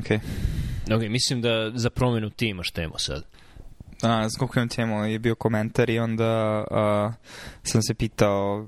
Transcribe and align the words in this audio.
okej. 0.00 0.18
Okay. 0.18 0.96
Ok, 0.96 1.10
mislim 1.10 1.42
da 1.42 1.70
za 1.74 1.90
promenu 1.90 2.30
ti 2.30 2.46
imaš 2.46 2.70
temu 2.70 2.94
sad. 2.98 3.24
A, 4.02 4.28
koliko 4.38 4.58
imam 4.58 4.68
temu, 4.68 5.04
je 5.04 5.18
bio 5.18 5.34
komentar 5.34 5.90
i 5.90 5.98
onda 5.98 6.64
uh, 6.70 7.14
sam 7.62 7.82
se 7.82 7.94
pitao 7.94 8.66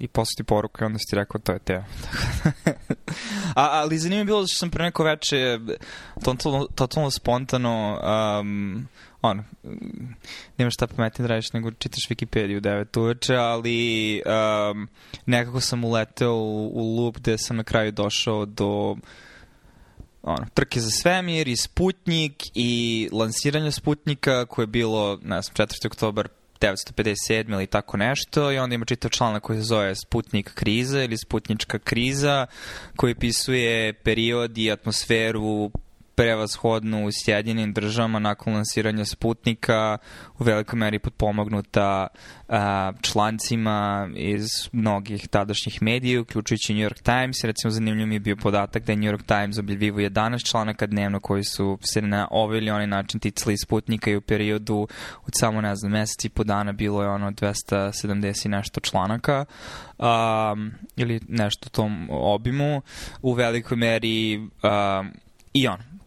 i 0.00 0.08
posle 0.08 0.32
ti 0.36 0.44
poruku 0.44 0.78
i 0.80 0.84
onda 0.84 0.98
si 0.98 1.04
ti 1.10 1.16
rekao 1.16 1.40
to 1.40 1.52
je 1.52 1.58
tema. 1.58 1.84
A, 3.54 3.68
ali 3.72 3.98
zanimljivo 3.98 4.20
je 4.20 4.24
bilo 4.24 4.46
što 4.46 4.58
sam 4.58 4.70
pre 4.70 4.84
neko 4.84 5.04
veče 5.04 5.58
totalno, 6.24 6.66
totalno 6.74 7.10
spontano 7.10 8.00
um, 8.40 8.88
ono, 9.22 9.44
nema 10.56 10.70
šta 10.70 10.86
pametnije 10.86 11.28
da 11.28 11.34
radiš 11.34 11.52
nego 11.52 11.70
čitaš 11.70 12.08
Wikipediju 12.08 12.58
u 12.58 12.60
9 12.60 13.00
uveče, 13.00 13.34
ali 13.34 14.22
um, 14.72 14.88
nekako 15.26 15.60
sam 15.60 15.84
uleteo 15.84 16.34
u, 16.34 16.70
u 16.74 16.96
loop 16.96 17.16
gde 17.16 17.38
sam 17.38 17.56
na 17.56 17.64
kraju 17.64 17.92
došao 17.92 18.46
do 18.46 18.96
ono, 20.22 20.46
trke 20.54 20.80
za 20.80 20.90
svemir 20.90 21.48
i 21.48 21.56
Sputnik 21.56 22.42
i 22.54 23.08
lansiranja 23.12 23.70
Sputnika 23.70 24.46
koje 24.46 24.62
je 24.62 24.66
bilo, 24.66 25.18
ne 25.22 25.42
znam, 25.42 25.54
4. 25.54 25.86
oktobar 25.86 26.28
1957 26.60 27.52
ili 27.52 27.66
tako 27.66 27.96
nešto 27.96 28.52
i 28.52 28.58
onda 28.58 28.74
ima 28.74 28.84
čitav 28.84 29.10
članak 29.10 29.42
koji 29.42 29.58
se 29.58 29.62
zove 29.62 29.94
Sputnik 29.94 30.54
kriza 30.54 31.02
ili 31.02 31.18
Sputnička 31.18 31.78
kriza 31.78 32.46
koji 32.96 33.14
pisuje 33.14 33.92
period 33.92 34.58
i 34.58 34.70
atmosferu 34.72 35.70
prevashodno 36.18 37.04
u 37.04 37.10
Sjedinjenim 37.12 37.72
državama 37.72 38.18
nakon 38.18 38.54
lansiranja 38.54 39.04
Sputnika 39.04 39.98
u 40.38 40.44
velikoj 40.44 40.78
meri 40.78 40.98
potpomognuta 40.98 42.06
a, 42.48 42.92
člancima 43.02 44.08
iz 44.16 44.48
mnogih 44.72 45.28
tadašnjih 45.28 45.82
medija, 45.82 46.20
uključujući 46.20 46.74
New 46.74 46.88
York 46.88 47.02
Times. 47.02 47.44
Recimo, 47.44 47.70
zanimljiv 47.70 48.06
mi 48.06 48.14
je 48.14 48.20
bio 48.20 48.36
podatak 48.36 48.84
da 48.84 48.92
je 48.92 48.96
New 48.96 49.12
York 49.12 49.22
Times 49.26 49.58
objavljivo 49.58 49.98
11 49.98 50.50
članaka 50.50 50.86
dnevno 50.86 51.20
koji 51.20 51.44
su 51.44 51.78
se 51.80 52.02
na 52.02 52.28
ovaj 52.30 52.58
ili 52.58 52.70
onaj 52.70 52.86
način 52.86 53.20
ticali 53.20 53.58
Sputnika 53.58 54.10
i 54.10 54.16
u 54.16 54.20
periodu 54.20 54.88
od 55.26 55.32
samo, 55.32 55.60
ne 55.60 55.76
znam, 55.76 55.92
meseci 55.92 56.26
i 56.26 56.30
po 56.30 56.44
dana 56.44 56.72
bilo 56.72 57.02
je 57.02 57.08
ono 57.08 57.30
270 57.30 58.48
nešto 58.48 58.80
članaka 58.80 59.44
um, 59.98 60.72
ili 60.96 61.20
nešto 61.28 61.66
u 61.66 61.70
tom 61.70 62.08
obimu. 62.10 62.82
U 63.22 63.32
velikoj 63.32 63.76
meri 63.76 64.36
um, 64.36 65.12
i 65.52 65.68
on, 65.68 65.97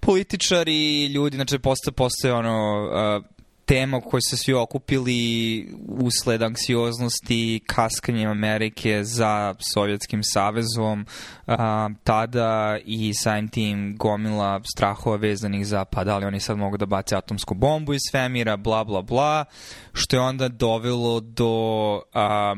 političari, 0.00 1.06
ljudi, 1.06 1.36
znači 1.36 1.58
postoje, 1.58 1.92
postoje 1.92 2.34
ono, 2.34 2.84
uh, 3.18 3.36
tema 3.66 3.96
u 3.96 4.20
se 4.20 4.36
svi 4.36 4.54
okupili 4.54 5.68
usled 5.88 6.42
anksioznosti 6.42 7.60
kaskanjem 7.66 8.30
Amerike 8.30 9.04
za 9.04 9.54
Sovjetskim 9.74 10.20
savezom 10.24 11.06
a, 11.46 11.88
tada 12.04 12.78
i 12.84 13.14
sajim 13.14 13.48
tim 13.48 13.96
gomila 13.96 14.60
strahova 14.76 15.16
vezanih 15.16 15.66
za 15.66 15.84
pa 15.84 16.04
da 16.04 16.18
li 16.18 16.26
oni 16.26 16.40
sad 16.40 16.58
mogu 16.58 16.76
da 16.76 16.86
bace 16.86 17.16
atomsku 17.16 17.54
bombu 17.54 17.94
iz 17.94 18.00
svemira, 18.10 18.56
bla 18.56 18.84
bla 18.84 19.02
bla, 19.02 19.44
što 19.92 20.16
je 20.16 20.20
onda 20.20 20.48
dovelo 20.48 21.20
do 21.20 22.02
a, 22.14 22.56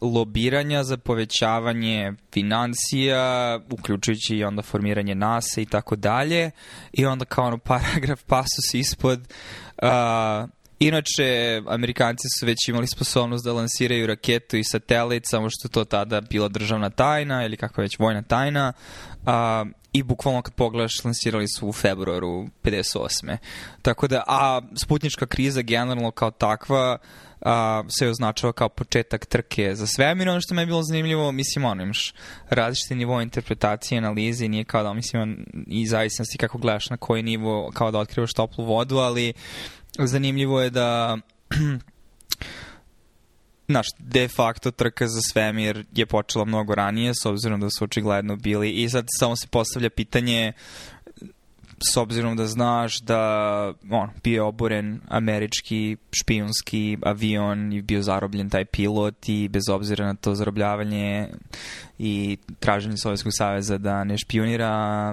lobiranja 0.00 0.84
za 0.84 0.96
povećavanje 0.96 2.12
financija, 2.32 3.58
uključujući 3.70 4.36
i 4.36 4.44
onda 4.44 4.62
formiranje 4.62 5.14
NASA 5.14 5.60
i 5.60 5.66
tako 5.66 5.96
dalje. 5.96 6.50
I 6.92 7.06
onda 7.06 7.24
kao 7.24 7.46
ono 7.46 7.58
paragraf 7.72 8.22
pasus 8.22 8.74
ispod 8.74 9.20
uh, 9.82 9.88
Inače, 10.80 11.62
Amerikanci 11.66 12.28
su 12.38 12.46
već 12.46 12.68
imali 12.68 12.86
sposobnost 12.86 13.44
da 13.44 13.52
lansiraju 13.52 14.06
raketu 14.06 14.56
i 14.56 14.64
satelit, 14.64 15.22
samo 15.26 15.48
što 15.50 15.68
to 15.68 15.84
tada 15.84 16.20
bila 16.20 16.48
državna 16.48 16.90
tajna 16.90 17.44
ili 17.44 17.56
kako 17.56 17.80
već 17.80 17.98
vojna 17.98 18.22
tajna. 18.22 18.72
A, 19.26 19.64
I 19.92 20.02
bukvalno 20.02 20.42
kad 20.42 20.54
pogledaš, 20.54 21.04
lansirali 21.04 21.48
su 21.48 21.68
u 21.68 21.72
februaru 21.72 22.46
58. 22.64 23.36
Tako 23.82 24.08
da, 24.08 24.24
a 24.26 24.60
sputnička 24.82 25.26
kriza 25.26 25.62
generalno 25.62 26.10
kao 26.10 26.30
takva 26.30 26.98
a, 27.40 27.82
se 27.98 28.08
označava 28.08 28.52
kao 28.52 28.68
početak 28.68 29.26
trke 29.26 29.74
za 29.74 29.86
svemir. 29.86 30.28
Ono 30.28 30.40
što 30.40 30.54
me 30.54 30.62
je 30.62 30.66
bilo 30.66 30.82
zanimljivo, 30.82 31.32
mislim, 31.32 31.64
ono, 31.64 31.82
imaš 31.82 32.14
različite 32.50 32.94
nivo 32.94 33.20
interpretacije, 33.20 33.98
analize 33.98 34.48
nije 34.48 34.64
kao 34.64 34.82
da, 34.82 34.92
mislim, 34.92 35.46
i 35.66 35.86
zavisnosti 35.86 36.38
kako 36.38 36.58
gledaš 36.58 36.90
na 36.90 36.96
koji 36.96 37.22
nivo, 37.22 37.70
kao 37.74 37.90
da 37.90 37.98
otkrivaš 37.98 38.32
toplu 38.32 38.64
vodu, 38.64 38.96
ali 38.96 39.32
zanimljivo 39.98 40.60
je 40.60 40.70
da 40.70 41.18
znaš, 43.70 43.86
de 43.98 44.28
facto 44.28 44.70
trka 44.70 45.08
za 45.08 45.20
svemir 45.32 45.84
je 45.92 46.06
počela 46.06 46.44
mnogo 46.44 46.74
ranije, 46.74 47.12
s 47.22 47.26
obzirom 47.26 47.60
da 47.60 47.70
su 47.70 47.84
očigledno 47.84 48.36
bili, 48.36 48.70
i 48.70 48.88
sad 48.88 49.06
samo 49.18 49.36
se 49.36 49.46
postavlja 49.48 49.90
pitanje 49.90 50.52
s 51.82 51.96
obzirom 51.96 52.36
da 52.36 52.46
znaš 52.46 53.00
da 53.00 53.20
on, 53.90 54.10
bio 54.24 54.46
oboren 54.46 55.00
američki 55.08 55.96
špijunski 56.12 56.98
avion 57.02 57.72
i 57.72 57.82
bio 57.82 58.02
zarobljen 58.02 58.50
taj 58.50 58.64
pilot 58.64 59.28
i 59.28 59.48
bez 59.48 59.68
obzira 59.68 60.06
na 60.06 60.14
to 60.14 60.34
zarobljavanje 60.34 61.28
i 61.98 62.36
traženje 62.58 62.96
Sovjetskog 62.96 63.32
saveza 63.34 63.78
da 63.78 64.04
ne 64.04 64.18
špionira 64.18 65.12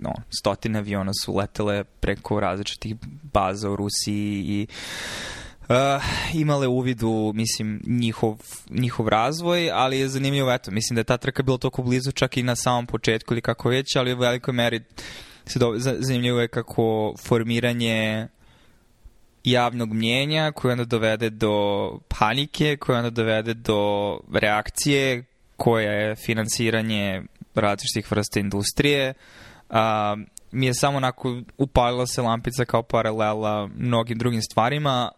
no, 0.00 0.12
stotine 0.40 0.78
aviona 0.78 1.12
su 1.24 1.36
letele 1.36 1.84
preko 1.84 2.40
različitih 2.40 2.96
baza 3.32 3.70
u 3.70 3.76
Rusiji 3.76 4.44
i 4.46 4.66
uh, 5.68 5.76
imale 6.32 6.68
uvidu, 6.68 7.32
mislim, 7.34 7.82
njihov, 7.86 8.38
njihov 8.70 9.08
razvoj, 9.08 9.70
ali 9.72 9.98
je 9.98 10.08
zanimljivo, 10.08 10.52
eto, 10.52 10.70
mislim 10.70 10.94
da 10.94 11.00
je 11.00 11.04
ta 11.04 11.16
trka 11.16 11.42
bila 11.42 11.58
toliko 11.58 11.82
blizu 11.82 12.12
čak 12.12 12.36
i 12.36 12.42
na 12.42 12.56
samom 12.56 12.86
početku 12.86 13.34
ili 13.34 13.40
kako 13.40 13.68
već, 13.68 13.96
ali 13.96 14.14
u 14.14 14.18
velikoj 14.18 14.54
meri 14.54 14.80
se 15.46 15.58
do, 15.58 15.74
zanimljivo 15.78 16.40
je 16.40 16.48
kako 16.48 17.14
formiranje 17.26 18.28
javnog 19.44 19.94
mnjenja 19.94 20.52
koje 20.52 20.72
onda 20.72 20.84
dovede 20.84 21.30
do 21.30 21.90
panike, 22.08 22.76
koje 22.76 22.98
onda 22.98 23.10
dovede 23.10 23.54
do 23.54 24.20
reakcije 24.32 25.24
koja 25.56 25.92
je 25.92 26.16
finansiranje 26.16 27.22
različitih 27.54 28.10
vrsta 28.10 28.40
industrije. 28.40 29.14
A, 29.70 30.16
mi 30.52 30.66
je 30.66 30.74
samo 30.74 30.96
onako 30.96 31.40
upalila 31.58 32.06
se 32.06 32.22
lampica 32.22 32.64
kao 32.64 32.82
paralela 32.82 33.68
mnogim 33.76 34.18
drugim 34.18 34.42
stvarima, 34.42 35.10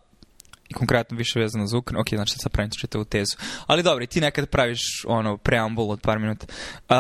i 0.69 0.75
konkretno 0.75 1.16
više 1.16 1.41
vezano 1.41 1.66
za 1.66 1.78
Ukrajinu. 1.78 2.00
Ok, 2.00 2.08
znači 2.08 2.34
sad 2.38 2.53
pravim 2.53 2.70
čitavu 2.81 3.04
tezu. 3.04 3.37
Ali 3.66 3.82
dobro, 3.82 4.06
ti 4.06 4.20
nekad 4.20 4.47
praviš 4.47 4.81
ono 5.06 5.37
preambul 5.37 5.91
od 5.91 6.00
par 6.00 6.19
minuta. 6.19 6.47
Uh, 6.88 6.97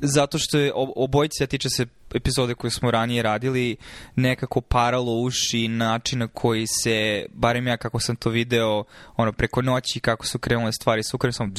zato 0.00 0.38
što 0.38 0.58
je 0.58 0.72
obojica 0.74 1.46
tiče 1.46 1.68
se 1.70 1.86
epizode 2.16 2.54
koje 2.54 2.70
smo 2.70 2.90
ranije 2.90 3.22
radili 3.22 3.76
nekako 4.16 4.60
paralo 4.60 5.12
uši 5.20 5.68
način 5.68 6.18
na 6.18 6.28
koji 6.28 6.66
se, 6.82 7.26
barem 7.34 7.66
ja 7.66 7.76
kako 7.76 8.00
sam 8.00 8.16
to 8.16 8.30
video, 8.30 8.84
ono, 9.16 9.32
preko 9.32 9.62
noći 9.62 10.00
kako 10.00 10.26
su 10.26 10.38
krenule 10.38 10.72
stvari 10.72 11.02
s 11.02 11.14
Ukrajinom, 11.14 11.32
samo 11.32 11.52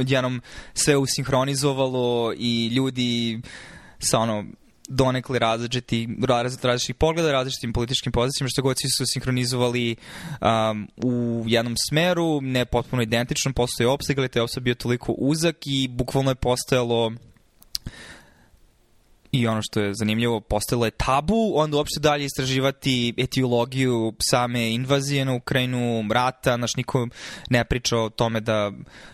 odjednom 0.00 0.42
sve 0.74 0.96
usinhronizovalo 0.96 2.32
i 2.36 2.66
ljudi 2.66 3.40
sa 3.98 4.18
ono 4.18 4.44
donekle 4.88 5.38
različiti, 5.38 6.08
različitih 6.62 6.94
pogleda, 6.94 7.32
različitim 7.32 7.72
političkim 7.72 8.12
pozicijama, 8.12 8.48
što 8.48 8.62
god 8.62 8.76
svi 8.80 8.88
su 8.88 9.04
sinhronizovali 9.06 9.96
um, 10.40 10.88
u 10.96 11.44
jednom 11.46 11.74
smeru, 11.88 12.40
ne 12.40 12.64
potpuno 12.64 13.02
identično, 13.02 13.52
postoje 13.52 13.88
opseg, 13.88 14.18
ali 14.18 14.28
te 14.28 14.42
opseg 14.42 14.62
bio 14.62 14.74
toliko 14.74 15.12
uzak 15.12 15.56
i 15.66 15.88
bukvalno 15.88 16.30
je 16.30 16.34
postojalo 16.34 17.12
i 19.32 19.46
ono 19.46 19.60
što 19.62 19.80
je 19.80 19.94
zanimljivo, 19.94 20.40
postalo 20.40 20.84
je 20.84 20.90
tabu, 20.90 21.52
onda 21.54 21.76
uopšte 21.76 22.00
dalje 22.00 22.24
istraživati 22.24 23.14
etiologiju 23.16 24.12
same 24.30 24.70
invazije 24.70 25.24
na 25.24 25.34
Ukrajinu, 25.34 26.04
rata, 26.12 26.56
naš 26.56 26.76
niko 26.76 27.08
ne 27.50 27.64
priča 27.64 27.98
o 27.98 28.10
tome 28.10 28.40
da 28.40 28.72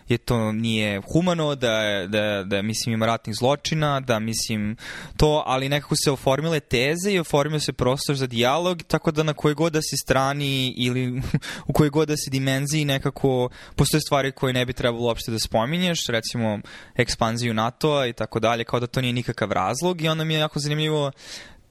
je 0.09 0.19
to 0.19 0.53
nije 0.53 1.01
humano, 1.13 1.55
da, 1.55 2.07
da, 2.09 2.45
da 2.45 2.63
mislim 2.63 2.93
ima 2.93 3.07
ratnih 3.07 3.37
zločina, 3.37 4.01
da 4.01 4.19
mislim 4.19 4.77
to, 5.17 5.43
ali 5.47 5.69
nekako 5.69 5.95
se 6.05 6.11
oformile 6.11 6.61
teze 6.61 7.13
i 7.13 7.19
oformio 7.19 7.61
se 7.61 7.73
prostor 7.73 8.17
za 8.17 8.27
dijalog, 8.27 8.83
tako 8.83 9.11
da 9.11 9.23
na 9.23 9.35
kojoj 9.35 9.55
god 9.55 9.73
da 9.73 9.83
si 9.83 9.97
strani 9.97 10.75
ili 10.77 11.23
u 11.69 11.73
kojoj 11.73 11.91
god 11.91 12.09
da 12.09 12.17
si 12.17 12.31
dimenziji 12.31 12.85
nekako 12.85 13.49
postoje 13.77 14.01
stvari 14.01 14.33
koje 14.33 14.53
ne 14.53 14.67
bi 14.67 14.73
trebalo 14.73 15.05
uopšte 15.05 15.31
da 15.31 15.39
spominješ, 15.39 16.07
recimo 16.07 16.59
ekspanziju 16.95 17.55
NATO-a 17.55 18.07
i 18.07 18.13
tako 18.13 18.41
dalje, 18.41 18.65
kao 18.65 18.81
da 18.81 18.87
to 18.87 19.01
nije 19.01 19.13
nikakav 19.13 19.53
razlog 19.53 20.01
onda 20.11 20.25
mi 20.25 20.35
je 20.35 20.41
jako 20.41 20.59
zanimljivo 20.59 21.13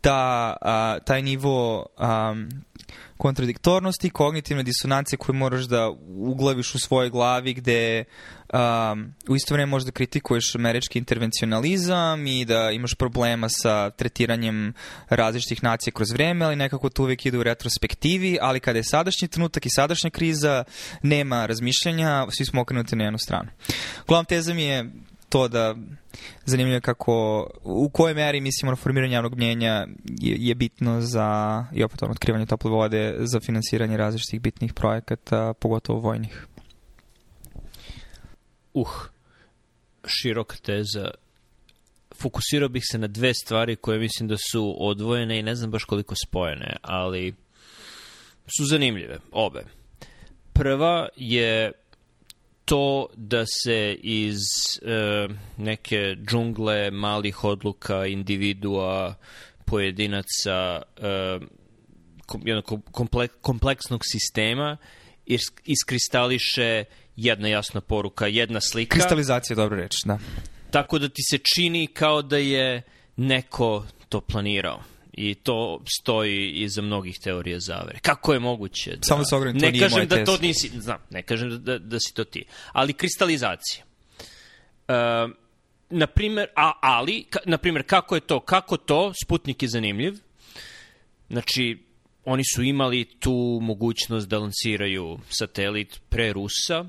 da 0.03 0.57
a, 0.61 0.99
taj 1.05 1.21
nivo 1.21 1.85
um, 1.99 2.49
kontradiktornosti, 3.17 4.09
kognitivne 4.09 4.63
disonancije 4.63 5.17
koje 5.17 5.35
moraš 5.35 5.63
da 5.63 5.89
uglaviš 6.07 6.75
u 6.75 6.79
svojoj 6.79 7.09
glavi 7.09 7.53
gde 7.53 8.03
um, 8.53 9.13
u 9.27 9.35
isto 9.35 9.53
vreme 9.53 9.69
možda 9.69 9.91
kritikuješ 9.91 10.55
američki 10.55 10.99
intervencionalizam 10.99 12.27
i 12.27 12.45
da 12.45 12.71
imaš 12.71 12.93
problema 12.93 13.47
sa 13.49 13.89
tretiranjem 13.89 14.73
različitih 15.09 15.63
nacija 15.63 15.93
kroz 15.93 16.11
vreme, 16.11 16.45
ali 16.45 16.55
nekako 16.55 16.89
to 16.89 17.03
uvek 17.03 17.25
ide 17.25 17.37
u 17.37 17.43
retrospektivi, 17.43 18.37
ali 18.41 18.59
kada 18.59 18.79
je 18.79 18.83
sadašnji 18.83 19.27
trenutak 19.27 19.65
i 19.65 19.69
sadašnja 19.69 20.09
kriza, 20.09 20.63
nema 21.01 21.45
razmišljanja, 21.45 22.27
svi 22.37 22.45
smo 22.45 22.61
okrenuti 22.61 22.95
na 22.95 23.03
jednu 23.03 23.19
stranu. 23.19 23.49
Glavna 24.07 24.25
teza 24.25 24.53
mi 24.53 24.63
je 24.63 24.91
to 25.29 25.47
da 25.47 25.75
zanimljivo 26.45 26.75
je 26.75 26.81
kako, 26.81 27.47
u 27.63 27.89
kojoj 27.89 28.13
meri 28.13 28.41
mislimo 28.41 28.71
na 28.71 28.75
formiranje 28.75 29.13
javnog 29.13 29.35
mnjenja 29.35 29.87
je, 30.19 30.35
je 30.39 30.55
bitno 30.55 31.01
za, 31.01 31.65
i 31.73 31.83
opet 31.83 32.03
ono, 32.03 32.11
otkrivanje 32.11 32.45
tople 32.45 32.71
vode, 32.71 33.15
za 33.19 33.39
finansiranje 33.39 33.97
različitih 33.97 34.41
bitnih 34.41 34.73
projekata, 34.73 35.53
pogotovo 35.53 35.99
vojnih. 35.99 36.47
Uh, 38.73 39.07
široka 40.07 40.55
teza. 40.55 41.11
Fokusirao 42.15 42.69
bih 42.69 42.83
se 42.91 42.97
na 42.97 43.07
dve 43.07 43.33
stvari 43.33 43.75
koje 43.75 43.99
mislim 43.99 44.27
da 44.27 44.35
su 44.51 44.75
odvojene 44.79 45.39
i 45.39 45.43
ne 45.43 45.55
znam 45.55 45.71
baš 45.71 45.83
koliko 45.83 46.15
spojene, 46.25 46.75
ali 46.81 47.35
su 48.57 48.65
zanimljive, 48.65 49.19
obe. 49.31 49.63
Prva 50.53 51.09
je 51.15 51.71
to 52.67 53.09
da 53.15 53.45
se 53.45 53.93
iz 53.93 54.37
e, 54.81 55.27
neke 55.57 56.15
džungle 56.29 56.91
malih 56.91 57.43
odluka, 57.43 58.05
individua, 58.05 59.15
pojedinaca, 59.65 60.81
e, 60.97 61.39
jednog 62.45 62.91
komplek, 62.91 63.31
kompleksnog 63.41 64.01
sistema 64.03 64.77
iskristališe 65.65 66.83
jedna 67.15 67.47
jasna 67.47 67.81
poruka, 67.81 68.27
jedna 68.27 68.61
slika. 68.61 68.93
Kristalizacija 68.93 69.53
je 69.53 69.63
dobra 69.63 69.77
reč, 69.77 69.93
da. 70.05 70.19
Tako 70.71 70.99
da 70.99 71.09
ti 71.09 71.21
se 71.29 71.37
čini 71.55 71.87
kao 71.87 72.21
da 72.21 72.37
je 72.37 72.81
neko 73.15 73.85
to 74.09 74.21
planirao 74.21 74.83
i 75.17 75.35
to 75.35 75.81
stoji 75.99 76.51
iza 76.51 76.81
mnogih 76.81 77.19
teorija 77.23 77.59
zavere. 77.59 77.99
Kako 78.01 78.33
je 78.33 78.39
moguće? 78.39 78.91
Da, 78.91 79.03
Samo 79.03 79.25
se 79.25 79.35
ogledam, 79.35 79.59
to 79.59 79.65
ne 79.65 79.71
nije 79.71 79.83
kažem 79.83 80.07
da 80.07 80.25
to 80.25 80.37
nisi, 80.37 80.71
znam, 80.79 80.97
ne 81.09 81.23
kažem 81.23 81.63
da, 81.63 81.77
da 81.79 81.99
si 81.99 82.13
to 82.13 82.23
ti. 82.23 82.45
Ali 82.71 82.93
kristalizacija. 82.93 83.85
Uh, 84.87 84.95
na 85.89 86.07
primer, 86.07 86.47
a, 86.55 86.71
ali, 86.81 87.23
ka, 87.29 87.39
na 87.45 87.57
primer, 87.57 87.83
kako 87.83 88.15
je 88.15 88.21
to? 88.21 88.39
Kako 88.39 88.77
to? 88.77 89.13
Sputnik 89.23 89.63
je 89.63 89.69
zanimljiv. 89.69 90.13
Znači, 91.29 91.77
oni 92.25 92.43
su 92.55 92.63
imali 92.63 93.05
tu 93.05 93.59
mogućnost 93.61 94.27
da 94.27 94.39
lansiraju 94.39 95.19
satelit 95.29 96.01
pre 96.09 96.33
Rusa 96.33 96.85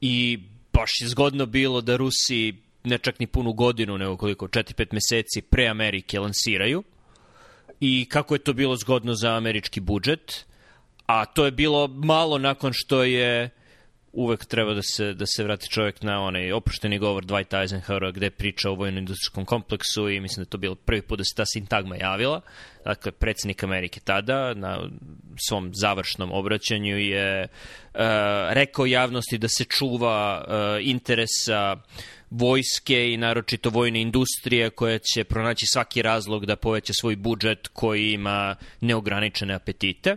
i 0.00 0.38
baš 0.72 0.90
je 1.00 1.08
zgodno 1.08 1.46
bilo 1.46 1.80
da 1.80 1.96
Rusi 1.96 2.54
ne 2.84 2.98
čak 2.98 3.20
ni 3.20 3.26
punu 3.26 3.52
godinu, 3.52 3.98
nego 3.98 4.16
koliko, 4.16 4.46
4-5 4.46 4.86
meseci 4.92 5.42
pre 5.42 5.66
Amerike 5.68 6.20
lansiraju 6.20 6.82
i 7.84 8.06
kako 8.08 8.34
je 8.34 8.38
to 8.38 8.52
bilo 8.52 8.76
zgodno 8.76 9.14
za 9.14 9.34
američki 9.34 9.80
budžet, 9.80 10.46
a 11.06 11.24
to 11.24 11.44
je 11.44 11.50
bilo 11.50 11.88
malo 11.88 12.38
nakon 12.38 12.72
što 12.74 13.02
je 13.04 13.50
uvek 14.12 14.44
treba 14.44 14.74
da 14.74 14.82
se, 14.82 15.14
da 15.14 15.26
se 15.26 15.44
vrati 15.44 15.68
čovjek 15.70 16.02
na 16.02 16.20
onaj 16.20 16.52
oprošteni 16.52 16.98
govor 16.98 17.24
Dwight 17.24 17.60
Eisenhowera 17.60 18.12
gde 18.12 18.30
priča 18.30 18.70
o 18.70 18.74
vojno-industrijskom 18.74 19.44
kompleksu 19.44 20.08
i 20.08 20.20
mislim 20.20 20.44
da 20.44 20.50
to 20.50 20.58
bilo 20.58 20.74
prvi 20.74 21.02
put 21.02 21.18
da 21.18 21.24
se 21.24 21.34
ta 21.36 21.46
sintagma 21.46 21.96
javila. 21.96 22.40
Dakle, 22.84 23.12
predsednik 23.12 23.62
Amerike 23.62 24.00
tada 24.00 24.54
na 24.54 24.78
svom 25.48 25.74
završnom 25.74 26.32
obraćanju 26.32 26.98
je 26.98 27.42
uh, 27.44 28.00
rekao 28.50 28.86
javnosti 28.86 29.38
da 29.38 29.48
se 29.48 29.64
čuva 29.64 30.44
uh, 30.46 30.54
interesa 30.86 31.76
vojske 32.32 33.12
i 33.12 33.16
naročito 33.16 33.70
vojne 33.70 34.00
industrije 34.00 34.70
koja 34.70 34.98
će 34.98 35.24
pronaći 35.24 35.66
svaki 35.72 36.02
razlog 36.02 36.46
da 36.46 36.56
poveća 36.56 36.92
svoj 37.00 37.16
budžet 37.16 37.68
koji 37.68 38.12
ima 38.12 38.56
neograničene 38.80 39.54
apetite. 39.54 40.16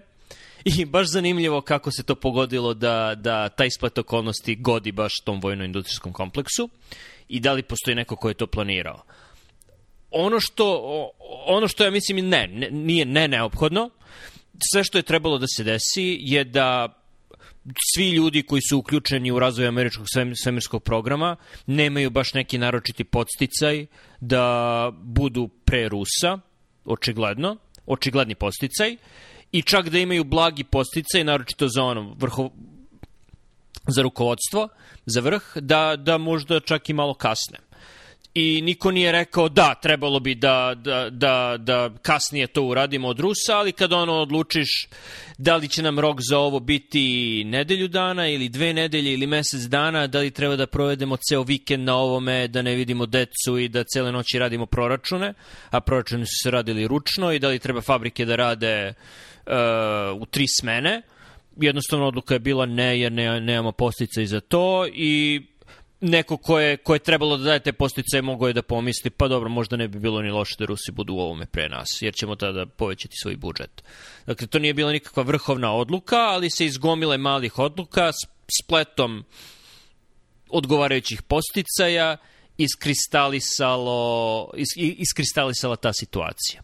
I 0.66 0.86
baš 0.86 1.08
zanimljivo 1.08 1.62
kako 1.62 1.92
se 1.92 2.04
to 2.04 2.16
pogodilo 2.16 2.74
da, 2.74 3.16
da 3.16 3.50
taj 3.50 3.70
splet 3.72 3.98
okolnosti 3.98 4.56
godi 4.56 4.92
baš 4.92 5.20
tom 5.20 5.40
vojno-industrijskom 5.42 6.14
kompleksu 6.14 6.70
i 7.30 7.40
da 7.40 7.54
li 7.54 7.64
postoji 7.64 7.96
neko 7.96 8.16
ko 8.16 8.30
je 8.30 8.34
to 8.34 8.48
planirao. 8.48 9.04
Ono 10.12 10.40
što, 10.40 10.82
ono 11.46 11.68
što 11.68 11.84
ja 11.84 11.92
mislim 11.92 12.30
ne, 12.30 12.48
ne 12.48 12.72
nije 12.72 13.06
ne 13.06 13.28
neophodno, 13.28 13.90
sve 14.72 14.84
što 14.84 14.98
je 14.98 15.04
trebalo 15.04 15.38
da 15.38 15.48
se 15.48 15.64
desi 15.64 16.18
je 16.20 16.44
da 16.44 17.02
svi 17.96 18.10
ljudi 18.10 18.44
koji 18.44 18.62
su 18.70 18.78
uključeni 18.78 19.32
u 19.32 19.40
razvoj 19.40 19.68
američkog 19.68 20.06
svemirskog 20.44 20.84
programa 20.84 21.36
nemaju 21.66 22.10
baš 22.10 22.34
neki 22.34 22.58
naročiti 22.58 23.04
podsticaj 23.04 23.86
da 24.20 24.92
budu 24.94 25.48
pre 25.48 25.90
Rusa, 25.90 26.40
očigledno, 26.86 27.58
očigledni 27.86 28.36
podsticaj, 28.36 28.98
i 29.52 29.62
čak 29.62 29.90
da 29.90 30.00
imaju 30.00 30.24
blagi 30.24 30.64
posticaj, 30.64 31.24
naročito 31.24 31.68
za 31.68 31.84
ono 31.84 32.16
vrho, 32.20 32.50
za 33.88 34.02
rukovodstvo, 34.02 34.68
za 35.06 35.22
vrh, 35.22 35.44
da, 35.56 35.96
da 35.96 36.18
možda 36.18 36.60
čak 36.60 36.90
i 36.90 36.94
malo 36.94 37.14
kasne. 37.14 37.58
I 38.36 38.62
niko 38.62 38.92
nije 38.92 39.12
rekao 39.12 39.50
da, 39.50 39.76
trebalo 39.76 40.20
bi 40.20 40.36
da, 40.36 40.74
da, 40.78 41.10
da, 41.10 41.56
da 41.60 41.90
kasnije 42.02 42.48
to 42.48 42.64
uradimo 42.64 43.08
od 43.08 43.20
Rusa, 43.20 43.58
ali 43.58 43.72
kad 43.72 43.94
ono 43.94 44.14
odlučiš 44.14 44.88
da 45.38 45.56
li 45.56 45.68
će 45.68 45.82
nam 45.82 46.00
rok 46.00 46.18
za 46.30 46.38
ovo 46.38 46.60
biti 46.60 47.44
nedelju 47.46 47.88
dana 47.88 48.28
ili 48.28 48.50
dve 48.50 48.74
nedelje 48.74 49.14
ili 49.14 49.28
mesec 49.28 49.62
dana, 49.62 50.08
da 50.08 50.20
li 50.20 50.32
treba 50.32 50.56
da 50.56 50.68
provedemo 50.68 51.18
ceo 51.18 51.44
vikend 51.44 51.84
na 51.84 51.96
ovome, 51.96 52.48
da 52.48 52.62
ne 52.62 52.76
vidimo 52.76 53.06
decu 53.06 53.58
i 53.60 53.68
da 53.68 53.84
cele 53.84 54.12
noći 54.12 54.40
radimo 54.40 54.66
proračune, 54.66 55.34
a 55.70 55.80
proračuni 55.80 56.26
su 56.26 56.36
se 56.44 56.52
radili 56.52 56.88
ručno 56.88 57.32
i 57.32 57.40
da 57.40 57.48
li 57.48 57.60
treba 57.60 57.82
fabrike 57.82 58.26
da 58.26 58.36
rade 58.36 58.94
uh, 59.46 59.54
u 60.22 60.26
tri 60.26 60.46
smene. 60.60 61.02
Jednostavno 61.56 62.08
odluka 62.08 62.34
je 62.34 62.40
bila 62.40 62.66
ne, 62.66 63.00
jer 63.00 63.12
ne, 63.12 63.42
nemamo 63.42 63.72
postica 63.72 64.26
za 64.26 64.40
to 64.40 64.88
i 64.94 65.42
neko 66.02 66.38
ko 66.38 66.60
je, 66.60 66.78
ko 66.78 66.94
je 66.94 67.00
trebalo 67.00 67.38
da 67.38 67.44
daje 67.44 67.60
te 67.60 67.74
posticaje 67.74 68.22
mogo 68.22 68.48
je 68.48 68.54
da 68.54 68.62
pomisli, 68.62 69.10
pa 69.10 69.28
dobro, 69.28 69.50
možda 69.50 69.78
ne 69.78 69.88
bi 69.88 70.00
bilo 70.00 70.22
ni 70.22 70.32
loše 70.32 70.56
da 70.60 70.66
Rusi 70.66 70.92
budu 70.92 71.14
u 71.14 71.20
ovome 71.20 71.46
pre 71.46 71.70
nas, 71.70 71.88
jer 72.02 72.14
ćemo 72.14 72.36
tada 72.36 72.66
povećati 72.66 73.16
svoj 73.22 73.36
budžet. 73.36 73.84
Dakle, 74.26 74.48
to 74.48 74.60
nije 74.60 74.74
bila 74.74 74.92
nikakva 74.92 75.24
vrhovna 75.24 75.74
odluka, 75.74 76.18
ali 76.18 76.50
se 76.50 76.66
izgomile 76.66 77.18
malih 77.18 77.60
odluka 77.60 78.12
s 78.12 78.28
spletom 78.62 79.24
odgovarajućih 80.50 81.22
posticaja 81.22 82.18
iskristalisalo, 82.58 84.52
is, 84.56 84.68
iskristalisala 84.78 85.76
ta 85.76 85.94
situacija. 85.94 86.62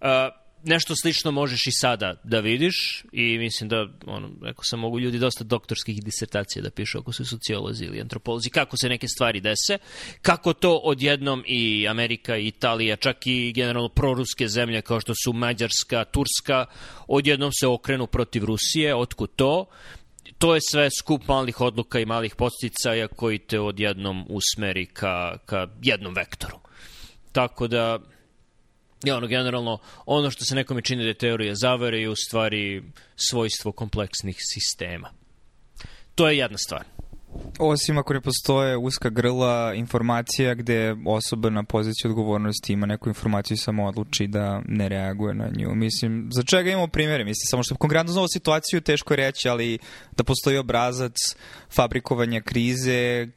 Uh, 0.00 0.45
nešto 0.66 0.96
slično 0.96 1.30
možeš 1.30 1.66
i 1.66 1.72
sada 1.72 2.14
da 2.24 2.40
vidiš 2.40 3.04
i 3.12 3.38
mislim 3.38 3.68
da, 3.68 3.86
ono, 4.06 4.30
rekao 4.42 4.64
sam, 4.64 4.80
mogu 4.80 5.00
ljudi 5.00 5.18
dosta 5.18 5.44
doktorskih 5.44 6.04
disertacija 6.04 6.62
da 6.62 6.70
pišu 6.70 6.98
ako 6.98 7.12
su 7.12 7.24
sociolozi 7.24 7.84
ili 7.84 8.00
antropolozi, 8.00 8.50
kako 8.50 8.76
se 8.76 8.88
neke 8.88 9.08
stvari 9.08 9.40
dese, 9.40 9.78
kako 10.22 10.52
to 10.52 10.76
odjednom 10.76 11.44
i 11.46 11.88
Amerika 11.88 12.36
i 12.36 12.46
Italija, 12.46 12.96
čak 12.96 13.26
i 13.26 13.52
generalno 13.52 13.88
proruske 13.88 14.48
zemlje 14.48 14.82
kao 14.82 15.00
što 15.00 15.12
su 15.24 15.32
Mađarska, 15.32 16.04
Turska, 16.04 16.66
odjednom 17.06 17.50
se 17.52 17.66
okrenu 17.66 18.06
protiv 18.06 18.44
Rusije, 18.44 18.94
otkud 18.94 19.30
to, 19.36 19.66
to 20.38 20.54
je 20.54 20.60
sve 20.70 20.88
skup 20.98 21.28
malih 21.28 21.60
odluka 21.60 22.00
i 22.00 22.06
malih 22.06 22.34
posticaja 22.34 23.08
koji 23.08 23.38
te 23.38 23.60
odjednom 23.60 24.26
usmeri 24.28 24.86
ka, 24.86 25.38
ka 25.46 25.68
jednom 25.82 26.14
vektoru. 26.14 26.58
Tako 27.32 27.68
da, 27.68 27.98
I 29.04 29.10
ono, 29.10 29.26
generalno, 29.26 29.78
ono 30.06 30.30
što 30.30 30.44
se 30.44 30.54
nekome 30.54 30.82
čini 30.82 31.02
da 31.02 31.08
je 31.08 31.14
teorija 31.14 31.54
zavere 31.54 32.00
je 32.00 32.08
u 32.08 32.16
stvari 32.16 32.82
svojstvo 33.16 33.72
kompleksnih 33.72 34.36
sistema. 34.38 35.10
To 36.14 36.28
je 36.28 36.38
jedna 36.38 36.58
stvar. 36.58 36.84
Osim 37.58 37.98
ako 37.98 38.14
ne 38.14 38.20
postoje 38.20 38.76
uska 38.76 39.08
grla 39.08 39.74
informacija 39.74 40.54
gde 40.54 40.96
osoba 41.06 41.50
na 41.50 41.64
poziciji 41.64 42.08
odgovornosti 42.08 42.72
ima 42.72 42.86
neku 42.86 43.08
informaciju 43.08 43.54
i 43.54 43.58
samo 43.58 43.86
odluči 43.86 44.26
da 44.26 44.62
ne 44.68 44.88
reaguje 44.88 45.34
na 45.34 45.50
nju. 45.56 45.74
Mislim, 45.74 46.28
za 46.32 46.42
čega 46.42 46.70
imamo 46.70 46.86
primjere? 46.86 47.24
Mislim, 47.24 47.46
samo 47.50 47.62
što 47.62 47.74
konkretno 47.74 48.12
za 48.12 48.20
situaciju 48.28 48.80
teško 48.80 49.12
je 49.12 49.16
reći, 49.16 49.48
ali 49.48 49.78
da 50.16 50.24
postoji 50.24 50.58
obrazac 50.58 51.14
fabrikovanja 51.70 52.40
krize 52.40 53.28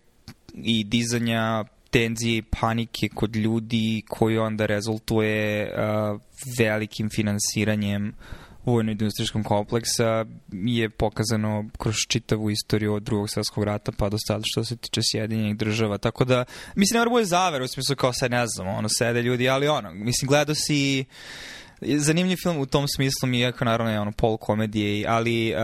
i 0.54 0.84
dizanja 0.84 1.66
tenzije 1.90 2.38
i 2.38 2.42
panike 2.42 3.10
kod 3.10 3.36
ljudi 3.36 4.04
koji 4.10 4.38
onda 4.38 4.66
rezultuje 4.66 5.64
uh, 5.64 6.22
velikim 6.60 7.10
finansiranjem 7.10 8.14
vojno-industrijskom 8.66 9.44
kompleksa 9.44 10.26
je 10.52 10.90
pokazano 10.90 11.66
kroz 11.78 11.96
čitavu 12.08 12.50
istoriju 12.50 12.94
od 12.94 13.04
drugog 13.04 13.30
svjetskog 13.30 13.64
rata 13.64 13.92
pa 13.92 14.10
do 14.10 14.18
sada 14.28 14.44
što 14.46 14.64
se 14.64 14.78
tiče 14.78 15.02
Sjedinjenih 15.04 15.58
država. 15.58 15.98
Tako 15.98 16.26
da, 16.26 16.46
mislim, 16.76 16.96
ne 16.96 17.00
mora 17.00 17.10
bude 17.10 17.26
zaver 17.26 17.62
u 17.62 17.68
smislu 17.68 17.96
kao 17.96 18.14
sad 18.14 18.32
ne 18.32 18.46
znam, 18.48 18.68
ono, 18.68 18.90
sede 18.90 19.22
ljudi, 19.22 19.50
ali 19.50 19.68
ono, 19.68 19.94
mislim, 19.94 20.28
gledao 20.28 20.56
si 20.56 21.06
zanimljiv 21.82 22.38
film 22.44 22.58
u 22.58 22.66
tom 22.66 22.88
smislu 22.88 23.30
mi 23.30 23.40
je 23.40 23.54
naravno 23.62 23.92
je 23.92 24.00
ono 24.00 24.12
pol 24.12 24.38
komedije, 24.38 25.06
ali 25.08 25.54
uh, 25.54 25.60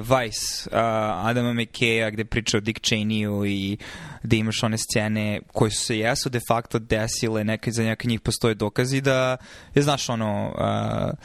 Vice 0.00 0.70
uh, 0.70 0.78
Adama 1.26 1.52
McKeya 1.52 2.10
gde 2.10 2.24
priča 2.24 2.56
o 2.56 2.60
Dick 2.60 2.80
Cheneyu 2.80 3.46
i 3.46 3.76
gde 4.22 4.36
imaš 4.36 4.62
one 4.62 4.76
scene 4.78 5.40
koje 5.52 5.70
su 5.70 5.84
se 5.84 5.98
jesu 5.98 6.28
de 6.28 6.40
facto 6.48 6.78
desile, 6.78 7.44
neke 7.44 7.72
za 7.72 7.82
neke 7.82 8.08
njih 8.08 8.20
postoje 8.20 8.54
dokazi 8.54 9.00
da 9.00 9.36
je 9.74 9.82
znaš 9.82 10.08
ono 10.08 10.54
uh, 10.58 11.18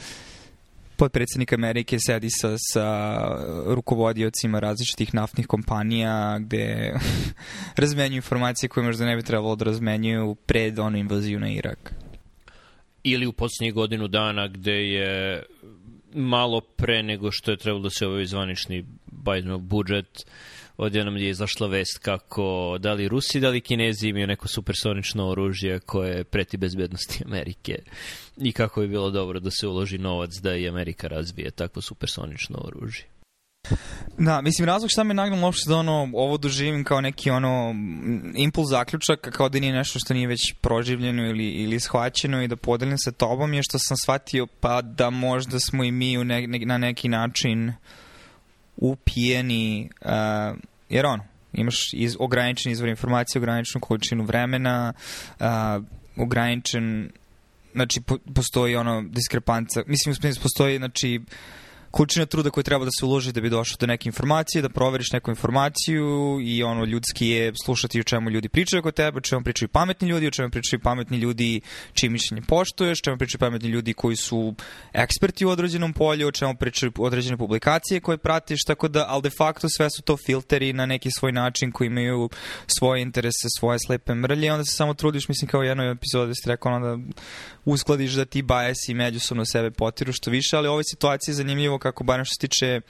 podpredsednik 0.96 1.52
Amerike 1.52 1.98
sedi 2.06 2.30
sa, 2.30 2.56
sa 2.72 3.18
rukovodiocima 3.66 4.58
različitih 4.58 5.14
naftnih 5.14 5.46
kompanija 5.46 6.38
gde 6.38 6.94
razmenjuju 7.76 8.16
informacije 8.16 8.68
koje 8.68 8.84
možda 8.84 9.04
ne 9.04 9.16
bi 9.16 9.22
trebalo 9.22 9.56
da 9.56 9.64
razmenjuju 9.64 10.34
pred 10.34 10.78
onu 10.78 10.98
invaziju 10.98 11.40
na 11.40 11.50
Irak. 11.50 12.05
Ili 13.08 13.26
u 13.26 13.32
poslednjih 13.32 13.74
godinu 13.74 14.08
dana 14.08 14.48
gde 14.48 14.72
je 14.72 15.42
malo 16.14 16.60
pre 16.60 17.02
nego 17.02 17.30
što 17.32 17.50
je 17.50 17.56
trebalo 17.56 17.82
da 17.82 17.90
se 17.90 18.06
ovaj 18.06 18.24
zvanični 18.24 18.84
Bidenov 19.06 19.58
budžet 19.58 20.26
odjednom 20.76 21.16
je 21.16 21.30
izašla 21.30 21.66
vest 21.66 21.98
kako 21.98 22.76
da 22.80 22.92
li 22.92 23.08
Rusi, 23.08 23.40
da 23.40 23.48
li 23.48 23.60
Kinezi 23.60 24.08
imaju 24.08 24.26
neko 24.26 24.48
supersonično 24.48 25.28
oružje 25.28 25.78
koje 25.78 26.24
preti 26.24 26.56
bezbednosti 26.56 27.24
Amerike 27.26 27.78
i 28.36 28.52
kako 28.52 28.80
bi 28.80 28.88
bilo 28.88 29.10
dobro 29.10 29.40
da 29.40 29.50
se 29.50 29.66
uloži 29.66 29.98
novac 29.98 30.30
da 30.42 30.56
i 30.56 30.68
Amerika 30.68 31.08
razvije 31.08 31.50
takvo 31.50 31.82
supersonično 31.82 32.58
oružje. 32.64 33.15
Da, 34.18 34.40
mislim, 34.40 34.66
razlog 34.66 34.90
šta 34.90 35.04
me 35.04 35.14
nagnalo 35.14 35.46
uopšte 35.46 35.70
da 35.70 35.76
ono, 35.76 36.10
ovo 36.14 36.36
doživim 36.36 36.84
kao 36.84 37.00
neki 37.00 37.30
ono 37.30 37.74
impuls 38.34 38.70
zaključak, 38.70 39.28
kao 39.32 39.48
da 39.48 39.58
nije 39.58 39.72
nešto 39.72 39.98
što 39.98 40.14
nije 40.14 40.28
već 40.28 40.54
proživljeno 40.60 41.22
ili, 41.22 41.48
ili 41.48 41.80
shvaćeno 41.80 42.42
i 42.42 42.48
da 42.48 42.56
podelim 42.56 42.98
sa 42.98 43.10
tobom 43.10 43.54
je 43.54 43.62
što 43.62 43.78
sam 43.78 43.96
shvatio 43.96 44.46
pa 44.60 44.82
da 44.82 45.10
možda 45.10 45.60
smo 45.60 45.84
i 45.84 45.90
mi 45.90 46.18
u 46.18 46.24
ne, 46.24 46.46
ne, 46.46 46.58
na 46.58 46.78
neki 46.78 47.08
način 47.08 47.72
upijeni, 48.76 49.90
uh, 50.00 50.58
jer 50.88 51.06
ono, 51.06 51.24
imaš 51.52 51.92
iz, 51.92 52.16
ograničen 52.18 52.72
izvor 52.72 52.88
informacije, 52.88 53.40
ograničenu 53.40 53.80
količinu 53.80 54.24
vremena, 54.24 54.92
uh, 55.40 55.46
ograničen 56.16 57.10
znači 57.72 58.00
po, 58.00 58.18
postoji 58.34 58.76
ono 58.76 59.02
diskrepanca, 59.02 59.82
mislim 59.86 60.14
postoji 60.42 60.78
znači 60.78 61.20
količina 61.96 62.26
truda 62.26 62.50
koja 62.50 62.64
treba 62.64 62.84
da 62.84 62.90
se 63.00 63.04
uloži 63.06 63.32
da 63.32 63.40
bi 63.40 63.50
došao 63.50 63.76
do 63.80 63.86
neke 63.86 64.08
informacije, 64.08 64.62
da 64.62 64.68
proveriš 64.68 65.12
neku 65.12 65.30
informaciju 65.30 66.38
i 66.42 66.62
ono 66.62 66.84
ljudski 66.84 67.28
je 67.28 67.52
slušati 67.64 68.00
o 68.00 68.02
čemu 68.02 68.30
ljudi 68.30 68.48
pričaju 68.48 68.80
oko 68.80 68.90
tebe, 68.90 69.18
o 69.18 69.20
čemu 69.20 69.44
pričaju 69.44 69.68
pametni 69.68 70.08
ljudi, 70.08 70.26
o 70.26 70.30
čemu 70.30 70.50
pričaju 70.50 70.80
pametni 70.80 71.16
ljudi 71.18 71.60
čiji 71.92 72.10
mišljenje 72.10 72.42
poštuješ, 72.48 72.98
o 73.00 73.04
čemu 73.04 73.18
pričaju 73.18 73.38
pametni 73.38 73.68
ljudi 73.68 73.94
koji 73.94 74.16
su 74.16 74.54
eksperti 74.92 75.46
u 75.46 75.48
određenom 75.48 75.92
polju, 75.92 76.28
o 76.28 76.32
čemu 76.32 76.54
pričaju 76.54 76.92
određene 76.98 77.36
publikacije 77.36 78.00
koje 78.00 78.18
pratiš, 78.18 78.64
tako 78.66 78.88
da, 78.88 79.06
ali 79.08 79.22
de 79.22 79.30
facto 79.30 79.68
sve 79.68 79.90
su 79.90 80.02
to 80.02 80.16
filteri 80.16 80.72
na 80.72 80.86
neki 80.86 81.10
svoj 81.10 81.32
način 81.32 81.72
koji 81.72 81.86
imaju 81.86 82.28
svoje 82.78 83.02
interese, 83.02 83.48
svoje 83.58 83.78
slepe 83.86 84.14
mrlje, 84.14 84.52
onda 84.52 84.64
se 84.64 84.76
samo 84.76 84.94
trudiš, 84.94 85.28
mislim 85.28 85.48
kao 85.48 85.60
u 85.60 85.64
jednoj 85.64 85.90
epizodi 85.90 86.34
ste 86.34 86.50
rekao 86.50 86.72
onda 86.72 86.98
uskladiš 87.64 88.12
da 88.12 88.24
ti 88.24 88.42
bajesi 88.42 88.94
međusobno 88.94 89.44
sebe 89.44 89.70
potiru 89.70 90.12
što 90.12 90.30
više, 90.30 90.56
ali 90.56 90.68
u 90.68 90.70
ovoj 90.70 90.84
situaciji 90.84 91.32
je 91.32 91.36
zanimljivo 91.36 91.78
kako 91.86 92.04
barem 92.04 92.24
što 92.24 92.34
se 92.34 92.48
tiče 92.48 92.80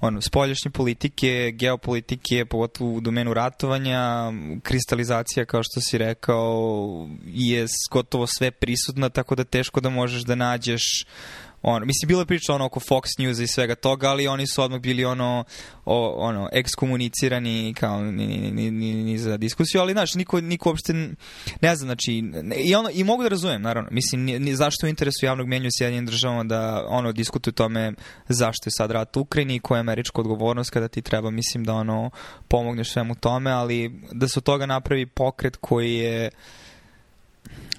ono, 0.00 0.20
spoljašnje 0.20 0.70
politike, 0.70 1.52
geopolitike, 1.54 2.44
pogotovo 2.44 2.92
u 2.92 3.00
domenu 3.00 3.34
ratovanja, 3.34 4.32
kristalizacija, 4.62 5.44
kao 5.44 5.62
što 5.62 5.80
si 5.80 5.98
rekao, 5.98 7.08
je 7.26 7.66
gotovo 7.90 8.26
sve 8.26 8.50
prisutna, 8.50 9.08
tako 9.08 9.34
da 9.34 9.44
teško 9.44 9.80
da 9.80 9.88
možeš 9.90 10.22
da 10.22 10.34
nađeš 10.34 10.82
ono, 11.62 11.86
mislim, 11.86 12.08
bilo 12.08 12.20
je 12.20 12.26
priča 12.26 12.54
ono 12.54 12.64
oko 12.64 12.80
Fox 12.80 13.02
News 13.18 13.38
i 13.38 13.46
svega 13.46 13.74
toga, 13.74 14.08
ali 14.08 14.28
oni 14.28 14.46
su 14.46 14.62
odmah 14.62 14.80
bili 14.80 15.04
ono, 15.04 15.44
o, 15.84 16.14
ono, 16.18 16.48
ekskomunicirani 16.52 17.74
kao 17.74 18.02
ni, 18.04 18.26
ni, 18.26 18.50
ni, 18.50 18.70
ni, 18.70 18.94
ni 18.94 19.18
za 19.18 19.36
diskusiju, 19.36 19.80
ali 19.80 19.92
znaš, 19.92 20.14
niko, 20.14 20.40
niko 20.40 20.68
uopšte 20.68 20.92
ne 21.60 21.76
zna, 21.76 21.86
znači, 21.86 22.22
i, 22.56 22.74
ono, 22.74 22.90
i 22.92 23.04
mogu 23.04 23.22
da 23.22 23.28
razumem, 23.28 23.62
naravno, 23.62 23.88
mislim, 23.92 24.24
ni, 24.24 24.38
ni, 24.38 24.56
zašto 24.56 24.86
u 24.86 24.88
interesu 24.88 25.26
javnog 25.26 25.48
menju 25.48 25.68
Sjedinjenim 25.78 26.06
državama 26.06 26.44
da 26.44 26.86
ono 26.88 27.12
diskutuju 27.12 27.52
tome 27.54 27.92
zašto 28.28 28.68
je 28.68 28.72
sad 28.76 28.90
rat 28.90 29.16
u 29.16 29.20
Ukrajini 29.20 29.54
i 29.54 29.60
koja 29.60 29.76
je 29.76 29.80
američka 29.80 30.20
odgovornost 30.20 30.70
kada 30.70 30.88
ti 30.88 31.02
treba, 31.02 31.30
mislim, 31.30 31.64
da 31.64 31.74
ono 31.74 32.10
pomogneš 32.48 32.92
svemu 32.92 33.14
tome, 33.14 33.50
ali 33.50 34.00
da 34.12 34.28
se 34.28 34.38
od 34.38 34.44
toga 34.44 34.66
napravi 34.66 35.06
pokret 35.06 35.56
koji 35.56 35.94
je 35.94 36.30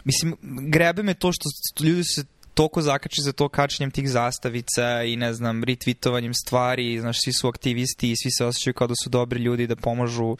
Mislim, 0.03 0.35
grebe 0.69 1.03
me 1.03 1.13
to 1.13 1.31
što 1.31 1.49
ljudi 1.83 2.03
se 2.03 2.23
toliko 2.57 2.81
zakači 2.81 3.21
za 3.21 3.31
to 3.33 3.49
kačenjem 3.49 3.91
tih 3.91 4.09
zastavica 4.09 5.03
i 5.03 5.15
ne 5.15 5.33
znam, 5.33 5.63
retvitovanjem 5.63 6.33
stvari, 6.33 6.99
znaš, 6.99 7.21
svi 7.21 7.33
su 7.33 7.47
aktivisti 7.47 8.11
i 8.11 8.15
svi 8.15 8.31
se 8.31 8.45
osjećaju 8.45 8.73
kao 8.73 8.87
da 8.87 8.93
su 9.03 9.09
dobri 9.09 9.39
ljudi 9.39 9.67
da 9.67 9.75
pomažu 9.75 10.25
uh, 10.25 10.37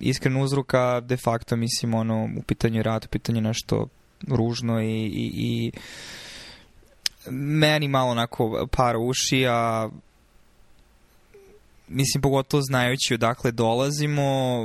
iskren 0.00 0.36
uzruka, 0.36 1.00
de 1.00 1.16
facto 1.16 1.56
mislim 1.56 1.94
ono, 1.94 2.28
u 2.38 2.42
pitanju 2.42 2.82
rata, 2.82 3.06
u 3.06 3.12
pitanju 3.12 3.40
nešto 3.40 3.88
ružno 4.28 4.82
i, 4.82 5.04
i, 5.06 5.32
i 5.34 5.72
meni 7.30 7.88
malo 7.88 8.10
onako 8.10 8.66
para 8.76 8.98
uši, 8.98 9.46
a 9.48 9.88
mislim, 11.88 12.22
pogotovo 12.22 12.62
znajući 12.62 13.14
odakle 13.14 13.52
dolazimo, 13.52 14.22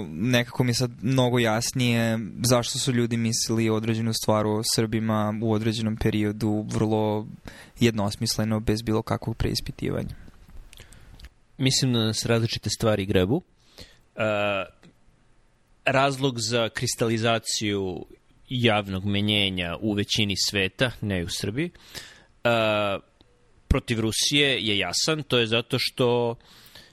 nekako 0.09 0.63
mi 0.63 0.69
je 0.69 0.75
sad 0.75 0.91
mnogo 1.01 1.39
jasnije 1.39 2.19
zašto 2.43 2.79
su 2.79 2.91
ljudi 2.91 3.17
mislili 3.17 3.69
određenu 3.69 4.13
stvar 4.13 4.47
o 4.47 4.61
Srbima 4.75 5.33
u 5.41 5.53
određenom 5.53 5.97
periodu 5.97 6.65
vrlo 6.69 7.27
jednosmisleno, 7.79 8.59
bez 8.59 8.81
bilo 8.81 9.01
kakvog 9.01 9.37
preispitivanja. 9.37 10.15
Mislim 11.57 11.93
da 11.93 11.99
nas 11.99 12.25
različite 12.25 12.69
stvari 12.69 13.05
grebu. 13.05 13.35
Uh, 13.35 13.43
razlog 15.85 16.39
za 16.39 16.69
kristalizaciju 16.69 18.05
javnog 18.49 19.05
menjenja 19.05 19.77
u 19.81 19.93
većini 19.93 20.35
sveta, 20.49 20.91
ne 21.01 21.23
u 21.23 21.29
Srbiji, 21.29 21.71
uh, 21.73 23.03
protiv 23.67 23.99
Rusije 23.99 24.65
je 24.65 24.77
jasan, 24.77 25.23
to 25.23 25.37
je 25.37 25.47
zato 25.47 25.77
što 25.79 26.29
uh, 26.29 26.37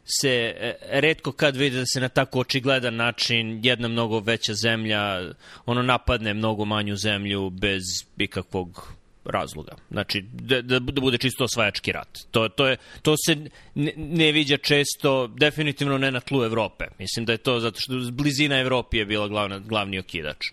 se 0.04 0.54
e, 0.60 0.76
redko 0.90 1.32
kad 1.32 1.56
vidi 1.56 1.76
da 1.76 1.86
se 1.86 2.00
na 2.00 2.08
tako 2.08 2.40
očigledan 2.40 2.96
način 2.96 3.60
jedna 3.62 3.88
mnogo 3.88 4.20
veća 4.20 4.54
zemlja 4.54 5.30
ono 5.66 5.82
napadne 5.82 6.34
mnogo 6.34 6.64
manju 6.64 6.96
zemlju 6.96 7.50
bez 7.50 7.82
ikakvog 8.18 8.92
razloga. 9.24 9.72
Znači, 9.90 10.24
da, 10.32 10.62
da, 10.62 10.78
da 10.78 11.00
bude 11.00 11.18
čisto 11.18 11.44
osvajački 11.44 11.92
rat. 11.92 12.18
To, 12.30 12.48
to, 12.48 12.66
je, 12.66 12.76
to 13.02 13.14
se 13.26 13.36
ne, 13.74 13.92
ne 13.96 14.32
viđa 14.32 14.56
često, 14.56 15.26
definitivno 15.26 15.98
ne 15.98 16.10
na 16.10 16.20
tlu 16.20 16.44
Evrope. 16.44 16.84
Mislim 16.98 17.24
da 17.24 17.32
je 17.32 17.38
to 17.38 17.60
zato 17.60 17.80
što 17.80 17.94
blizina 18.12 18.58
Evropi 18.58 18.96
je 18.96 19.06
bila 19.06 19.28
glavna, 19.28 19.58
glavni 19.58 19.98
okidač. 19.98 20.46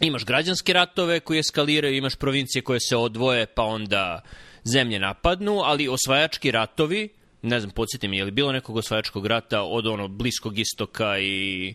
Imaš 0.00 0.24
građanske 0.24 0.72
ratove 0.72 1.20
koji 1.20 1.38
eskaliraju, 1.38 1.96
imaš 1.96 2.16
provincije 2.16 2.62
koje 2.62 2.80
se 2.80 2.96
odvoje 2.96 3.46
pa 3.46 3.62
onda 3.62 4.20
zemlje 4.64 4.98
napadnu, 4.98 5.60
ali 5.64 5.88
osvajački 5.88 6.50
ratovi 6.50 7.08
ne 7.46 7.60
znam, 7.60 7.70
podsjetim, 7.70 8.12
je 8.12 8.24
li 8.24 8.30
bilo 8.30 8.52
nekog 8.52 8.76
osvajačkog 8.76 9.26
rata 9.26 9.62
od 9.62 9.86
ono 9.86 10.08
bliskog 10.08 10.58
istoka 10.58 11.18
i 11.18 11.74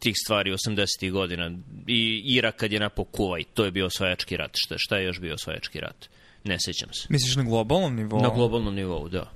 tih 0.00 0.14
stvari 0.24 0.52
80. 0.52 1.10
godina 1.10 1.50
i 1.86 2.22
Irak 2.24 2.56
kad 2.56 2.72
je 2.72 2.80
napao 2.80 3.04
Kuwait, 3.04 3.46
to 3.54 3.64
je 3.64 3.70
bio 3.70 3.86
osvajački 3.86 4.36
rat. 4.36 4.50
Šta, 4.54 4.74
šta 4.78 4.96
je 4.96 5.04
još 5.04 5.20
bio 5.20 5.34
osvajački 5.34 5.80
rat? 5.80 6.08
Ne 6.44 6.56
sećam 6.60 6.92
se. 6.92 7.06
Misliš 7.10 7.36
na 7.36 7.42
globalnom 7.42 7.96
nivou? 7.96 8.22
Na 8.22 8.28
globalnom 8.34 8.74
nivou, 8.74 9.08
da. 9.08 9.30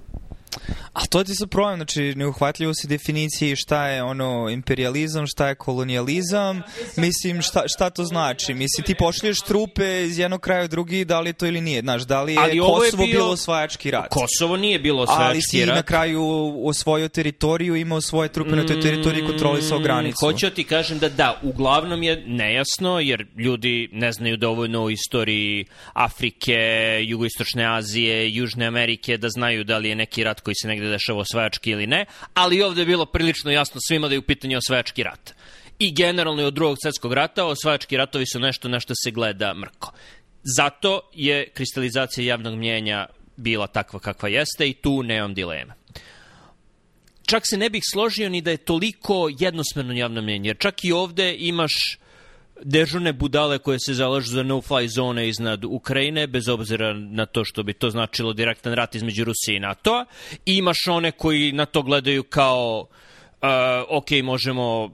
A 0.92 1.06
to 1.06 1.24
ti 1.24 1.34
sa 1.34 1.46
problem, 1.46 1.76
znači 1.78 2.14
neuhvatljivo 2.14 2.74
se 2.74 2.88
definiciji 2.88 3.56
šta 3.56 3.86
je 3.86 4.02
ono 4.02 4.48
imperializam, 4.50 5.26
šta 5.26 5.48
je 5.48 5.54
kolonijalizam, 5.54 6.62
mislim 6.96 7.42
šta, 7.42 7.62
šta 7.66 7.90
to 7.90 8.04
znači? 8.04 8.54
Mislim 8.54 8.84
ti 8.84 8.94
pošlješ 8.94 9.40
trupe 9.40 10.04
iz 10.04 10.18
jednog 10.18 10.40
kraja 10.40 10.64
u 10.64 10.68
drugi, 10.68 11.04
da 11.04 11.20
li 11.20 11.28
je 11.28 11.32
to 11.32 11.46
ili 11.46 11.60
nije? 11.60 11.80
Znaš, 11.80 12.02
da 12.02 12.22
li 12.22 12.32
je 12.32 12.38
Ali 12.40 12.58
Kosovo 12.58 12.84
je 12.84 12.92
bio... 12.92 13.06
bilo 13.06 13.30
osvajački 13.30 13.90
rat? 13.90 14.08
Kosovo 14.08 14.56
nije 14.56 14.78
bilo 14.78 15.02
osvajački 15.02 15.22
rat. 15.22 15.30
Ali 15.30 15.42
si 15.42 15.64
rat. 15.64 15.76
na 15.76 15.82
kraju 15.82 16.22
osvojio 16.64 17.08
teritoriju, 17.08 17.76
imao 17.76 18.00
svoje 18.00 18.28
trupe 18.28 18.50
mm, 18.50 18.56
na 18.56 18.66
toj 18.66 18.80
teritoriji, 18.80 19.26
kontrolisao 19.26 19.78
granicu. 19.78 20.26
Hoću 20.26 20.50
ti 20.50 20.64
kažem 20.64 20.98
da 20.98 21.08
da, 21.08 21.40
uglavnom 21.42 22.02
je 22.02 22.24
nejasno, 22.26 23.00
jer 23.00 23.26
ljudi 23.36 23.88
ne 23.92 24.12
znaju 24.12 24.36
dovoljno 24.36 24.84
o 24.84 24.90
istoriji 24.90 25.64
Afrike, 25.92 26.54
Jugoistočne 27.04 27.76
Azije, 27.76 28.34
Južne 28.34 28.66
Amerike, 28.66 29.16
da 29.16 29.28
znaju 29.28 29.64
da 29.64 29.78
li 29.78 29.88
je 29.88 29.94
neki 29.96 30.24
rat 30.24 30.41
koji 30.42 30.54
se 30.54 30.68
negde 30.68 30.88
dešava 30.88 31.20
osvajački 31.20 31.70
ili 31.70 31.86
ne, 31.86 32.06
ali 32.34 32.62
ovde 32.62 32.82
je 32.82 32.86
bilo 32.86 33.06
prilično 33.06 33.50
jasno 33.50 33.80
svima 33.88 34.08
da 34.08 34.14
je 34.14 34.18
u 34.18 34.22
pitanju 34.22 34.58
osvajački 34.58 35.02
rat. 35.02 35.34
I 35.78 35.94
generalno 35.94 36.42
i 36.42 36.44
od 36.44 36.54
drugog 36.54 36.76
svetskog 36.82 37.12
rata 37.12 37.44
osvajački 37.44 37.96
ratovi 37.96 38.26
su 38.26 38.40
nešto 38.40 38.68
na 38.68 38.80
što 38.80 38.94
se 39.04 39.10
gleda 39.10 39.54
mrko. 39.54 39.92
Zato 40.56 41.00
je 41.14 41.50
kristalizacija 41.54 42.26
javnog 42.26 42.54
mnjenja 42.54 43.06
bila 43.36 43.66
takva 43.66 44.00
kakva 44.00 44.28
jeste 44.28 44.68
i 44.68 44.74
tu 44.74 45.02
nemam 45.02 45.34
dilema. 45.34 45.74
Čak 47.26 47.42
se 47.50 47.56
ne 47.56 47.70
bih 47.70 47.82
složio 47.92 48.28
ni 48.28 48.40
da 48.40 48.50
je 48.50 48.56
toliko 48.56 49.28
jednosmerno 49.38 49.92
javno 49.92 50.22
mnjenje, 50.22 50.48
jer 50.48 50.58
čak 50.58 50.84
i 50.84 50.92
ovde 50.92 51.36
imaš 51.38 51.72
dežurne 52.64 53.12
budale 53.12 53.58
koje 53.58 53.78
se 53.80 53.94
zalažu 53.94 54.30
za 54.30 54.42
no-fly 54.42 54.86
zone 54.88 55.28
iznad 55.28 55.64
Ukrajine, 55.64 56.26
bez 56.26 56.48
obzira 56.48 56.92
na 56.94 57.26
to 57.26 57.44
što 57.44 57.62
bi 57.62 57.72
to 57.72 57.90
značilo 57.90 58.32
direktan 58.32 58.72
rat 58.72 58.94
između 58.94 59.24
Rusije 59.24 59.56
i 59.56 59.60
NATO-a. 59.60 60.04
Imaš 60.46 60.78
one 60.90 61.12
koji 61.12 61.52
na 61.52 61.66
to 61.66 61.82
gledaju 61.82 62.22
kao, 62.22 62.80
uh, 62.80 63.48
ok, 63.88 64.10
možemo 64.22 64.90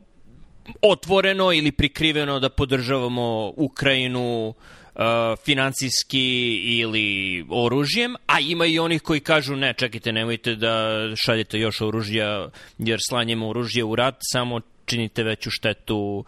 otvoreno 0.82 1.52
ili 1.52 1.72
prikriveno 1.72 2.40
da 2.40 2.48
podržavamo 2.48 3.52
Ukrajinu 3.56 4.48
uh, 4.48 4.54
financijski 5.44 6.54
ili 6.80 7.44
oružjem, 7.50 8.16
a 8.26 8.40
ima 8.40 8.66
i 8.66 8.78
onih 8.78 9.02
koji 9.02 9.20
kažu 9.20 9.56
ne, 9.56 9.75
čekajte, 9.75 10.12
nemojte 10.12 10.54
da 10.54 11.02
šaljete 11.16 11.58
još 11.58 11.80
oružja, 11.80 12.48
jer 12.78 12.98
slanjem 13.08 13.42
oružje 13.42 13.84
u 13.84 13.96
rat 13.96 14.16
samo 14.20 14.60
činite 14.88 15.23
veću 15.23 15.50
štetu 15.50 16.25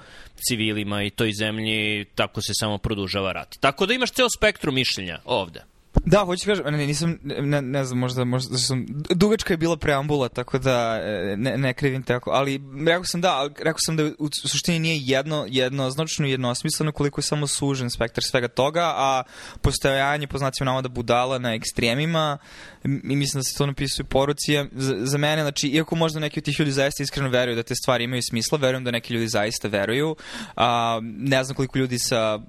civilima 0.48 1.02
i 1.02 1.10
toj 1.10 1.32
zemlji, 1.32 2.04
tako 2.14 2.42
se 2.42 2.52
samo 2.60 2.78
produžava 2.78 3.32
rat. 3.32 3.56
Tako 3.60 3.86
da 3.86 3.94
imaš 3.94 4.10
ceo 4.10 4.26
spektru 4.36 4.72
mišljenja 4.72 5.18
ovde. 5.24 5.69
Da, 5.94 6.18
hoću 6.18 6.46
kažem, 6.46 6.64
ne, 6.64 6.86
nisam, 6.86 7.18
ne, 7.22 7.62
ne 7.62 7.84
znam, 7.84 7.98
možda, 7.98 8.24
možda 8.24 8.58
sam, 8.58 8.86
dugačka 9.10 9.52
je 9.52 9.56
bila 9.56 9.76
preambula, 9.76 10.28
tako 10.28 10.58
da 10.58 11.00
e, 11.02 11.36
ne, 11.36 11.58
ne 11.58 11.74
krivim 11.74 12.02
tako, 12.02 12.30
ali 12.30 12.60
rekao 12.86 13.04
sam 13.04 13.20
da, 13.20 13.48
rekao 13.58 13.78
sam 13.78 13.96
da 13.96 14.04
u 14.18 14.28
suštini 14.48 14.78
nije 14.78 15.00
jedno, 15.00 15.46
jedno 15.48 15.90
značno 15.90 16.26
jednosmisleno 16.26 16.92
koliko 16.92 17.18
je 17.18 17.22
samo 17.22 17.46
sužen 17.46 17.90
spektar 17.90 18.24
svega 18.24 18.48
toga, 18.48 18.92
a 18.96 19.22
postojanje 19.60 20.26
po 20.26 20.38
znacima 20.38 20.82
da 20.82 20.88
budala 20.88 21.38
na 21.38 21.54
ekstremima, 21.54 22.38
i 22.84 23.16
mislim 23.16 23.40
da 23.40 23.44
se 23.44 23.58
to 23.58 23.66
napisuje 23.66 24.04
poruci, 24.04 24.52
za, 24.72 24.96
za 24.98 25.18
mene, 25.18 25.42
znači, 25.42 25.68
iako 25.68 25.96
možda 25.96 26.20
neki 26.20 26.40
od 26.40 26.44
tih 26.44 26.60
ljudi 26.60 26.72
zaista 26.72 27.02
iskreno 27.02 27.28
veruju 27.28 27.56
da 27.56 27.62
te 27.62 27.74
stvari 27.74 28.04
imaju 28.04 28.22
smisla, 28.22 28.58
verujem 28.58 28.84
da 28.84 28.90
neki 28.90 29.14
ljudi 29.14 29.28
zaista 29.28 29.68
veruju, 29.68 30.16
a, 30.56 31.00
ne 31.02 31.44
znam 31.44 31.56
koliko 31.56 31.78
ljudi 31.78 31.98
sa 31.98 32.40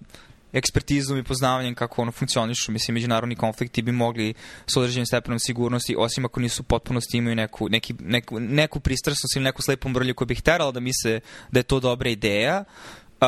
ekspertizom 0.54 1.18
i 1.18 1.24
poznavanjem 1.24 1.76
kako 1.76 2.02
ono 2.02 2.12
funkcionišu, 2.12 2.72
mislim, 2.72 2.94
međunarodni 2.94 3.36
konflikti 3.36 3.82
bi 3.82 3.92
mogli 3.92 4.34
s 4.68 4.78
određenim 4.78 5.06
stepenom 5.06 5.40
sigurnosti, 5.40 5.96
osim 5.98 6.26
ako 6.26 6.40
nisu 6.40 6.64
potpunosti 6.64 7.18
imaju 7.18 7.36
neku, 7.36 7.70
neki, 7.70 7.94
neku, 8.00 8.40
neku 8.40 8.80
pristrasnost 8.80 9.36
ili 9.36 9.44
neku 9.44 9.62
slepu 9.62 9.90
mrlju 9.90 10.16
koja 10.16 10.26
bi 10.26 10.36
htjela 10.36 10.72
da 10.72 10.80
misle 10.80 11.20
da 11.52 11.60
je 11.60 11.64
to 11.64 11.80
dobra 11.80 12.10
ideja, 12.10 12.64
Uh, 13.22 13.28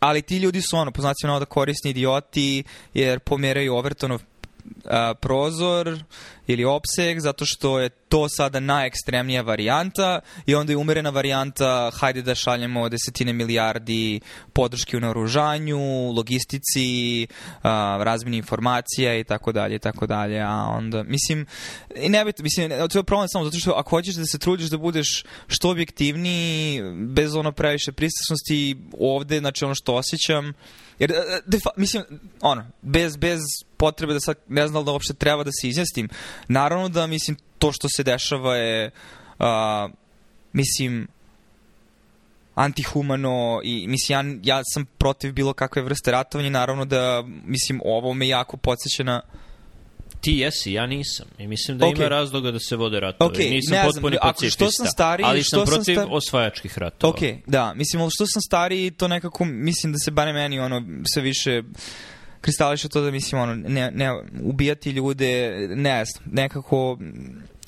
ali 0.00 0.22
ti 0.22 0.38
ljudi 0.38 0.60
su 0.60 0.76
ono, 0.76 0.90
poznaci 0.90 1.26
ono 1.26 1.38
da 1.38 1.44
korisni 1.44 1.90
idioti 1.90 2.64
jer 2.94 3.18
pomeraju 3.18 3.74
Overtonov 3.74 4.22
a, 4.84 5.14
prozor 5.14 5.98
ili 6.46 6.64
opseg, 6.64 7.20
zato 7.20 7.44
što 7.46 7.80
je 7.80 7.88
to 7.88 8.28
sada 8.28 8.60
najekstremnija 8.60 9.42
varijanta 9.42 10.20
i 10.46 10.54
onda 10.54 10.72
je 10.72 10.76
umerena 10.76 11.10
varijanta 11.10 11.90
hajde 11.94 12.22
da 12.22 12.34
šaljemo 12.34 12.88
desetine 12.88 13.32
milijardi 13.32 14.20
podrške 14.52 14.96
u 14.96 15.00
naoružanju, 15.00 16.12
logistici, 16.12 17.26
a, 17.62 18.00
razmini 18.02 18.36
informacija 18.36 19.18
i 19.18 19.24
tako 19.24 19.52
dalje 19.52 19.74
i 19.74 19.78
tako 19.78 20.06
dalje, 20.06 20.40
a 20.40 20.66
onda, 20.76 21.02
mislim, 21.02 21.46
i 21.96 22.08
ne 22.08 22.24
biti, 22.24 22.42
mislim, 22.42 22.70
to 22.92 22.98
je 22.98 23.04
problem 23.04 23.28
samo 23.28 23.44
zato 23.44 23.58
što 23.58 23.72
ako 23.72 23.90
hoćeš 23.90 24.14
da 24.14 24.26
se 24.26 24.38
trudiš 24.38 24.70
da 24.70 24.78
budeš 24.78 25.24
što 25.46 25.70
objektivniji, 25.70 26.82
bez 26.92 27.34
ono 27.34 27.52
previše 27.52 27.92
pristrasnosti, 27.92 28.76
ovde, 28.98 29.38
znači 29.38 29.64
ono 29.64 29.74
što 29.74 29.94
osjećam, 29.94 30.54
Jer, 30.98 31.10
e, 31.10 31.14
e, 31.14 31.40
defa, 31.46 31.70
mislim, 31.76 32.02
ono, 32.40 32.66
bez, 32.82 33.16
bez 33.16 33.40
potrebe 33.82 34.12
da 34.12 34.20
sad 34.20 34.36
ne 34.48 34.68
znam 34.68 34.84
da 34.84 34.92
uopšte 34.92 35.14
treba 35.14 35.44
da 35.44 35.50
se 35.60 35.68
izjastim, 35.68 36.08
naravno 36.48 36.88
da, 36.88 37.06
mislim, 37.06 37.36
to 37.58 37.72
što 37.72 37.88
se 37.88 38.02
dešava 38.02 38.56
je, 38.56 38.90
uh, 39.38 39.90
mislim, 40.52 41.08
antihumano 42.54 43.60
i 43.64 43.86
mislim 43.88 44.40
ja, 44.42 44.56
ja 44.56 44.62
sam 44.64 44.86
protiv 44.98 45.32
bilo 45.32 45.52
kakve 45.52 45.82
vrste 45.82 46.10
ratovanja 46.10 46.50
naravno 46.50 46.84
da 46.84 47.24
mislim 47.46 47.80
ovo 47.84 48.14
me 48.14 48.28
jako 48.28 48.56
podsjeća 48.56 49.02
na 49.02 49.22
Ti 50.22 50.32
jesi, 50.32 50.72
ja 50.72 50.86
nisam. 50.86 51.26
I 51.38 51.46
mislim 51.46 51.78
da 51.78 51.86
okay. 51.86 51.96
ima 51.96 52.08
razloga 52.08 52.50
da 52.50 52.58
se 52.58 52.76
vode 52.76 53.00
ratovi. 53.00 53.34
Okay, 53.34 53.50
nisam 53.50 53.76
ne 53.76 53.84
potpuni 53.84 54.16
znam, 54.16 54.30
ako 54.30 54.46
što 54.46 54.70
sam 54.70 54.86
stariji, 54.86 55.24
ali 55.26 55.42
što 55.42 55.66
sam 55.66 55.74
protiv 55.74 55.94
star... 55.94 56.06
osvajačkih 56.10 56.78
ratova. 56.78 57.10
Ok, 57.10 57.20
da. 57.46 57.74
Mislim, 57.74 58.02
ali 58.02 58.10
što 58.14 58.26
sam 58.26 58.42
stariji, 58.42 58.90
to 58.90 59.08
nekako, 59.08 59.44
mislim 59.44 59.92
da 59.92 59.98
se 59.98 60.10
bare 60.10 60.32
meni 60.32 60.60
ono, 60.60 60.82
sve 61.12 61.22
više 61.22 61.62
kristališe 62.42 62.88
to 62.88 63.00
da 63.00 63.10
mislim 63.10 63.40
ono 63.40 63.54
ne, 63.54 63.90
ne 63.90 64.10
ubijati 64.42 64.90
ljude 64.90 65.50
ne 65.68 66.04
znam 66.04 66.24
nekako 66.32 66.98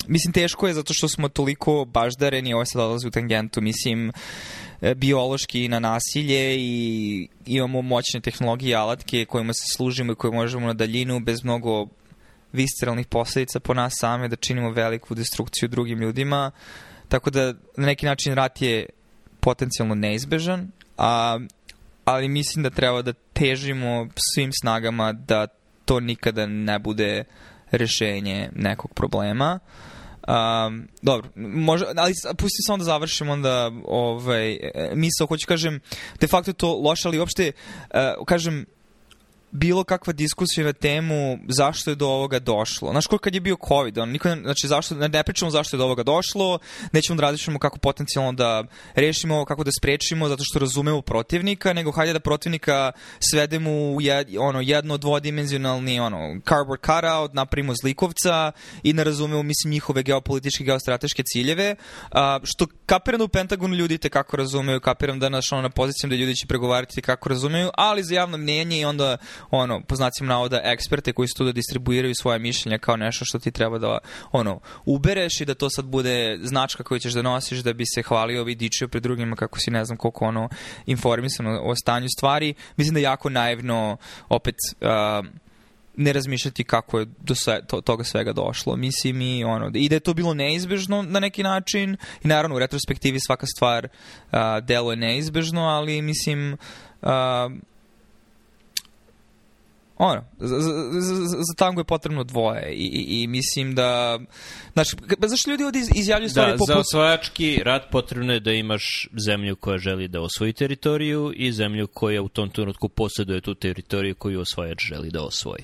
mislim 0.07 0.33
teško 0.33 0.67
je 0.67 0.73
zato 0.73 0.93
što 0.93 1.07
smo 1.07 1.29
toliko 1.29 1.85
baždareni 1.85 2.53
ovo 2.53 2.65
se 2.65 2.77
dolazi 2.77 3.07
u 3.07 3.11
tangentu 3.11 3.61
mislim 3.61 4.11
e, 4.81 4.95
biološki 4.95 5.67
na 5.67 5.79
nasilje 5.79 6.55
i 6.57 7.27
imamo 7.45 7.81
moćne 7.81 8.19
tehnologije 8.19 8.71
i 8.71 8.75
alatke 8.75 9.25
kojima 9.25 9.53
se 9.53 9.63
služimo 9.75 10.11
i 10.11 10.15
koje 10.15 10.31
možemo 10.31 10.67
na 10.67 10.73
daljinu 10.73 11.19
bez 11.19 11.43
mnogo 11.43 11.87
visceralnih 12.55 13.07
posledica 13.07 13.59
po 13.59 13.73
nas 13.73 13.93
same, 13.97 14.27
da 14.27 14.35
činimo 14.35 14.71
veliku 14.71 15.15
destrukciju 15.15 15.69
drugim 15.69 15.99
ljudima. 15.99 16.51
Tako 17.07 17.29
da 17.29 17.53
na 17.77 17.85
neki 17.85 18.05
način 18.05 18.33
rat 18.33 18.61
je 18.61 18.85
potencijalno 19.39 19.95
neizbežan, 19.95 20.71
a, 20.97 21.39
ali 22.05 22.27
mislim 22.27 22.63
da 22.63 22.69
treba 22.69 23.01
da 23.01 23.13
težimo 23.13 24.07
svim 24.33 24.51
snagama 24.61 25.13
da 25.13 25.47
to 25.85 25.99
nikada 25.99 26.45
ne 26.45 26.79
bude 26.79 27.23
rešenje 27.71 28.49
nekog 28.55 28.93
problema. 28.93 29.59
Um, 30.27 30.87
dobro, 31.01 31.29
može, 31.35 31.85
ali 31.95 32.13
pusti 32.37 32.63
samo 32.65 32.77
da 32.77 32.83
završim 32.83 33.29
onda 33.29 33.71
ovaj, 33.85 34.57
misao, 34.93 35.27
hoću 35.27 35.47
kažem, 35.47 35.79
de 36.19 36.27
facto 36.27 36.53
to 36.53 36.73
loše, 36.73 37.07
ali 37.07 37.19
uopšte, 37.19 37.51
uh, 37.93 38.25
kažem, 38.25 38.65
bilo 39.55 39.83
kakva 39.83 40.13
diskusija 40.13 40.65
na 40.65 40.73
temu 40.73 41.37
zašto 41.47 41.91
je 41.91 41.95
do 41.95 42.07
ovoga 42.07 42.39
došlo. 42.39 42.91
Znaš 42.91 43.07
koliko 43.07 43.23
kad 43.23 43.35
je 43.35 43.41
bio 43.41 43.57
COVID, 43.67 43.97
on, 43.97 44.09
niko, 44.09 44.29
znači 44.43 44.67
zašto, 44.67 44.95
ne, 44.95 45.09
ne 45.09 45.23
pričamo 45.23 45.51
zašto 45.51 45.75
je 45.75 45.77
do 45.77 45.85
ovoga 45.85 46.03
došlo, 46.03 46.59
nećemo 46.91 47.17
da 47.17 47.21
različimo 47.21 47.59
kako 47.59 47.79
potencijalno 47.79 48.31
da 48.31 48.63
rešimo 48.95 49.45
kako 49.45 49.63
da 49.63 49.71
sprečimo, 49.79 50.29
zato 50.29 50.43
što 50.45 50.59
razumemo 50.59 51.01
protivnika, 51.01 51.73
nego 51.73 51.91
hajde 51.91 52.13
da 52.13 52.19
protivnika 52.19 52.91
svedemo 53.19 53.71
u 53.71 54.01
jed, 54.01 54.27
ono, 54.39 54.61
jedno 54.61 54.97
dvodimenzionalni 54.97 55.99
ono, 55.99 56.17
cardboard 56.49 56.81
cutout, 56.85 57.33
napravimo 57.33 57.73
zlikovca 57.81 58.51
i 58.83 58.93
ne 58.93 59.03
razumemo, 59.03 59.43
mislim, 59.43 59.71
njihove 59.71 60.03
geopolitičke, 60.03 60.63
geostrateške 60.63 61.23
ciljeve, 61.23 61.75
a, 62.11 62.39
što 62.43 62.67
kapiram 62.85 63.17
da 63.19 63.25
u 63.25 63.27
Pentagonu 63.27 63.75
ljudi 63.75 63.97
te 63.97 64.09
kako 64.09 64.37
razumeju, 64.37 64.79
kapiram 64.79 65.19
da 65.19 65.29
naš, 65.29 65.51
ono, 65.51 65.61
na 65.61 65.69
pozicijama 65.69 66.11
da 66.11 66.19
ljudi 66.19 66.35
će 66.35 66.47
pregovarati 66.47 67.01
kako 67.01 67.29
razumeju, 67.29 67.69
ali 67.73 68.03
za 68.03 68.15
javno 68.15 68.37
mnjenje 68.37 68.79
i 68.79 68.85
onda 68.85 69.17
ono, 69.51 69.81
po 69.81 69.95
znacima 69.95 70.29
navoda, 70.29 70.61
eksperte 70.63 71.13
koji 71.13 71.27
su 71.27 71.35
tu 71.37 71.45
da 71.45 71.51
distribuiraju 71.51 72.15
svoje 72.15 72.39
mišljenja 72.39 72.77
kao 72.77 72.97
nešto 72.97 73.25
što 73.25 73.39
ti 73.39 73.51
treba 73.51 73.79
da, 73.79 73.97
ono, 74.31 74.59
ubereš 74.85 75.41
i 75.41 75.45
da 75.45 75.53
to 75.53 75.69
sad 75.69 75.85
bude 75.85 76.39
značka 76.43 76.83
koju 76.83 76.99
ćeš 76.99 77.13
da 77.13 77.21
nosiš 77.21 77.59
da 77.59 77.73
bi 77.73 77.85
se 77.85 78.01
hvalio 78.01 78.47
i 78.47 78.55
dičio 78.55 78.87
pred 78.87 79.03
drugima 79.03 79.35
kako 79.35 79.59
si 79.59 79.71
ne 79.71 79.85
znam 79.85 79.97
koliko 79.97 80.25
ono 80.25 80.49
informisan 80.85 81.47
o, 81.47 81.61
o 81.63 81.75
stanju 81.75 82.07
stvari. 82.09 82.53
Mislim 82.77 82.93
da 82.93 82.99
je 82.99 83.03
jako 83.03 83.29
naivno 83.29 83.97
opet 84.29 84.55
uh, 84.81 85.25
ne 85.97 86.13
razmišljati 86.13 86.63
kako 86.63 86.99
je 86.99 87.05
do 87.19 87.35
sve, 87.35 87.61
to, 87.67 87.81
toga 87.81 88.03
svega 88.03 88.33
došlo. 88.33 88.75
Mislim 88.75 89.21
i 89.21 89.43
ono, 89.43 89.71
i 89.73 89.89
da 89.89 89.95
je 89.95 89.99
to 89.99 90.13
bilo 90.13 90.33
neizbežno 90.33 91.01
na 91.01 91.19
neki 91.19 91.43
način 91.43 91.97
i 92.23 92.27
naravno 92.27 92.55
u 92.55 92.59
retrospektivi 92.59 93.19
svaka 93.19 93.45
stvar 93.45 93.85
uh, 93.85 94.39
deluje 94.63 94.95
neizbežno, 94.97 95.61
ali 95.61 96.01
mislim 96.01 96.57
uh, 97.01 97.09
ono, 99.97 100.23
za, 100.39 100.59
za, 100.59 100.71
za, 101.01 101.25
za 101.27 101.53
tango 101.57 101.81
je 101.81 101.85
potrebno 101.85 102.23
dvoje 102.23 102.73
i, 102.73 102.85
i, 102.85 103.23
i 103.23 103.27
mislim 103.27 103.75
da 103.75 104.19
znači, 104.73 104.95
zašto 105.27 105.51
ljudi 105.51 105.63
ovdje 105.63 105.81
izjavljuju 105.95 106.29
stvari 106.29 106.51
da, 106.51 106.57
poput... 106.57 106.67
za 106.67 106.79
osvajački 106.79 107.61
rat 107.63 107.83
potrebno 107.91 108.33
je 108.33 108.39
da 108.39 108.51
imaš 108.51 109.09
zemlju 109.25 109.55
koja 109.55 109.77
želi 109.77 110.07
da 110.07 110.21
osvoji 110.21 110.53
teritoriju 110.53 111.33
i 111.35 111.51
zemlju 111.51 111.87
koja 111.87 112.21
u 112.21 112.29
tom 112.29 112.49
trenutku 112.49 112.89
posjeduje 112.89 113.41
tu 113.41 113.55
teritoriju 113.55 114.15
koju 114.15 114.41
osvajač 114.41 114.81
želi 114.81 115.09
da 115.09 115.23
osvoji. 115.23 115.63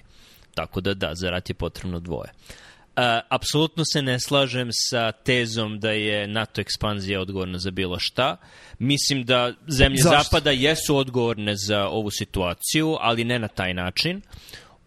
Tako 0.56 0.82
da 0.82 0.94
da, 0.94 1.12
za 1.16 1.30
rat 1.30 1.50
je 1.50 1.54
potrebno 1.54 2.00
dvoje. 2.00 2.30
Uh, 2.30 2.71
apsolutno 3.30 3.84
se 3.86 4.02
ne 4.02 4.20
slažem 4.20 4.70
sa 4.72 5.12
tezom 5.12 5.80
da 5.80 5.92
je 5.92 6.28
NATO 6.28 6.62
ekspanzija 6.62 7.22
odgovorna 7.22 7.60
za 7.60 7.72
bilo 7.72 8.00
šta. 8.00 8.38
Mislim 8.80 9.24
da 9.24 9.54
zemlje 9.68 10.02
Zašto? 10.02 10.24
Zapada 10.24 10.52
jesu 10.52 10.98
odgovorne 10.98 11.56
za 11.56 11.88
ovu 11.88 12.12
situaciju, 12.12 12.98
ali 13.00 13.24
ne 13.24 13.40
na 13.40 13.48
taj 13.48 13.74
način. 13.74 14.22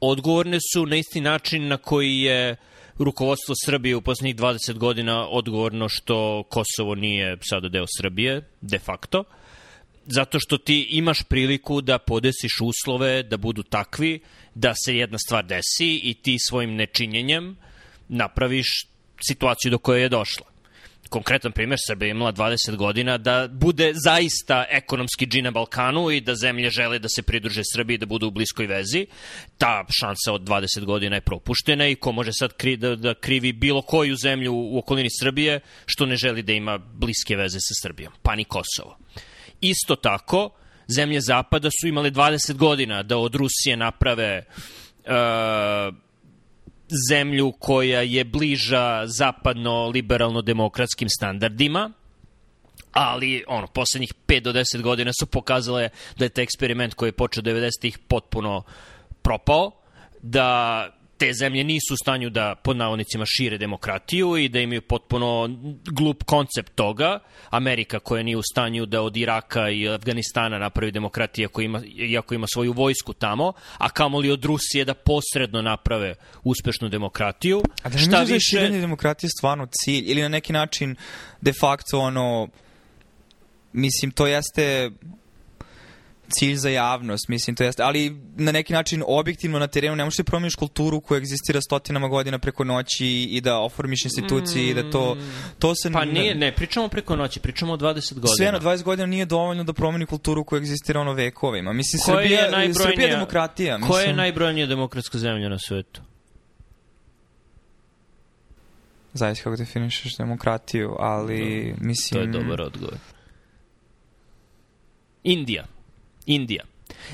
Odgovorne 0.01 0.59
su 0.73 0.87
na 0.87 0.97
isti 0.97 1.21
način 1.21 1.69
na 1.69 1.77
koji 1.77 2.19
je 2.21 2.57
rukovodstvo 2.99 3.55
Srbije 3.65 3.97
u 3.97 4.01
poslednjih 4.01 4.37
20 4.37 4.79
godina 4.79 5.29
odgovorno 5.29 5.89
što 5.89 6.43
Kosovo 6.43 6.95
nije 6.95 7.37
sada 7.41 7.69
deo 7.69 7.85
Srbije, 8.01 8.43
de 8.61 8.79
facto. 8.79 9.25
Zato 10.07 10.41
što 10.41 10.59
ti 10.59 10.89
imaš 10.91 11.23
priliku 11.23 11.81
da 11.81 11.99
podesiš 11.99 12.53
uslove 12.63 13.23
da 13.23 13.37
budu 13.37 13.63
takvi, 13.63 14.21
da 14.55 14.73
se 14.85 14.97
jedna 14.97 15.19
stvar 15.19 15.45
desi 15.45 16.01
i 16.03 16.15
ti 16.23 16.37
svojim 16.39 16.75
nečinjenjem 16.75 17.57
napraviš 18.09 18.87
situaciju 19.29 19.71
do 19.71 19.79
koje 19.79 20.03
je 20.03 20.09
došla. 20.09 20.47
Konkretan 21.09 21.53
primjer, 21.53 21.79
Srbija 21.87 22.11
imala 22.11 22.33
20 22.33 22.77
godina 22.77 23.19
da 23.19 23.49
bude 23.51 23.93
zaista 23.95 24.65
ekonomski 24.71 25.27
dži 25.27 25.43
na 25.43 25.51
Balkanu 25.51 26.11
i 26.11 26.21
da 26.21 26.35
zemlje 26.35 26.71
žele 26.71 26.99
da 26.99 27.09
se 27.09 27.23
pridruže 27.23 27.63
Srbiji 27.75 27.99
da 27.99 28.07
budu 28.07 28.27
u 28.27 28.31
bliskoj 28.31 28.67
vezi. 28.67 29.07
Ta 29.59 29.85
šansa 30.01 30.33
od 30.33 30.43
20 30.43 30.85
godina 30.85 31.17
je 31.17 31.21
propuštena 31.21 31.89
i 31.89 31.95
ko 31.95 32.13
može 32.13 32.33
sad 32.33 32.53
kri, 32.53 32.77
da, 32.77 32.97
da 32.97 33.15
krivi 33.15 33.53
bilo 33.53 33.83
koju 33.83 34.17
zemlju 34.17 34.53
u 34.55 34.79
okolini 34.79 35.09
Srbije 35.21 35.61
što 35.87 36.07
ne 36.07 36.17
želi 36.17 36.43
da 36.43 36.53
ima 36.53 36.79
bliske 36.79 37.37
veze 37.37 37.59
sa 37.61 37.75
Srbijom, 37.83 38.13
pa 38.23 38.35
ni 38.35 38.45
Kosovo. 38.45 38.99
Isto 39.61 39.97
tako, 39.97 40.51
Zemlje 40.89 41.21
Zapada 41.21 41.69
su 41.81 41.89
imale 41.89 42.11
20 42.11 42.53
godina 42.53 43.03
da 43.03 43.19
od 43.19 43.35
Rusije 43.35 43.77
naprave 43.77 44.45
uh, 45.05 45.95
zemlju 47.11 47.53
koja 47.53 48.01
je 48.01 48.25
bliža 48.25 49.07
zapadno 49.07 49.89
liberalno-demokratskim 49.89 51.09
standardima, 51.09 51.91
ali 52.93 53.45
ono, 53.47 53.67
poslednjih 53.67 54.13
5 54.27 54.41
do 54.41 54.53
10 54.53 54.81
godina 54.83 55.13
su 55.21 55.27
pokazale 55.27 55.89
da 56.17 56.25
je 56.25 56.29
taj 56.29 56.45
eksperiment 56.45 56.95
koji 56.95 57.09
je 57.09 57.13
počeo 57.13 57.43
90-ih 57.43 57.99
potpuno 57.99 58.63
propao, 59.23 59.71
da 60.23 60.89
te 61.19 61.33
zemlje 61.33 61.65
nisu 61.65 61.95
u 61.95 61.97
stanju 61.97 62.31
da 62.31 62.55
pod 62.55 62.77
navodnicima 62.77 63.25
šire 63.27 63.59
demokratiju 63.59 64.37
i 64.37 64.49
da 64.49 64.61
imaju 64.61 64.83
potpuno 64.83 65.49
glup 65.85 66.23
koncept 66.23 66.75
toga. 66.75 67.19
Amerika 67.51 67.99
koja 67.99 68.23
nije 68.23 68.37
u 68.37 68.43
stanju 68.53 68.87
da 68.87 69.03
od 69.03 69.17
Iraka 69.17 69.71
i 69.71 69.89
Afganistana 69.89 70.59
napravi 70.59 70.93
demokratiju 70.93 71.43
iako 71.43 71.61
ima, 71.61 71.83
iako 71.97 72.35
ima 72.35 72.47
svoju 72.53 72.73
vojsku 72.73 73.13
tamo, 73.13 73.53
a 73.79 73.89
kamoli 73.91 74.31
od 74.31 74.45
Rusije 74.45 74.85
da 74.85 74.95
posredno 74.95 75.63
naprave 75.63 76.15
uspešnu 76.45 76.89
demokratiju. 76.89 77.63
A 77.83 77.89
da 77.89 77.99
Šta 77.99 78.23
više... 78.23 78.57
da 78.59 78.75
je 78.75 78.81
demokratije 78.81 79.31
stvarno 79.39 79.67
cilj 79.71 80.11
ili 80.11 80.23
na 80.23 80.29
neki 80.29 80.53
način 80.53 80.97
de 81.41 81.53
facto 81.61 81.99
ono 81.99 82.49
mislim 83.73 84.11
to 84.11 84.27
jeste 84.27 84.91
cilj 86.29 86.57
za 86.57 86.71
javnost, 86.71 87.29
mislim, 87.29 87.57
to 87.57 87.65
jeste, 87.65 87.83
ali 87.83 88.17
na 88.37 88.53
neki 88.53 88.73
način 88.73 89.03
objektivno 89.07 89.59
na 89.59 89.67
terenu 89.67 89.97
ne 89.97 90.05
možeš 90.05 90.17
da 90.17 90.25
promeniš 90.25 90.55
kulturu 90.55 91.01
koja 91.01 91.19
egzistira 91.19 91.61
stotinama 91.61 92.09
godina 92.09 92.39
preko 92.39 92.65
noći 92.65 93.07
i 93.07 93.41
da 93.41 93.59
oformiš 93.59 94.05
institucije 94.05 94.65
mm, 94.65 94.71
i 94.71 94.75
da 94.75 94.91
to, 94.91 95.17
to 95.59 95.75
se... 95.75 95.93
Pa 95.93 96.05
nije, 96.05 96.35
ne, 96.35 96.53
pričamo 96.53 96.89
preko 96.89 97.17
noći, 97.17 97.41
pričamo 97.41 97.73
o 97.73 97.77
20 97.77 98.15
godina. 98.15 98.37
Sve 98.37 98.53
na 98.53 98.61
20 98.61 98.83
godina 98.83 99.07
nije 99.07 99.25
dovoljno 99.25 99.65
da 99.65 99.73
promeni 99.73 100.07
kulturu 100.07 100.45
koja 100.45 100.59
egzistira 100.59 101.01
ono 101.01 101.13
vekovima. 101.13 101.73
Mislim, 101.73 102.01
Srbija, 102.05 102.41
je 102.41 102.75
Srbija 102.75 103.09
je 103.09 103.15
demokratija. 103.15 103.79
Mislim. 103.79 103.93
Koja 103.93 104.05
je 104.05 104.15
najbrojnija 104.15 104.67
demokratska 104.67 105.19
zemlja 105.19 105.49
na 105.49 105.59
svetu? 105.59 106.01
Zavisi 109.13 109.43
kako 109.43 109.57
definišeš 109.57 110.17
demokratiju, 110.17 110.97
ali 110.99 111.75
mislim... 111.81 112.33
To 112.33 112.39
je 112.39 112.43
dobar 112.43 112.61
odgovor. 112.63 112.99
Indija. 115.25 115.74
Indija. 116.27 116.65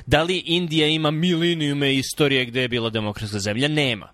Da 0.06 0.22
li 0.22 0.42
Indija 0.46 0.86
ima 0.86 1.10
milinijume 1.10 1.94
istorije 1.94 2.44
gde 2.44 2.60
je 2.60 2.68
bila 2.68 2.90
demokratska 2.90 3.38
zemlja? 3.38 3.68
Nema. 3.68 4.12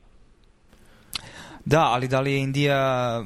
Da, 1.64 1.80
ali 1.80 2.08
da 2.08 2.20
li 2.20 2.32
je 2.32 2.38
Indija 2.38 3.22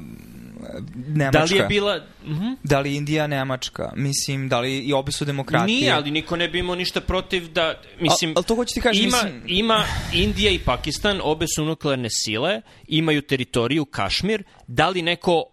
Nemačka? 1.07 1.39
Da 1.39 1.43
li 1.43 1.55
je 1.55 1.65
bila... 1.67 1.95
Uh 2.23 2.29
mhm. 2.29 2.43
-huh. 2.43 2.55
Da 2.63 2.79
li 2.79 2.91
je 2.91 2.97
Indija 2.97 3.27
Nemačka? 3.27 3.91
Mislim, 3.95 4.49
da 4.49 4.59
li 4.59 4.79
i 4.79 4.93
obe 4.93 5.11
su 5.11 5.25
demokratije? 5.25 5.75
Nije, 5.75 5.91
ali 5.91 6.11
niko 6.11 6.35
ne 6.35 6.47
bi 6.47 6.59
imao 6.59 6.75
ništa 6.75 7.01
protiv 7.01 7.51
da... 7.51 7.81
Mislim, 7.99 8.33
ali 8.35 8.45
to 8.45 8.55
hoću 8.55 8.73
ti 8.73 8.81
kažem, 8.81 9.03
ima, 9.03 9.17
mislim... 9.23 9.43
Ima 9.47 9.83
Indija 10.13 10.51
i 10.51 10.59
Pakistan, 10.59 11.19
obe 11.23 11.45
su 11.55 11.65
nuklearne 11.65 12.09
sile, 12.11 12.61
imaju 12.87 13.21
teritoriju 13.21 13.85
Kašmir. 13.85 14.43
Da 14.67 14.89
li 14.89 15.01
neko 15.01 15.43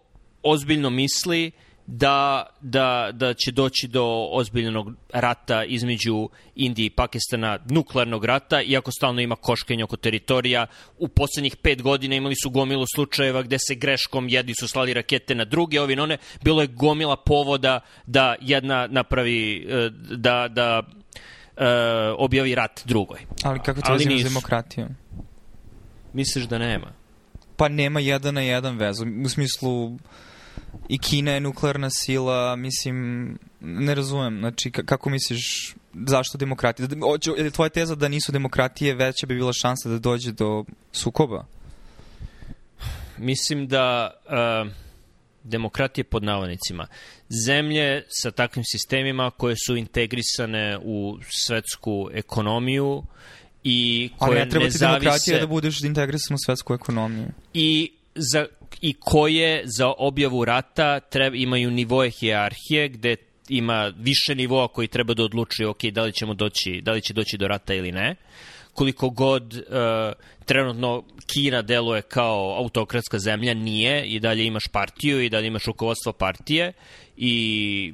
ozbiljno 0.43 0.89
misli 0.89 1.51
da, 1.91 2.45
da, 2.61 3.09
da 3.13 3.33
će 3.33 3.51
doći 3.51 3.87
do 3.87 4.27
ozbiljnog 4.31 4.93
rata 5.13 5.63
između 5.63 6.29
Indije 6.55 6.85
i 6.85 6.89
Pakistana, 6.89 7.59
nuklearnog 7.69 8.25
rata, 8.25 8.61
iako 8.61 8.91
stalno 8.91 9.21
ima 9.21 9.35
koškenje 9.35 9.83
oko 9.83 9.97
teritorija. 9.97 10.67
U 10.97 11.07
poslednjih 11.07 11.55
pet 11.55 11.81
godina 11.81 12.15
imali 12.15 12.35
su 12.43 12.49
gomilu 12.49 12.85
slučajeva 12.95 13.41
gde 13.41 13.57
se 13.59 13.75
greškom 13.75 14.29
jedni 14.29 14.53
su 14.59 14.67
slali 14.67 14.93
rakete 14.93 15.35
na 15.35 15.45
druge, 15.45 15.81
ovi 15.81 15.99
one. 15.99 16.17
Bilo 16.43 16.61
je 16.61 16.67
gomila 16.67 17.15
povoda 17.15 17.79
da 18.05 18.35
jedna 18.41 18.87
napravi, 18.87 19.67
e, 19.69 19.89
da, 20.15 20.47
da 20.47 20.79
uh, 20.79 21.65
objavi 22.17 22.55
rat 22.55 22.81
drugoj. 22.85 23.19
Ali 23.43 23.59
kako 23.59 23.81
to 23.81 23.99
s 23.99 24.23
demokratijom? 24.23 24.89
Misliš 26.13 26.45
da 26.45 26.57
nema? 26.57 26.91
Pa 27.57 27.67
nema 27.67 27.99
jedan 27.99 28.33
na 28.33 28.41
jedan 28.41 28.77
vezu. 28.77 29.05
U 29.25 29.29
smislu 29.29 29.97
i 30.89 30.97
Kina 30.97 31.31
je 31.31 31.39
nuklearna 31.39 31.89
sila, 31.89 32.55
mislim, 32.55 33.37
ne 33.59 33.95
razumem, 33.95 34.39
znači, 34.39 34.71
kako 34.71 35.09
misliš, 35.09 35.75
zašto 35.93 36.37
demokratija? 36.37 36.87
Da, 36.87 36.95
je 37.37 37.43
li 37.43 37.51
tvoja 37.51 37.69
teza 37.69 37.95
da 37.95 38.07
nisu 38.07 38.31
demokratije, 38.31 38.95
veća 38.95 39.27
bi 39.27 39.35
bila 39.35 39.53
šansa 39.53 39.89
da 39.89 39.99
dođe 39.99 40.31
do 40.31 40.65
sukoba? 40.91 41.45
Mislim 43.17 43.67
da 43.67 44.13
uh, 44.25 44.71
demokratije 45.43 46.03
pod 46.03 46.23
navodnicima, 46.23 46.87
zemlje 47.45 48.03
sa 48.07 48.31
takvim 48.31 48.63
sistemima 48.65 49.31
koje 49.37 49.55
su 49.67 49.75
integrisane 49.75 50.79
u 50.83 51.17
svetsku 51.45 52.09
ekonomiju 52.13 53.03
i 53.63 54.09
koje 54.17 54.29
Ali 54.29 54.39
ne 54.39 54.49
treba 54.49 54.65
ti 54.65 54.71
zavise... 54.71 54.99
demokratija 54.99 55.39
da 55.39 55.47
budeš 55.47 55.83
integrisan 55.83 56.35
u 56.35 56.37
svetsku 56.45 56.73
ekonomiju. 56.73 57.27
I 57.53 57.91
za 58.15 58.45
i 58.81 58.93
koje 58.99 59.63
za 59.65 59.93
objavu 59.97 60.45
rata 60.45 60.99
treba, 60.99 61.35
imaju 61.35 61.71
nivoje 61.71 62.11
hijerarhije 62.19 62.89
gde 62.89 63.15
ima 63.49 63.93
više 63.97 64.35
nivoa 64.35 64.67
koji 64.67 64.87
treba 64.87 65.13
da 65.13 65.23
odlučuju 65.23 65.69
ok, 65.69 65.83
da 65.83 66.03
li 66.03 66.13
ćemo 66.13 66.33
doći, 66.33 66.81
da 66.81 66.91
li 66.91 67.01
će 67.01 67.13
doći 67.13 67.37
do 67.37 67.47
rata 67.47 67.73
ili 67.73 67.91
ne. 67.91 68.15
Koliko 68.73 69.09
god 69.09 69.53
uh, 69.53 69.61
trenutno 70.45 71.03
Kina 71.33 71.61
deluje 71.61 72.01
kao 72.01 72.55
autokratska 72.57 73.19
zemlja, 73.19 73.53
nije 73.53 74.05
i 74.05 74.19
dalje 74.19 74.45
imaš 74.45 74.67
partiju 74.67 75.21
i 75.21 75.29
dalje 75.29 75.47
imaš 75.47 75.65
rukovodstvo 75.65 76.13
partije 76.13 76.73
i 77.17 77.93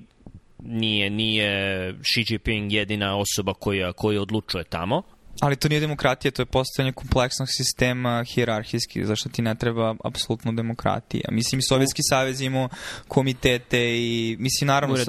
nije, 0.60 1.10
nije 1.10 1.50
Xi 1.94 2.34
Jinping 2.34 2.74
jedina 2.74 3.18
osoba 3.18 3.54
koja, 3.54 3.94
koja 3.94 4.22
odlučuje 4.22 4.64
tamo. 4.64 5.04
Ali 5.40 5.56
to 5.56 5.70
nije 5.70 5.80
demokratija, 5.80 6.32
to 6.32 6.42
je 6.42 6.46
postojanje 6.46 6.92
kompleksnog 6.92 7.48
sistema 7.52 8.24
hijerarhijski, 8.24 9.06
zašto 9.06 9.30
ti 9.30 9.42
ne 9.42 9.56
treba 9.56 9.96
apsolutno 10.04 10.52
demokratija. 10.52 11.30
Mislim, 11.32 11.62
Sovjetski 11.62 12.02
savez 12.10 12.42
imao 12.42 12.70
komitete 13.08 13.98
i, 13.98 14.38
mislim, 14.40 14.68
naravno, 14.68 14.96
Ured. 14.96 15.08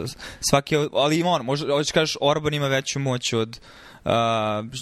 svaki, 0.51 0.77
ali 0.93 1.19
ima 1.19 1.31
on, 1.31 1.45
možda, 1.45 1.73
hoćeš 1.73 1.93
kažeš, 1.93 2.17
Orban 2.21 2.55
ima 2.55 2.69
veću 2.69 2.99
moć 2.99 3.33
od 3.33 3.61
uh, 4.05 4.11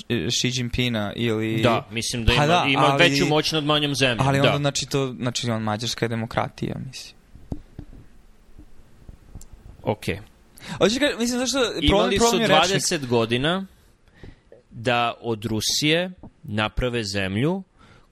Xi 0.09 0.51
Jinpinga 0.55 1.13
ili... 1.17 1.63
Da, 1.63 1.89
mislim 1.91 2.25
da 2.25 2.33
pa 2.37 2.45
ima, 2.45 2.47
da, 2.47 2.65
ima 2.69 2.83
ali, 2.83 3.03
veću 3.03 3.27
moć 3.27 3.53
nad 3.53 3.65
manjom 3.65 3.95
zemljom. 3.95 4.27
Ali 4.27 4.39
onda, 4.39 4.53
da. 4.53 4.59
znači, 4.59 4.87
to, 4.87 5.15
znači, 5.21 5.51
on, 5.51 5.63
Mađarska 5.63 6.05
je 6.05 6.09
demokratija, 6.09 6.75
mislim. 6.87 7.17
Okej. 9.83 10.15
Okay. 10.15 10.21
Hoćeš 10.79 10.99
kažeš, 10.99 11.19
mislim, 11.19 11.39
zašto... 11.39 11.59
Imali 11.59 11.89
problem, 11.89 12.19
problem 12.19 12.81
su 12.81 12.87
20 12.87 12.93
rečnik. 12.93 13.11
godina 13.11 13.67
da 14.75 15.15
od 15.21 15.45
Rusije 15.45 16.11
naprave 16.43 17.05
zemlju 17.05 17.63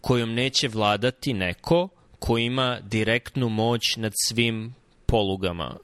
kojom 0.00 0.34
neće 0.34 0.68
vladati 0.68 1.32
neko 1.32 1.88
ko 2.18 2.38
ima 2.38 2.80
direktnu 2.82 3.48
moć 3.48 3.80
nad 3.96 4.12
svim 4.28 4.74
polugama 5.06 5.76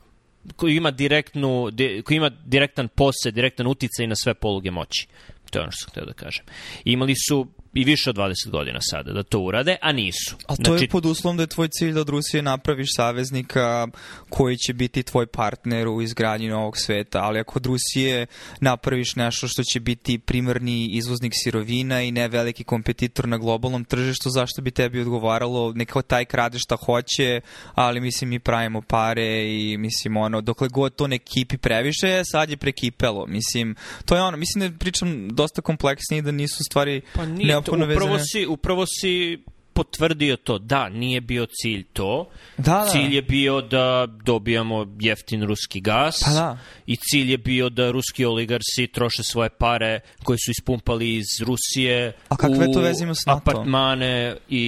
koji 0.57 0.77
ima 0.77 0.91
direktnu 0.91 1.71
koji 2.05 2.17
ima 2.17 2.29
direktan 2.29 2.89
posed, 2.89 3.35
direktan 3.35 3.67
uticaj 3.67 4.07
na 4.07 4.17
sve 4.17 4.35
poluge 4.35 4.71
moći. 4.71 5.07
To 5.51 5.59
je 5.59 5.63
ono 5.63 5.73
što 5.73 5.85
sam 5.85 5.91
htio 5.91 6.05
da 6.05 6.13
kažem. 6.13 6.45
Imali 6.85 7.15
su 7.29 7.47
i 7.79 7.85
više 7.85 8.11
od 8.11 8.17
20 8.17 8.51
godina 8.51 8.79
sada 8.81 9.13
da 9.13 9.23
to 9.23 9.41
urade, 9.41 9.77
a 9.83 9.93
nisu. 9.93 10.37
A 10.47 10.57
to 10.57 10.63
znači, 10.65 10.85
je 10.85 10.89
pod 10.89 11.07
uslovom 11.07 11.37
da 11.37 11.43
je 11.43 11.47
tvoj 11.47 11.69
cilj 11.69 11.93
da 11.93 12.01
od 12.01 12.09
Rusije 12.09 12.43
napraviš 12.43 12.89
saveznika 12.97 13.87
koji 14.29 14.57
će 14.57 14.73
biti 14.73 15.03
tvoj 15.03 15.27
partner 15.27 15.89
u 15.89 16.03
izgradnji 16.03 16.49
novog 16.49 16.77
sveta, 16.77 17.23
ali 17.23 17.39
ako 17.39 17.59
od 17.59 17.67
Rusije 17.67 18.27
napraviš 18.61 19.17
nešto 19.17 19.49
što 19.49 19.63
će 19.63 19.81
biti 19.81 20.19
primarni 20.19 20.87
izvoznik 20.87 21.33
sirovina 21.35 22.03
i 22.03 22.11
ne 22.11 22.29
veliki 22.29 22.65
kompetitor 22.65 23.29
na 23.29 23.39
globalnom 23.39 23.85
tržištu, 23.85 24.31
zašto 24.31 24.63
bi 24.63 24.71
tebi 24.71 25.01
odgovaralo, 25.01 25.73
neko 25.73 26.03
taj 26.03 26.25
krade 26.25 26.59
šta 26.59 26.77
hoće, 26.77 27.41
ali 27.75 28.01
mislim 28.01 28.31
mi 28.31 28.39
pravimo 28.39 28.81
pare 28.81 29.55
i 29.55 29.77
mislim 29.79 30.17
ono, 30.17 30.41
dokle 30.41 30.69
god 30.69 30.95
to 30.95 31.07
ne 31.07 31.19
kipi 31.19 31.59
previše, 31.59 32.23
sad 32.25 32.51
je 32.51 32.57
prekipelo. 32.57 33.27
Mislim, 33.27 33.77
to 34.05 34.15
je 34.15 34.23
ono, 34.23 34.37
mislim 34.37 34.71
da 34.71 34.79
pričam 34.79 35.29
dosta 35.29 35.63
kompleksnije 35.63 36.23
da 36.23 36.33
nisu 36.33 36.65
stvari 36.65 37.01
pa 37.15 37.27
nije 37.27 37.68
neophodno 37.77 37.95
upravo 37.95 38.13
vezane. 38.13 38.27
Si, 38.27 38.47
upravo 38.47 38.87
si 38.87 39.39
potvrdio 39.79 40.37
to. 40.37 40.59
Da, 40.59 40.89
nije 40.89 41.21
bio 41.21 41.47
cilj 41.51 41.85
to. 41.93 42.29
Da, 42.57 42.63
da. 42.73 42.87
Cilj 42.93 43.15
je 43.15 43.23
bio 43.23 43.61
da 43.61 44.07
dobijamo 44.25 44.87
jeftin 45.01 45.43
ruski 45.43 45.81
gas. 45.81 46.23
Pa 46.25 46.31
da. 46.31 46.59
I 46.87 46.97
cilj 46.97 47.31
je 47.31 47.39
bio 47.39 47.69
da 47.69 47.91
ruski 47.91 48.25
oligarsi 48.25 48.87
troše 48.93 49.23
svoje 49.23 49.51
pare 49.51 50.01
koje 50.25 50.39
su 50.47 50.51
ispumpali 50.51 51.17
iz 51.17 51.27
Rusije 51.47 52.13
A 52.29 52.37
kakve 52.37 52.73
to 52.73 52.81
vezimo 52.81 53.15
s 53.15 53.27
NATO? 53.27 53.39
apartmane 53.39 54.37
i, 54.49 54.65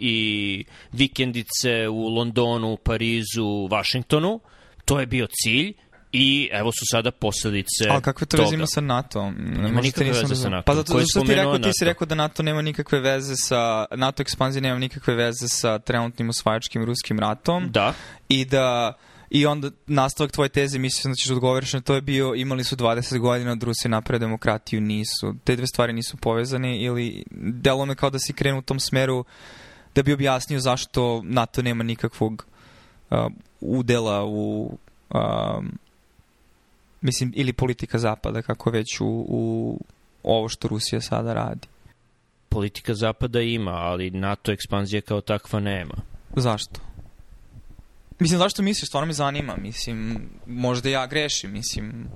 i 0.00 0.64
vikendice 0.92 1.88
u 1.88 2.08
Londonu, 2.08 2.76
Parizu, 2.76 3.68
Vašingtonu. 3.70 4.40
To 4.84 5.00
je 5.00 5.06
bio 5.06 5.26
cilj 5.42 5.74
I 6.12 6.48
evo 6.52 6.72
su 6.72 6.84
sada 6.90 7.10
posledice 7.10 7.88
A 7.90 8.00
kakve 8.00 8.26
to 8.26 8.36
veze 8.36 8.54
ima 8.54 8.66
sa 8.66 8.80
NATO? 8.80 9.30
Nema 9.30 9.80
nikakve 9.80 10.12
veze 10.12 10.36
sa 10.36 10.48
NATO. 10.48 10.64
Pa 10.66 10.74
zato 10.74 11.00
što 11.10 11.20
ti 11.20 11.34
rekao, 11.34 11.58
ti 11.58 11.70
si 11.72 11.84
rekao 11.84 12.06
da 12.06 12.14
NATO 12.14 12.42
nema 12.42 12.62
nikakve 12.62 13.00
veze 13.00 13.36
sa, 13.36 13.86
NATO 13.96 14.22
ekspanzija 14.22 14.62
nema 14.62 14.78
nikakve 14.78 15.14
veze 15.14 15.48
sa 15.48 15.78
trenutnim 15.78 16.28
osvajačkim 16.28 16.84
ruskim 16.84 17.18
ratom. 17.18 17.70
Da. 17.70 17.94
I 18.28 18.44
da 18.44 18.92
I 19.30 19.46
onda 19.46 19.70
nastavak 19.86 20.32
tvoje 20.32 20.48
teze, 20.48 20.78
mislim 20.78 21.12
da 21.12 21.16
ćeš 21.16 21.28
da 21.28 21.34
odgovoriš 21.34 21.72
na 21.72 21.80
to 21.80 21.94
je 21.94 22.00
bio 22.00 22.34
imali 22.34 22.64
su 22.64 22.76
20 22.76 23.18
godina 23.18 23.52
od 23.52 23.62
Rusije 23.62 23.90
naprave 23.90 24.18
demokratiju, 24.18 24.80
nisu. 24.80 25.34
Te 25.44 25.56
dve 25.56 25.66
stvari 25.66 25.92
nisu 25.92 26.16
povezane 26.16 26.80
ili 26.80 27.24
delo 27.30 27.86
me 27.86 27.94
kao 27.94 28.10
da 28.10 28.18
si 28.18 28.32
krenuo 28.32 28.58
u 28.58 28.62
tom 28.62 28.80
smeru 28.80 29.24
da 29.94 30.02
bi 30.02 30.12
objasnio 30.12 30.60
zašto 30.60 31.22
NATO 31.24 31.62
nema 31.62 31.84
nikakvog 31.84 32.46
uh, 33.10 33.18
udela 33.60 34.24
u 34.24 34.78
um, 35.10 35.78
mislim, 37.00 37.32
ili 37.36 37.52
politika 37.52 37.98
zapada, 37.98 38.42
kako 38.42 38.70
već 38.70 39.00
u, 39.00 39.06
u 39.28 39.80
ovo 40.22 40.48
što 40.48 40.68
Rusija 40.68 41.00
sada 41.00 41.32
radi. 41.34 41.68
Politika 42.48 42.94
zapada 42.94 43.40
ima, 43.40 43.70
ali 43.70 44.10
NATO 44.10 44.52
ekspanzija 44.52 45.00
kao 45.00 45.20
takva 45.20 45.60
nema. 45.60 45.94
Zašto? 46.36 46.80
Mislim, 48.18 48.38
zašto 48.38 48.62
misliš? 48.62 48.88
Stvarno 48.88 49.06
me 49.06 49.12
zanima. 49.12 49.56
Mislim, 49.56 50.28
možda 50.46 50.88
ja 50.88 51.06
grešim. 51.06 51.52
Mislim, 51.52 52.06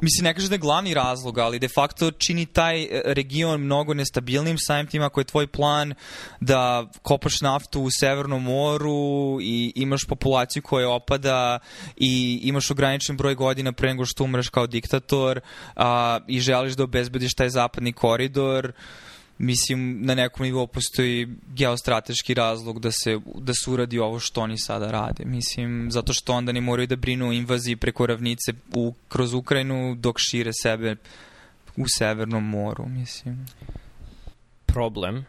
Mislim, 0.00 0.24
ne 0.24 0.34
kaže 0.34 0.48
da 0.48 0.54
je 0.54 0.58
glavni 0.58 0.94
razlog, 0.94 1.38
ali 1.38 1.58
de 1.58 1.68
facto 1.68 2.10
čini 2.10 2.46
taj 2.46 2.82
e, 2.82 3.02
region 3.04 3.60
mnogo 3.60 3.94
nestabilnim, 3.94 4.56
samim 4.58 4.86
tim 4.86 5.02
ako 5.02 5.20
je 5.20 5.24
tvoj 5.24 5.46
plan 5.46 5.94
da 6.40 6.86
kopaš 7.02 7.40
naftu 7.40 7.80
u 7.80 7.88
Severnom 7.90 8.42
moru 8.42 9.38
i 9.40 9.72
imaš 9.76 10.04
populaciju 10.04 10.62
koja 10.62 10.90
opada 10.90 11.58
i 11.96 12.40
imaš 12.42 12.70
ograničen 12.70 13.16
broj 13.16 13.34
godina 13.34 13.72
pre 13.72 13.88
nego 13.88 14.04
što 14.06 14.24
umreš 14.24 14.48
kao 14.48 14.66
diktator 14.66 15.40
a, 15.76 16.18
i 16.26 16.40
želiš 16.40 16.72
da 16.72 16.84
obezbediš 16.84 17.34
taj 17.34 17.48
zapadni 17.48 17.92
koridor, 17.92 18.66
uh, 18.66 19.07
mislim, 19.38 20.00
na 20.02 20.14
nekom 20.14 20.46
nivou 20.46 20.66
postoji 20.66 21.28
geostrateški 21.54 22.34
razlog 22.34 22.80
da 22.80 22.90
se, 22.92 23.18
da 23.34 23.52
se 23.54 23.70
uradi 23.70 23.98
ovo 23.98 24.20
što 24.20 24.40
oni 24.40 24.58
sada 24.58 24.90
rade. 24.90 25.24
Mislim, 25.24 25.88
zato 25.90 26.12
što 26.12 26.32
onda 26.32 26.52
ne 26.52 26.60
moraju 26.60 26.86
da 26.86 26.96
brinu 26.96 27.28
o 27.28 27.32
invaziji 27.32 27.76
preko 27.76 28.06
ravnice 28.06 28.52
u, 28.74 28.94
kroz 29.08 29.34
Ukrajinu 29.34 29.94
dok 29.94 30.16
šire 30.18 30.50
sebe 30.62 30.96
u 31.76 31.84
Severnom 31.98 32.48
moru, 32.48 32.86
mislim. 32.86 33.46
Problem 34.66 35.24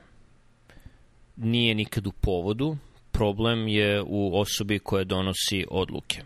nije 1.36 1.76
nikad 1.76 2.08
u 2.08 2.12
povodu, 2.12 2.78
problem 3.12 3.68
je 3.68 4.02
u 4.02 4.40
osobi 4.40 4.80
koja 4.80 5.04
donosi 5.04 5.66
odluke. 5.72 6.22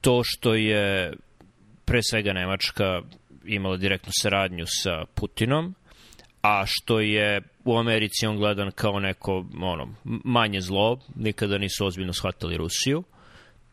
To 0.00 0.20
što 0.24 0.54
je 0.54 1.12
pre 1.84 2.00
svega 2.10 2.32
Nemačka 2.32 3.02
imala 3.44 3.76
direktnu 3.76 4.12
saradnju 4.22 4.64
sa 4.66 5.04
Putinom, 5.14 5.74
a 6.44 6.64
što 6.66 7.00
je 7.00 7.40
u 7.64 7.78
Americi 7.78 8.26
on 8.26 8.36
gledan 8.36 8.70
kao 8.70 9.00
neko 9.00 9.44
ono, 9.62 9.94
manje 10.04 10.60
zlo, 10.60 10.98
nikada 11.16 11.58
nisu 11.58 11.86
ozbiljno 11.86 12.12
shvatili 12.12 12.56
Rusiju, 12.56 13.02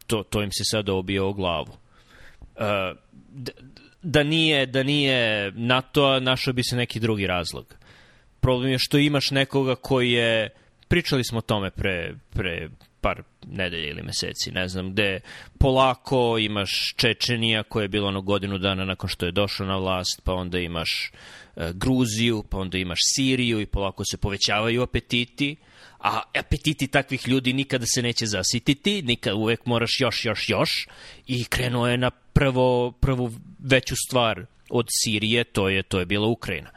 to, 0.07 0.23
to 0.23 0.43
im 0.43 0.51
se 0.51 0.63
sada 0.63 0.93
obije 0.93 1.21
o 1.21 1.33
glavu. 1.33 1.71
Uh, 2.55 2.97
da 4.01 4.23
nije, 4.23 4.65
da 4.65 4.83
nije 4.83 5.51
NATO, 5.51 6.19
našao 6.19 6.53
bi 6.53 6.63
se 6.63 6.75
neki 6.75 6.99
drugi 6.99 7.27
razlog. 7.27 7.75
Problem 8.39 8.71
je 8.71 8.79
što 8.79 8.97
imaš 8.97 9.31
nekoga 9.31 9.75
koji 9.75 10.11
je, 10.11 10.49
pričali 10.87 11.23
smo 11.23 11.37
o 11.37 11.41
tome 11.41 11.71
pre, 11.71 12.13
pre 12.29 12.69
par 13.01 13.23
nedelja 13.47 13.89
ili 13.89 14.03
meseci, 14.03 14.51
ne 14.51 14.67
znam, 14.67 14.91
gde 14.91 15.19
polako 15.59 16.37
imaš 16.37 16.93
Čečenija 16.95 17.63
koja 17.63 17.83
je 17.83 17.87
bila 17.87 18.07
ono 18.07 18.21
godinu 18.21 18.57
dana 18.57 18.85
nakon 18.85 19.09
što 19.09 19.25
je 19.25 19.31
došao 19.31 19.67
na 19.67 19.77
vlast, 19.77 20.21
pa 20.23 20.33
onda 20.33 20.59
imaš 20.59 21.11
E, 21.55 21.71
Gruziju, 21.73 22.43
pa 22.49 22.57
onda 22.57 22.77
imaš 22.77 22.99
Siriju 23.15 23.61
i 23.61 23.65
polako 23.65 24.03
se 24.05 24.17
povećavaju 24.17 24.81
apetiti, 24.81 25.55
a 25.99 26.21
apetiti 26.39 26.87
takvih 26.87 27.27
ljudi 27.27 27.53
nikada 27.53 27.85
se 27.85 28.01
neće 28.01 28.25
zasititi, 28.25 29.01
nikad 29.01 29.33
uvek 29.33 29.65
moraš 29.65 29.99
još, 29.99 30.25
još, 30.25 30.49
još 30.49 30.87
i 31.27 31.43
krenuo 31.43 31.87
je 31.87 31.97
na 31.97 32.09
prvo, 32.09 32.91
prvu 32.91 33.31
veću 33.59 33.95
stvar 34.07 34.45
od 34.69 34.85
Sirije, 34.89 35.43
to 35.43 35.69
je, 35.69 35.83
to 35.83 35.99
je 35.99 36.05
bila 36.05 36.27
Ukrajina. 36.27 36.69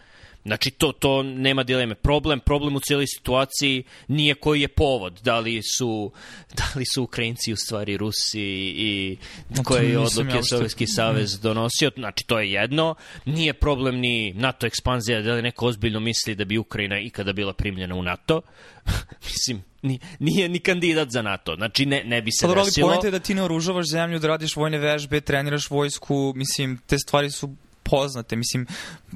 Znači, 0.44 0.70
to, 0.70 0.92
to 0.92 1.22
nema 1.22 1.62
dileme. 1.62 1.94
Problem, 1.94 2.40
problem 2.40 2.76
u 2.76 2.80
cijeloj 2.80 3.07
situaciji 3.07 3.85
nije 4.09 4.35
koji 4.35 4.61
je 4.61 4.68
povod. 4.68 5.20
Da 5.22 5.38
li 5.38 5.61
su, 5.78 6.12
da 6.59 6.64
li 6.76 6.85
su 6.94 7.02
Ukrajinci 7.02 7.52
u 7.52 7.57
stvari 7.57 7.96
Rusi 7.96 8.42
i 8.76 9.16
koje 9.64 9.90
je 9.90 9.98
odluke 9.98 10.37
ja 10.37 10.42
Sovjetski 10.42 10.87
savez 10.87 11.40
donosio. 11.40 11.90
Znači, 11.96 12.26
to 12.26 12.40
je 12.40 12.52
jedno. 12.52 12.94
Nije 13.24 13.52
problem 13.52 13.96
ni 13.96 14.33
NATO 14.33 14.66
ekspanzija, 14.66 15.22
da 15.22 15.35
li 15.35 15.42
neko 15.42 15.66
ozbiljno 15.66 16.00
misli 16.00 16.35
da 16.35 16.44
bi 16.44 16.59
Ukrajina 16.59 17.00
ikada 17.00 17.33
bila 17.33 17.52
primljena 17.52 17.94
u 17.94 18.02
NATO. 18.02 18.40
Mislim, 19.24 19.62
ni, 19.83 19.98
nije 20.18 20.48
ni 20.48 20.59
kandidat 20.59 21.09
za 21.11 21.22
NATO. 21.22 21.54
Znači, 21.57 21.87
ne, 21.87 22.04
ne 22.04 22.22
bi 22.22 22.30
se 22.33 22.46
pa, 22.46 22.54
desilo. 22.54 22.88
Ali 22.88 23.07
je 23.07 23.11
da 23.11 23.18
ti 23.18 23.35
ne 23.35 23.42
oružavaš 23.42 23.87
zemlju, 23.87 24.18
da 24.18 24.28
radiš 24.28 24.57
vojne 24.57 24.78
vežbe, 24.78 25.20
treniraš 25.20 25.70
vojsku, 25.70 26.33
mislim, 26.37 26.78
te 26.87 26.98
stvari 26.98 27.30
su 27.30 27.54
poznate, 27.85 28.37
mislim, 28.37 28.66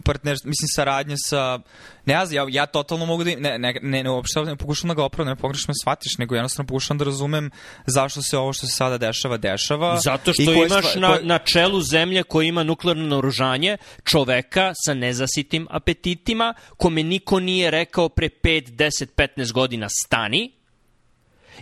partner, 0.04 0.36
mislim, 0.44 0.68
saradnje 0.74 1.14
sa, 1.18 1.58
ne 2.06 2.26
znam, 2.26 2.48
ja, 2.48 2.60
ja 2.60 2.66
totalno 2.66 3.06
mogu 3.06 3.24
da, 3.24 3.30
ne, 3.30 3.58
ne, 3.58 3.74
ne, 3.82 4.02
ne 4.02 4.10
uopšte 4.10 4.40
ne 4.40 4.56
pokušam 4.56 4.88
da 4.88 4.94
ga 4.94 5.04
opravim, 5.04 5.28
ne 5.28 5.36
pogrešno 5.36 5.72
me 5.72 5.74
shvatiš, 5.82 6.18
nego 6.18 6.34
jednostavno 6.34 6.66
pokušam 6.66 6.98
da 6.98 7.04
razumem 7.04 7.50
zašto 7.86 8.22
se 8.22 8.38
ovo 8.38 8.52
što 8.52 8.66
se 8.66 8.72
sada 8.72 8.98
dešava, 8.98 9.36
dešava. 9.36 10.00
Zato 10.04 10.32
što 10.32 10.52
imaš 10.52 10.90
stva, 10.90 11.00
na, 11.00 11.08
koje... 11.08 11.24
na 11.24 11.38
čelu 11.38 11.80
zemlje 11.80 12.22
koja 12.22 12.48
ima 12.48 12.62
nuklearno 12.62 13.06
naoružanje 13.06 13.76
čoveka 14.04 14.72
sa 14.86 14.94
nezasitim 14.94 15.66
apetitima, 15.70 16.54
kome 16.76 17.02
niko 17.02 17.40
nije 17.40 17.70
rekao 17.70 18.08
pre 18.08 18.28
5, 18.28 18.70
10, 18.70 19.06
15 19.16 19.52
godina 19.52 19.88
stani, 20.04 20.52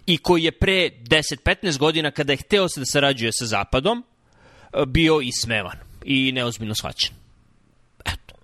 i 0.06 0.18
koji 0.18 0.44
je 0.44 0.52
pre 0.52 0.90
10-15 0.90 1.78
godina 1.78 2.10
kada 2.10 2.32
je 2.32 2.36
hteo 2.36 2.68
se 2.68 2.80
da 2.80 2.86
sarađuje 2.86 3.32
sa 3.32 3.46
Zapadom, 3.46 4.04
bio 4.86 5.20
ismevan 5.20 5.85
i 6.06 6.32
neozbiljno 6.32 6.74
shvaćen. 6.74 7.14
Eto, 8.04 8.34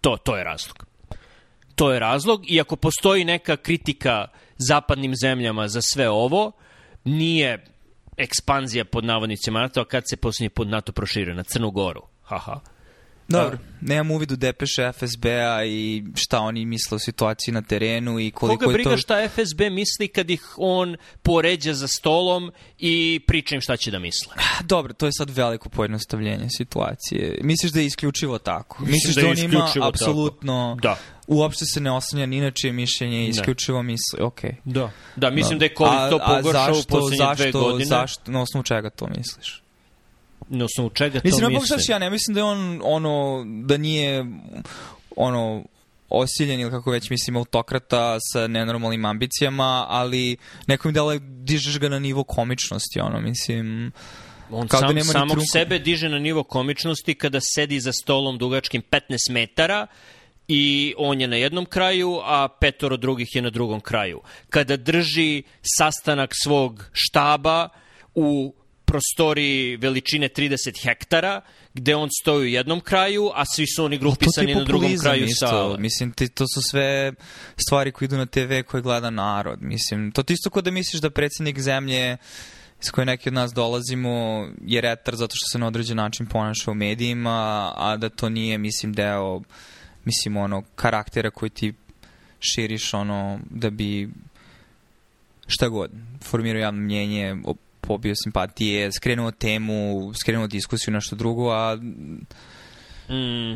to, 0.00 0.16
to 0.16 0.36
je 0.36 0.44
razlog. 0.44 0.86
To 1.74 1.92
je 1.92 1.98
razlog 1.98 2.50
i 2.50 2.60
ako 2.60 2.76
postoji 2.76 3.24
neka 3.24 3.56
kritika 3.56 4.28
zapadnim 4.58 5.12
zemljama 5.22 5.68
za 5.68 5.80
sve 5.82 6.08
ovo, 6.08 6.52
nije 7.04 7.64
ekspanzija 8.16 8.84
pod 8.84 9.04
navodnicima 9.04 9.60
NATO, 9.60 9.84
kad 9.84 10.02
se 10.10 10.16
posljednji 10.16 10.48
pod 10.48 10.68
NATO 10.68 10.92
proširio 10.92 11.34
na 11.34 11.42
Crnu 11.42 11.70
Goru. 11.70 12.02
Haha. 12.22 12.60
Dobro, 13.28 13.58
nemam 13.80 14.10
uvid 14.10 14.32
u 14.32 14.36
depeše 14.36 14.92
FSB-a 14.92 15.64
i 15.64 16.04
šta 16.14 16.40
oni 16.40 16.66
misle 16.66 16.96
o 16.96 16.98
situaciji 16.98 17.54
na 17.54 17.62
terenu 17.62 18.20
i 18.20 18.30
koliko 18.30 18.64
Koga 18.64 18.72
briga 18.72 18.90
je 18.90 18.96
to... 18.96 19.00
šta 19.00 19.28
FSB 19.28 19.60
misli 19.70 20.08
kad 20.08 20.30
ih 20.30 20.54
on 20.56 20.96
poređa 21.22 21.74
za 21.74 21.88
stolom 21.88 22.52
i 22.78 23.20
priča 23.26 23.54
im 23.54 23.60
šta 23.60 23.76
će 23.76 23.90
da 23.90 23.98
misle? 23.98 24.34
Dobro, 24.64 24.92
to 24.92 25.06
je 25.06 25.12
sad 25.12 25.30
veliko 25.30 25.68
pojednostavljenje 25.68 26.46
situacije. 26.50 27.38
Misliš 27.42 27.72
da 27.72 27.80
je 27.80 27.86
isključivo 27.86 28.38
tako? 28.38 28.82
Mislim 28.82 28.94
Misliš 28.94 29.14
da, 29.14 29.22
da 29.22 29.28
on 29.28 29.38
ima 29.38 29.88
apsolutno... 29.88 30.78
Da. 30.82 30.96
Uopšte 31.26 31.64
se 31.64 31.80
ne 31.80 31.92
oslanja 31.92 32.26
ni 32.26 32.40
na 32.40 32.50
čije 32.50 32.72
mišljenje, 32.72 33.28
isključivo 33.28 33.82
misli, 33.82 34.22
ok. 34.22 34.40
Da, 34.64 34.90
da 35.16 35.30
mislim 35.30 35.58
da, 35.58 35.58
da 35.58 35.64
je 35.64 35.74
COVID 35.78 36.10
to 36.10 36.18
pogoršao 36.26 36.74
u 36.78 36.82
poslednje 36.88 37.34
dve 37.36 37.52
godine. 37.52 37.84
Zašto, 37.84 38.30
na 38.30 38.42
osnovu 38.42 38.62
čega 38.62 38.90
to 38.90 39.06
misliš? 39.06 39.63
Na 40.48 40.64
osnovu 40.64 40.90
čega 40.90 41.20
to 41.20 41.28
mislim, 41.28 41.52
misle. 41.52 41.76
Mislim, 41.76 41.94
ja 41.94 41.98
ne 41.98 42.10
mislim 42.10 42.34
da 42.34 42.40
je 42.40 42.44
on, 42.44 42.80
ono, 42.84 43.44
da 43.46 43.76
nije, 43.76 44.26
ono, 45.16 45.64
osiljen 46.08 46.60
ili 46.60 46.70
kako 46.70 46.90
već 46.90 47.10
mislim 47.10 47.36
autokrata 47.36 48.18
sa 48.32 48.46
nenormalnim 48.46 49.04
ambicijama, 49.04 49.86
ali 49.88 50.36
neko 50.66 50.88
mi 50.88 50.94
dala 50.94 51.18
dižeš 51.18 51.78
ga 51.78 51.88
na 51.88 51.98
nivo 51.98 52.24
komičnosti, 52.24 53.00
ono, 53.00 53.20
mislim... 53.20 53.92
On 54.50 54.68
kao 54.68 54.80
da 54.80 54.86
sam, 54.86 54.94
da 54.94 55.00
nema 55.00 55.12
samog 55.12 55.38
sebe 55.52 55.78
diže 55.78 56.08
na 56.08 56.18
nivo 56.18 56.42
komičnosti 56.42 57.14
kada 57.14 57.38
sedi 57.40 57.80
za 57.80 57.92
stolom 57.92 58.38
dugačkim 58.38 58.82
15 58.90 59.00
metara 59.30 59.86
i 60.48 60.94
on 60.98 61.20
je 61.20 61.28
na 61.28 61.36
jednom 61.36 61.64
kraju, 61.66 62.20
a 62.24 62.48
petoro 62.60 62.96
drugih 62.96 63.28
je 63.34 63.42
na 63.42 63.50
drugom 63.50 63.80
kraju. 63.80 64.20
Kada 64.50 64.76
drži 64.76 65.42
sastanak 65.78 66.30
svog 66.42 66.84
štaba 66.92 67.68
u 68.14 68.54
prostoriji 68.94 69.76
veličine 69.76 70.28
30 70.28 70.82
hektara, 70.82 71.40
gde 71.74 71.96
on 71.96 72.08
stoji 72.20 72.42
u 72.42 72.54
jednom 72.54 72.80
kraju, 72.80 73.30
a 73.34 73.44
svi 73.44 73.66
su 73.66 73.84
oni 73.84 73.98
grupisani 73.98 74.54
na 74.54 74.64
drugom 74.64 74.98
kraju 74.98 75.24
isto. 75.24 75.46
sale. 75.46 75.78
Mislim, 75.78 76.12
ti, 76.12 76.28
to 76.28 76.44
su 76.54 76.60
sve 76.70 77.12
stvari 77.56 77.92
koje 77.92 78.06
idu 78.06 78.16
na 78.16 78.26
TV 78.26 78.62
koje 78.66 78.82
gleda 78.82 79.10
narod. 79.10 79.58
Mislim, 79.62 80.12
to 80.12 80.22
ti 80.22 80.32
isto 80.32 80.50
kod 80.50 80.64
da 80.64 80.70
misliš 80.70 81.02
da 81.02 81.10
predsednik 81.10 81.60
zemlje 81.60 82.16
iz 82.82 82.90
koje 82.90 83.06
neki 83.06 83.28
od 83.28 83.34
nas 83.34 83.52
dolazimo 83.52 84.46
je 84.66 84.80
retar 84.80 85.16
zato 85.16 85.32
što 85.36 85.52
se 85.52 85.58
na 85.58 85.66
određen 85.66 85.96
način 85.96 86.26
ponaša 86.26 86.70
u 86.70 86.74
medijima, 86.74 87.72
a 87.76 87.96
da 87.96 88.08
to 88.08 88.28
nije, 88.28 88.58
mislim, 88.58 88.92
deo 88.92 89.42
mislim, 90.04 90.36
ono, 90.36 90.62
karaktera 90.74 91.30
koji 91.30 91.50
ti 91.50 91.72
širiš, 92.40 92.94
ono, 92.94 93.40
da 93.50 93.70
bi 93.70 94.08
šta 95.46 95.68
god, 95.68 95.90
formirao 96.22 96.60
javno 96.60 96.80
mnjenje 96.80 97.36
pobio 97.86 98.14
simpatije, 98.14 98.92
skrenuo 98.92 99.30
temu, 99.30 100.12
skrenuo 100.14 100.46
diskusiju 100.46 100.92
na 100.94 101.00
što 101.00 101.16
drugo, 101.16 101.50
a... 101.50 101.76
Mm, 103.08 103.54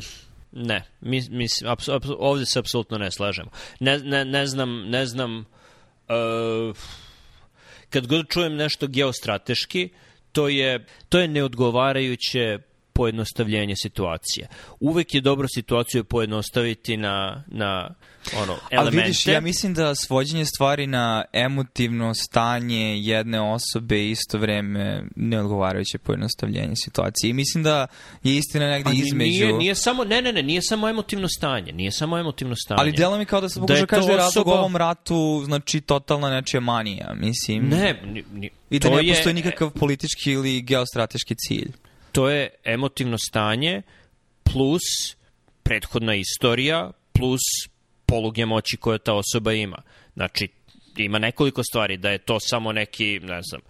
ne, 0.52 0.84
mi, 1.00 1.22
mi, 1.30 1.46
apsu, 1.66 1.92
apsu, 1.92 2.16
ovde 2.18 2.46
se 2.46 2.58
apsolutno 2.58 2.98
ne 2.98 3.10
slažemo. 3.10 3.50
Ne, 3.80 3.98
ne, 3.98 4.24
ne 4.24 4.46
znam, 4.46 4.88
ne 4.88 5.06
znam... 5.06 5.44
Uh, 6.08 6.76
kad 7.90 8.06
god 8.06 8.28
čujem 8.28 8.56
nešto 8.56 8.86
geostrateški, 8.86 9.88
to 10.32 10.48
je, 10.48 10.86
to 11.08 11.18
je 11.18 11.28
neodgovarajuće 11.28 12.58
pojednostavljenje 12.98 13.76
situacije. 13.76 14.48
Uvek 14.80 15.14
je 15.14 15.20
dobro 15.20 15.48
situaciju 15.54 16.04
pojednostaviti 16.04 16.96
na, 16.96 17.44
na 17.46 17.94
ono, 18.36 18.56
elemente. 18.70 18.76
Ali 18.76 18.96
vidiš, 18.96 19.26
ja 19.26 19.40
mislim 19.40 19.74
da 19.74 19.94
svođenje 19.94 20.44
stvari 20.44 20.86
na 20.86 21.24
emotivno 21.32 22.14
stanje 22.14 22.98
jedne 22.98 23.40
osobe 23.40 24.08
isto 24.08 24.38
vreme 24.38 25.02
neodgovarajuće 25.16 25.98
pojednostavljenje 25.98 26.74
situacije. 26.84 27.30
I 27.30 27.32
mislim 27.32 27.64
da 27.64 27.86
je 28.22 28.36
istina 28.36 28.66
negde 28.66 28.90
Ali 28.90 29.02
između... 29.06 29.30
Nije, 29.30 29.52
nije 29.52 29.74
samo, 29.74 30.04
ne, 30.04 30.22
ne, 30.22 30.32
ne, 30.32 30.42
nije 30.42 30.62
samo 30.62 30.88
emotivno 30.88 31.28
stanje. 31.28 31.72
Nije 31.72 31.92
samo 31.92 32.18
emotivno 32.18 32.54
stanje. 32.56 32.80
Ali 32.80 32.92
delo 32.92 33.18
mi 33.18 33.24
kao 33.24 33.40
da 33.40 33.48
se 33.48 33.60
pokuša 33.60 33.80
da 33.80 33.86
kaže 33.86 34.02
osoba... 34.02 34.16
razlog 34.16 34.48
ovom 34.48 34.76
ratu, 34.76 35.42
znači 35.44 35.80
totalna 35.80 36.30
nečija 36.30 36.60
manija, 36.60 37.14
mislim. 37.14 37.68
Ne, 37.68 38.02
ni, 38.06 38.24
ni, 38.32 38.50
I 38.70 38.78
da 38.78 38.90
ne 38.90 39.08
postoji 39.08 39.34
nikakav 39.34 39.70
politički 39.70 40.32
ili 40.32 40.62
geostrateški 40.62 41.34
cilj 41.34 41.72
to 42.12 42.28
je 42.28 42.50
emotivno 42.64 43.16
stanje 43.18 43.82
plus 44.52 44.82
prethodna 45.62 46.14
istorija 46.14 46.90
plus 47.12 47.40
poluge 48.06 48.46
moći 48.46 48.76
koje 48.76 48.98
ta 48.98 49.14
osoba 49.14 49.52
ima. 49.52 49.82
Znači, 50.14 50.48
ima 50.96 51.18
nekoliko 51.18 51.62
stvari, 51.64 51.96
da 51.96 52.10
je 52.10 52.18
to 52.18 52.40
samo 52.40 52.72
neki, 52.72 53.20
ne 53.20 53.40
znam, 53.42 53.60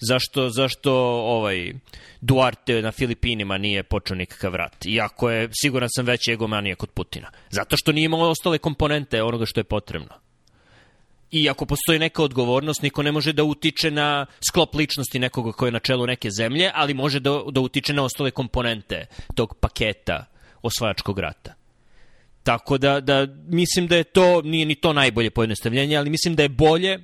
zašto, 0.00 0.50
zašto 0.50 0.92
ovaj 1.22 1.72
Duarte 2.20 2.82
na 2.82 2.92
Filipinima 2.92 3.58
nije 3.58 3.82
počeo 3.82 4.16
nikakav 4.16 4.54
rat, 4.54 4.86
iako 4.86 5.30
je, 5.30 5.48
siguran 5.52 5.88
sam, 5.92 6.06
veći 6.06 6.32
egomanija 6.32 6.76
kod 6.76 6.90
Putina. 6.90 7.30
Zato 7.50 7.76
što 7.76 7.92
nije 7.92 8.04
imao 8.04 8.30
ostale 8.30 8.58
komponente 8.58 9.22
onoga 9.22 9.46
što 9.46 9.60
je 9.60 9.64
potrebno. 9.64 10.08
I 11.30 11.48
ako 11.48 11.66
postoji 11.66 11.98
neka 11.98 12.22
odgovornost, 12.22 12.82
niko 12.82 13.02
ne 13.02 13.12
može 13.12 13.32
da 13.32 13.44
utiče 13.44 13.90
na 13.90 14.26
sklop 14.48 14.74
ličnosti 14.74 15.18
nekoga 15.18 15.52
koji 15.52 15.68
je 15.68 15.72
na 15.72 15.78
čelu 15.78 16.06
neke 16.06 16.30
zemlje, 16.30 16.70
ali 16.74 16.94
može 16.94 17.20
da, 17.20 17.42
da 17.50 17.60
utiče 17.60 17.92
na 17.92 18.02
ostale 18.02 18.30
komponente 18.30 19.06
tog 19.34 19.54
paketa 19.60 20.24
osvajačkog 20.62 21.18
rata. 21.18 21.54
Tako 22.42 22.78
da, 22.78 23.00
da 23.00 23.26
mislim 23.48 23.86
da 23.86 23.96
je 23.96 24.04
to, 24.04 24.42
nije 24.42 24.66
ni 24.66 24.74
to 24.74 24.92
najbolje 24.92 25.30
pojednostavljenje, 25.30 25.96
ali 25.96 26.10
mislim 26.10 26.34
da 26.34 26.42
je 26.42 26.48
bolje 26.48 26.98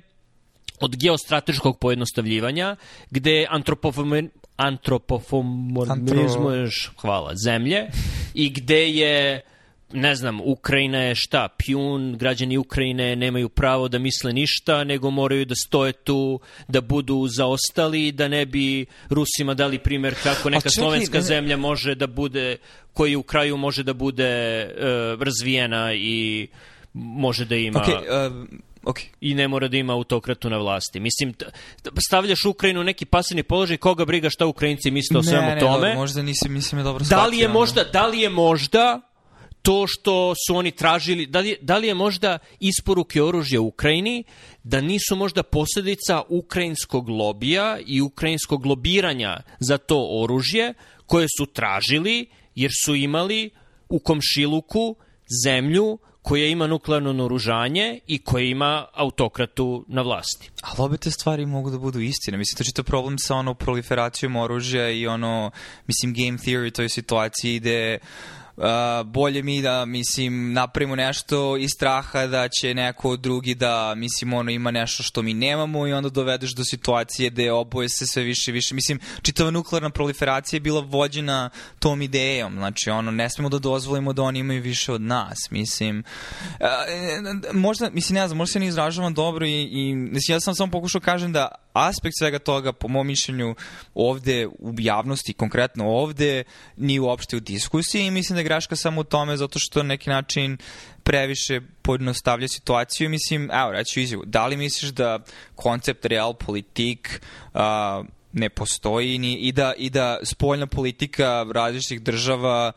od 0.79 0.95
geostrateškog 0.95 1.79
pojednostavljivanja, 1.79 2.75
gde 3.11 3.47
antropofom, 3.49 4.29
antropofomormizmu, 4.55 6.49
Antro... 6.49 6.91
hvala, 7.01 7.31
zemlje, 7.45 7.87
i 8.33 8.49
gde 8.49 8.89
je 8.89 9.41
ne 9.93 10.15
znam, 10.15 10.41
Ukrajina 10.41 10.97
je 10.97 11.15
šta, 11.15 11.47
pjun, 11.57 12.17
građani 12.17 12.57
Ukrajine 12.57 13.15
nemaju 13.15 13.49
pravo 13.49 13.87
da 13.87 13.99
misle 13.99 14.33
ništa, 14.33 14.83
nego 14.83 15.09
moraju 15.09 15.45
da 15.45 15.55
stoje 15.55 15.93
tu, 15.93 16.39
da 16.67 16.81
budu 16.81 17.27
zaostali, 17.27 18.11
da 18.11 18.27
ne 18.27 18.45
bi 18.45 18.85
Rusima 19.09 19.53
dali 19.53 19.79
primer 19.79 20.15
kako 20.23 20.49
neka 20.49 20.69
čekaj, 20.69 20.83
slovenska 20.83 21.17
ne... 21.17 21.21
zemlja 21.21 21.57
može 21.57 21.95
da 21.95 22.07
bude, 22.07 22.57
koji 22.93 23.15
u 23.15 23.23
kraju 23.23 23.57
može 23.57 23.83
da 23.83 23.93
bude 23.93 24.65
uh, 24.65 25.21
razvijena 25.21 25.93
i 25.93 26.47
može 26.93 27.45
da 27.45 27.55
ima... 27.55 27.79
Okay, 27.79 28.27
uh... 28.29 28.47
Okay. 28.85 29.05
i 29.21 29.33
ne 29.33 29.47
mora 29.47 29.67
da 29.67 29.77
ima 29.77 29.93
autokratu 29.93 30.49
na 30.49 30.57
vlasti. 30.57 30.99
Mislim, 30.99 31.33
stavljaš 32.07 32.45
Ukrajinu 32.45 32.81
u 32.81 32.83
neki 32.83 33.05
pasivni 33.05 33.43
položaj, 33.43 33.77
koga 33.77 34.05
briga 34.05 34.29
šta 34.29 34.45
Ukrajinci 34.45 34.91
misle 34.91 35.19
o 35.19 35.23
svemu 35.23 35.47
ne, 35.47 35.59
tome. 35.59 35.87
Ne, 35.87 35.95
možda 35.95 36.21
nisi, 36.21 36.49
mislim 36.49 36.79
je 36.79 36.83
dobro 36.83 37.05
da 37.09 37.25
li 37.25 37.37
je 37.37 37.47
možda, 37.47 37.83
da 37.83 38.07
li 38.07 38.19
je 38.19 38.29
možda 38.29 39.01
to 39.65 39.87
što 39.87 40.33
su 40.47 40.55
oni 40.55 40.71
tražili, 40.71 41.25
da 41.25 41.39
li, 41.39 41.57
da 41.61 41.77
li 41.77 41.87
je 41.87 41.93
možda 41.93 42.37
isporuke 42.59 43.23
oružja 43.23 43.61
Ukrajini, 43.61 44.23
da 44.63 44.81
nisu 44.81 45.15
možda 45.15 45.43
posljedica 45.43 46.21
ukrajinskog 46.29 47.09
lobija 47.09 47.77
i 47.85 48.01
ukrajinskog 48.01 48.65
lobiranja 48.65 49.41
za 49.59 49.77
to 49.77 50.07
oružje 50.21 50.73
koje 51.05 51.27
su 51.37 51.45
tražili 51.45 52.25
jer 52.55 52.71
su 52.85 52.95
imali 52.95 53.49
u 53.89 53.99
komšiluku 53.99 54.95
zemlju 55.45 55.97
koja 56.21 56.47
ima 56.47 56.67
nuklearno 56.67 57.13
naoružanje 57.13 57.99
i 58.07 58.23
koja 58.23 58.45
ima 58.45 58.85
autokratu 58.93 59.85
na 59.87 60.01
vlasti. 60.01 60.49
Ali 60.61 60.85
obe 60.85 60.97
te 60.97 61.11
stvari 61.11 61.45
mogu 61.45 61.69
da 61.69 61.77
budu 61.77 61.99
istine. 61.99 62.37
Mislim, 62.37 62.57
to 62.57 62.69
je 62.69 62.73
to 62.73 62.83
problem 62.83 63.17
sa 63.19 63.35
ono 63.35 63.53
proliferacijom 63.53 64.35
oružja 64.35 64.89
i 64.89 65.07
ono, 65.07 65.51
mislim, 65.87 66.13
game 66.13 66.37
theory 66.37 66.71
toj 66.71 66.89
situaciji 66.89 67.59
gde 67.59 67.97
Uh, 68.01 68.44
bolje 69.05 69.43
mi 69.43 69.61
da, 69.61 69.85
mislim, 69.85 70.53
napravimo 70.53 70.95
nešto 70.95 71.57
iz 71.57 71.69
straha 71.71 72.27
da 72.27 72.49
će 72.49 72.73
neko 72.73 73.15
drugi 73.15 73.55
da, 73.55 73.93
mislim, 73.95 74.33
ono 74.33 74.51
ima 74.51 74.71
nešto 74.71 75.03
što 75.03 75.21
mi 75.21 75.33
nemamo 75.33 75.87
i 75.87 75.93
onda 75.93 76.09
dovedeš 76.09 76.51
do 76.51 76.63
situacije 76.63 77.29
gde 77.29 77.51
oboje 77.51 77.89
se 77.89 78.07
sve 78.07 78.23
više 78.23 78.51
više. 78.51 78.75
Mislim, 78.75 78.99
čitava 79.21 79.51
nuklearna 79.51 79.89
proliferacija 79.89 80.57
je 80.57 80.61
bila 80.61 80.81
vođena 80.81 81.49
tom 81.79 82.01
idejom. 82.01 82.53
Znači, 82.53 82.89
ono, 82.89 83.11
ne 83.11 83.29
smemo 83.29 83.49
da 83.49 83.59
dozvolimo 83.59 84.13
da 84.13 84.23
oni 84.23 84.39
imaju 84.39 84.61
više 84.61 84.93
od 84.93 85.01
nas. 85.01 85.37
Mislim, 85.51 86.03
uh, 86.59 86.67
možda, 87.53 87.89
mislim, 87.89 88.15
ne 88.15 88.27
znam, 88.27 88.37
možda 88.37 88.53
se 88.53 88.59
ne 88.59 88.67
izražavam 88.67 89.13
dobro 89.13 89.45
i, 89.45 89.69
i 89.71 89.95
mislim, 89.95 90.35
ja 90.35 90.39
sam 90.39 90.55
samo 90.55 90.71
pokušao 90.71 90.99
da 90.99 91.05
kažem 91.05 91.31
da 91.31 91.64
aspekt 91.75 92.15
svega 92.19 92.39
toga, 92.39 92.73
po 92.73 92.87
mom 92.87 93.07
mišljenju, 93.07 93.55
ovde 93.93 94.47
u 94.47 94.73
javnosti, 94.77 95.33
konkretno 95.33 95.85
ovde, 95.85 96.43
ni 96.77 96.99
uopšte 96.99 97.37
u 97.37 97.39
diskusiji 97.39 98.05
i 98.05 98.11
mislim 98.11 98.35
da 98.35 98.39
je 98.39 98.43
greška 98.43 98.75
samo 98.75 99.01
u 99.01 99.03
tome 99.03 99.37
zato 99.37 99.59
što 99.59 99.83
na 99.83 99.87
neki 99.87 100.09
način 100.09 100.57
previše 101.03 101.61
podnostavlja 101.81 102.47
situaciju. 102.47 103.09
Mislim, 103.09 103.49
evo, 103.53 103.71
reću 103.71 103.99
izjavu, 103.99 104.23
da 104.25 104.47
li 104.47 104.57
misliš 104.57 104.91
da 104.91 105.19
koncept 105.55 106.05
realpolitik 106.05 107.21
uh, 107.53 107.61
ne 108.33 108.49
postoji 108.49 109.17
ni, 109.17 109.33
i, 109.33 109.51
da, 109.51 109.73
i 109.77 109.89
da 109.89 110.19
spoljna 110.23 110.67
politika 110.67 111.45
različitih 111.51 112.01
država 112.01 112.71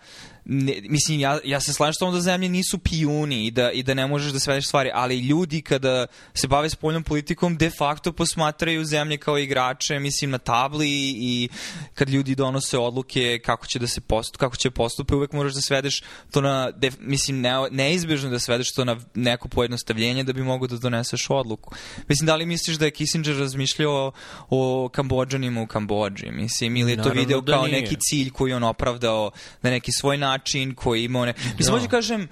ne, 0.50 0.74
mislim, 0.88 1.20
ja, 1.20 1.38
ja 1.44 1.60
se 1.60 1.72
slažem 1.72 1.94
s 1.94 1.98
tom 1.98 2.12
da 2.12 2.20
zemlje 2.20 2.48
nisu 2.48 2.78
pijuni 2.78 3.46
i 3.46 3.50
da, 3.50 3.70
i 3.70 3.82
da 3.82 3.94
ne 3.94 4.06
možeš 4.06 4.32
da 4.32 4.40
svedeš 4.40 4.66
stvari, 4.66 4.90
ali 4.94 5.18
ljudi 5.18 5.62
kada 5.62 6.06
se 6.34 6.48
bave 6.48 6.70
spoljnom 6.70 7.02
politikom 7.02 7.56
de 7.56 7.70
facto 7.70 8.12
posmatraju 8.12 8.84
zemlje 8.84 9.16
kao 9.16 9.38
igrače, 9.38 9.98
mislim, 9.98 10.30
na 10.30 10.38
tabli 10.38 10.88
i 11.16 11.48
kad 11.94 12.08
ljudi 12.08 12.34
donose 12.34 12.78
odluke 12.78 13.40
kako 13.44 13.66
će 13.66 13.78
da 13.78 13.86
se 13.86 14.00
postup, 14.00 14.36
kako 14.36 14.56
će 14.56 14.70
postupe, 14.70 15.14
uvek 15.14 15.32
moraš 15.32 15.54
da 15.54 15.60
svedeš 15.60 16.02
to 16.30 16.40
na, 16.40 16.70
de, 16.70 16.90
mislim, 17.00 17.40
ne, 17.40 17.52
neizbežno 17.70 18.30
da 18.30 18.38
svedeš 18.38 18.72
to 18.72 18.84
na 18.84 18.96
neko 19.14 19.48
pojednostavljenje 19.48 20.24
da 20.24 20.32
bi 20.32 20.42
mogo 20.42 20.66
da 20.66 20.76
doneseš 20.76 21.26
odluku. 21.30 21.74
Mislim, 22.08 22.26
da 22.26 22.36
li 22.36 22.46
misliš 22.46 22.76
da 22.76 22.84
je 22.84 22.90
Kissinger 22.90 23.36
razmišljao 23.38 23.92
o, 23.92 24.12
o 24.50 24.88
Kambođanima 24.88 25.62
u 25.62 25.66
Kambođi, 25.66 26.30
mislim, 26.30 26.76
ili 26.76 26.90
je 26.90 26.96
to 26.96 27.02
Naravno 27.02 27.20
video 27.20 27.40
da 27.40 27.52
kao 27.52 27.66
nije. 27.66 27.80
neki 27.80 27.96
cilj 28.00 28.30
koji 28.30 28.52
on 28.52 28.64
opravdao 28.64 29.30
na 29.62 29.70
neki 29.70 29.92
svoj 29.92 30.16
način 30.18 30.37
način 30.38 30.74
koji 30.74 31.04
ima 31.04 31.20
one... 31.20 31.34
Mislim, 31.58 31.74
hoću 31.74 31.86
da 31.86 31.90
kažem, 31.90 32.28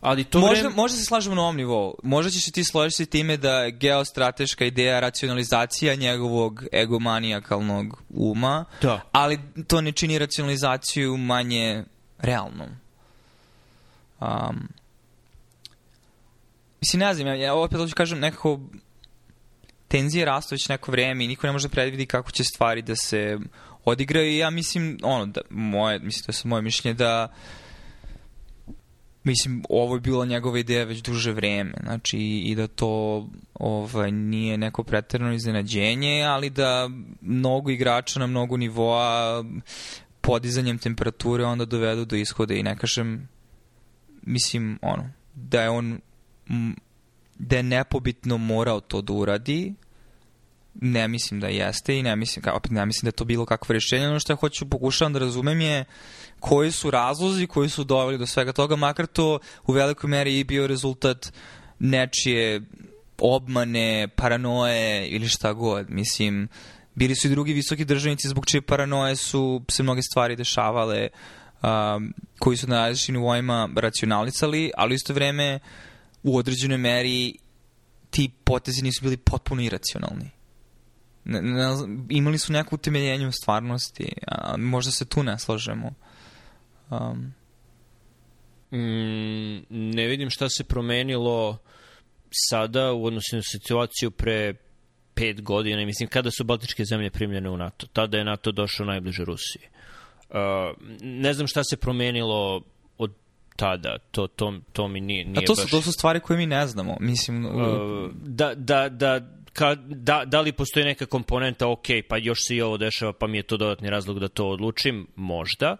Ali 0.00 0.24
to 0.24 0.40
možda, 0.40 0.54
vreme... 0.54 0.74
možda 0.74 0.98
se 0.98 1.04
slažemo 1.04 1.34
na 1.34 1.42
ovom 1.42 1.56
nivou. 1.56 1.94
Možda 2.02 2.30
ćeš 2.30 2.52
ti 2.52 2.64
složiti 2.64 3.06
time 3.06 3.36
da 3.36 3.52
je 3.52 3.70
geostrateška 3.70 4.64
ideja 4.64 5.00
racionalizacija 5.00 5.94
njegovog 5.94 6.64
egomanijakalnog 6.72 8.02
uma, 8.08 8.64
da. 8.82 9.00
ali 9.12 9.38
to 9.66 9.80
ne 9.80 9.92
čini 9.92 10.18
racionalizaciju 10.18 11.16
manje 11.16 11.84
realnom. 12.18 12.68
Um, 14.20 14.68
mislim, 16.80 17.00
ne 17.00 17.14
znam, 17.14 17.26
ja, 17.26 17.34
ja 17.34 17.54
opet 17.54 17.78
hoću 17.78 17.94
kažem 17.94 18.18
nekako 18.18 18.60
tenzije 19.88 20.24
rastu 20.24 20.54
već 20.54 20.68
neko 20.68 20.92
vreme 20.92 21.24
i 21.24 21.28
niko 21.28 21.46
ne 21.46 21.52
može 21.52 21.68
da 21.68 21.72
predvidi 21.72 22.06
kako 22.06 22.30
će 22.30 22.44
stvari 22.44 22.82
da 22.82 22.96
se 22.96 23.38
odigraju 23.88 24.30
i 24.30 24.38
ja 24.38 24.50
mislim, 24.50 24.98
ono, 25.02 25.26
da, 25.26 25.40
moje, 25.50 25.98
mislim, 25.98 26.24
to 26.24 26.32
je 26.32 26.50
moje 26.50 26.62
mišljenje 26.62 26.94
da 26.94 27.32
mislim, 29.24 29.62
ovo 29.68 29.94
je 29.94 30.00
bila 30.00 30.26
njegova 30.26 30.58
ideja 30.58 30.84
već 30.84 31.02
duže 31.02 31.32
vreme, 31.32 31.72
znači 31.82 32.18
i 32.18 32.54
da 32.54 32.66
to 32.66 33.26
ovaj, 33.54 34.12
nije 34.12 34.58
neko 34.58 34.82
preterano 34.82 35.32
iznenađenje, 35.32 36.22
ali 36.22 36.50
da 36.50 36.90
mnogo 37.20 37.70
igrača 37.70 38.20
na 38.20 38.26
mnogo 38.26 38.56
nivoa 38.56 39.44
podizanjem 40.20 40.78
temperature 40.78 41.44
onda 41.44 41.64
dovedu 41.64 42.04
do 42.04 42.16
ishoda 42.16 42.54
i 42.54 42.62
ne 42.62 42.76
kažem, 42.76 43.28
mislim, 44.22 44.78
ono, 44.82 45.10
da 45.34 45.62
je 45.62 45.70
on 45.70 46.00
da 47.38 47.56
je 47.56 47.62
nepobitno 47.62 48.38
morao 48.38 48.80
to 48.80 49.02
da 49.02 49.12
uradi, 49.12 49.74
ne 50.80 51.08
mislim 51.08 51.40
da 51.40 51.48
jeste 51.48 51.98
i 51.98 52.02
ne 52.02 52.16
mislim, 52.16 52.42
kao, 52.42 52.56
opet 52.56 52.70
ne 52.70 52.86
mislim 52.86 53.06
da 53.06 53.08
je 53.08 53.12
to 53.12 53.24
bilo 53.24 53.46
kakvo 53.46 53.72
rješenje. 53.72 54.08
Ono 54.08 54.20
što 54.20 54.32
ja 54.32 54.36
hoću 54.36 54.70
pokušavam 54.70 55.12
da 55.12 55.18
razumem 55.18 55.60
je 55.60 55.84
koji 56.40 56.72
su 56.72 56.90
razlozi 56.90 57.46
koji 57.46 57.68
su 57.68 57.84
doveli 57.84 58.18
do 58.18 58.26
svega 58.26 58.52
toga, 58.52 58.76
makar 58.76 59.06
to 59.06 59.38
u 59.66 59.72
velikoj 59.72 60.10
meri 60.10 60.38
i 60.38 60.44
bio 60.44 60.66
rezultat 60.66 61.32
nečije 61.78 62.62
obmane, 63.18 64.08
paranoje 64.16 65.08
ili 65.08 65.28
šta 65.28 65.52
god. 65.52 65.90
Mislim, 65.90 66.48
bili 66.94 67.14
su 67.14 67.26
i 67.26 67.30
drugi 67.30 67.52
visoki 67.52 67.84
državnici 67.84 68.28
zbog 68.28 68.46
čije 68.46 68.62
paranoje 68.62 69.16
su 69.16 69.62
se 69.70 69.82
mnoge 69.82 70.02
stvari 70.02 70.36
dešavale 70.36 71.08
um, 71.62 72.14
koji 72.38 72.56
su 72.56 72.66
na 72.66 72.76
različitim 72.76 73.14
nivoima 73.14 73.68
racionalisali, 73.76 74.70
ali 74.76 74.94
isto 74.94 75.12
vreme 75.12 75.58
u 76.22 76.36
određenoj 76.36 76.78
meri 76.78 77.34
ti 78.10 78.30
potezi 78.44 78.82
nisu 78.82 79.02
bili 79.02 79.16
potpuno 79.16 79.62
iracionalni 79.62 80.37
Ne, 81.28 81.42
ne, 81.42 81.66
imali 82.08 82.38
su 82.38 82.52
neku 82.52 82.74
utemeljenje 82.74 83.26
u 83.26 83.32
stvarnosti, 83.32 84.12
a 84.28 84.56
možda 84.56 84.90
se 84.92 85.04
tu 85.04 85.22
ne 85.22 85.38
slažemo. 85.38 85.90
Um, 86.90 87.32
Mm, 88.70 89.64
ne 89.70 90.06
vidim 90.06 90.30
šta 90.30 90.48
se 90.48 90.64
promenilo 90.64 91.58
sada 92.30 92.92
u 92.92 93.04
odnosu 93.04 93.36
na 93.36 93.42
situaciju 93.42 94.10
pre 94.10 94.54
pet 95.14 95.42
godina, 95.42 95.84
mislim, 95.84 96.08
kada 96.08 96.30
su 96.30 96.44
Baltičke 96.44 96.84
zemlje 96.84 97.10
primljene 97.10 97.50
u 97.50 97.56
NATO. 97.56 97.86
Tada 97.86 98.18
je 98.18 98.24
NATO 98.24 98.52
došao 98.52 98.86
najbliže 98.86 99.24
Rusiji. 99.24 99.62
Uh, 100.30 100.36
ne 101.02 101.32
znam 101.34 101.46
šta 101.46 101.64
se 101.64 101.76
promenilo 101.76 102.62
od 102.98 103.12
tada, 103.56 103.98
to, 104.10 104.26
to, 104.26 104.58
to 104.72 104.88
mi 104.88 105.00
nije, 105.00 105.24
nije 105.24 105.44
a 105.44 105.46
to 105.46 105.56
su, 105.56 105.62
baš... 105.62 105.70
to 105.70 105.82
su 105.82 105.92
stvari 105.92 106.20
koje 106.20 106.36
mi 106.36 106.46
ne 106.46 106.66
znamo. 106.66 106.96
Mislim, 107.00 107.46
uh, 107.46 108.10
da, 108.14 108.54
da, 108.54 108.88
da, 108.88 109.20
ka, 109.58 109.74
da, 109.74 110.22
da 110.24 110.40
li 110.40 110.52
postoji 110.52 110.86
neka 110.86 111.06
komponenta, 111.06 111.68
ok, 111.68 111.86
pa 112.08 112.16
još 112.16 112.38
se 112.46 112.56
i 112.56 112.62
ovo 112.62 112.76
dešava, 112.76 113.12
pa 113.12 113.26
mi 113.26 113.38
je 113.38 113.42
to 113.42 113.56
dodatni 113.56 113.90
razlog 113.90 114.20
da 114.20 114.28
to 114.28 114.48
odlučim, 114.48 115.06
možda, 115.16 115.76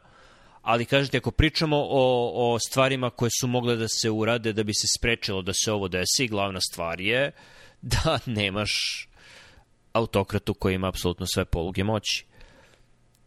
ali 0.62 0.84
kažete, 0.84 1.18
ako 1.18 1.30
pričamo 1.30 1.76
o, 1.76 2.32
o 2.34 2.58
stvarima 2.58 3.10
koje 3.10 3.30
su 3.40 3.46
mogle 3.46 3.76
da 3.76 3.86
se 3.88 4.10
urade 4.10 4.52
da 4.52 4.62
bi 4.62 4.74
se 4.74 4.86
sprečilo 4.98 5.42
da 5.42 5.52
se 5.54 5.72
ovo 5.72 5.88
desi, 5.88 6.28
glavna 6.28 6.60
stvar 6.60 7.00
je 7.00 7.30
da 7.82 8.18
nemaš 8.40 8.72
autokratu 9.92 10.54
koji 10.54 10.74
ima 10.74 10.88
apsolutno 10.88 11.26
sve 11.26 11.44
poluge 11.44 11.84
moći. 11.84 12.24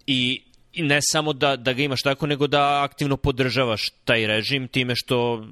I, 0.07 0.43
i 0.73 0.83
ne 0.83 0.99
samo 1.01 1.33
da, 1.33 1.55
da 1.55 1.73
ga 1.73 1.83
imaš 1.83 2.01
tako, 2.01 2.27
nego 2.27 2.47
da 2.47 2.83
aktivno 2.83 3.17
podržavaš 3.17 3.89
taj 4.05 4.27
režim 4.27 4.67
time 4.67 4.95
što 4.95 5.47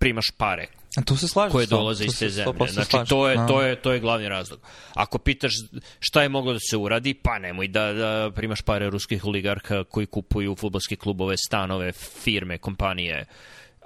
primaš 0.00 0.30
pare 0.36 0.66
A 0.96 1.02
tu 1.02 1.16
se 1.16 1.28
slažeš 1.28 1.52
koje 1.52 1.66
dolaze 1.66 2.04
iz 2.04 2.18
te 2.18 2.28
zemlje. 2.28 2.68
Znači, 2.68 2.96
to 3.08 3.28
je, 3.28 3.36
to, 3.48 3.62
je, 3.62 3.76
to 3.76 3.92
je 3.92 4.00
glavni 4.00 4.28
razlog. 4.28 4.60
Ako 4.94 5.18
pitaš 5.18 5.52
šta 6.00 6.22
je 6.22 6.28
moglo 6.28 6.52
da 6.52 6.58
se 6.70 6.76
uradi, 6.76 7.14
pa 7.14 7.38
nemoj 7.38 7.68
da, 7.68 7.92
da 7.92 8.30
primaš 8.34 8.62
pare 8.62 8.90
ruskih 8.90 9.24
oligarha 9.24 9.84
koji 9.84 10.06
kupuju 10.06 10.56
futbolske 10.56 10.96
klubove, 10.96 11.36
stanove, 11.36 11.92
firme, 11.92 12.58
kompanije, 12.58 13.26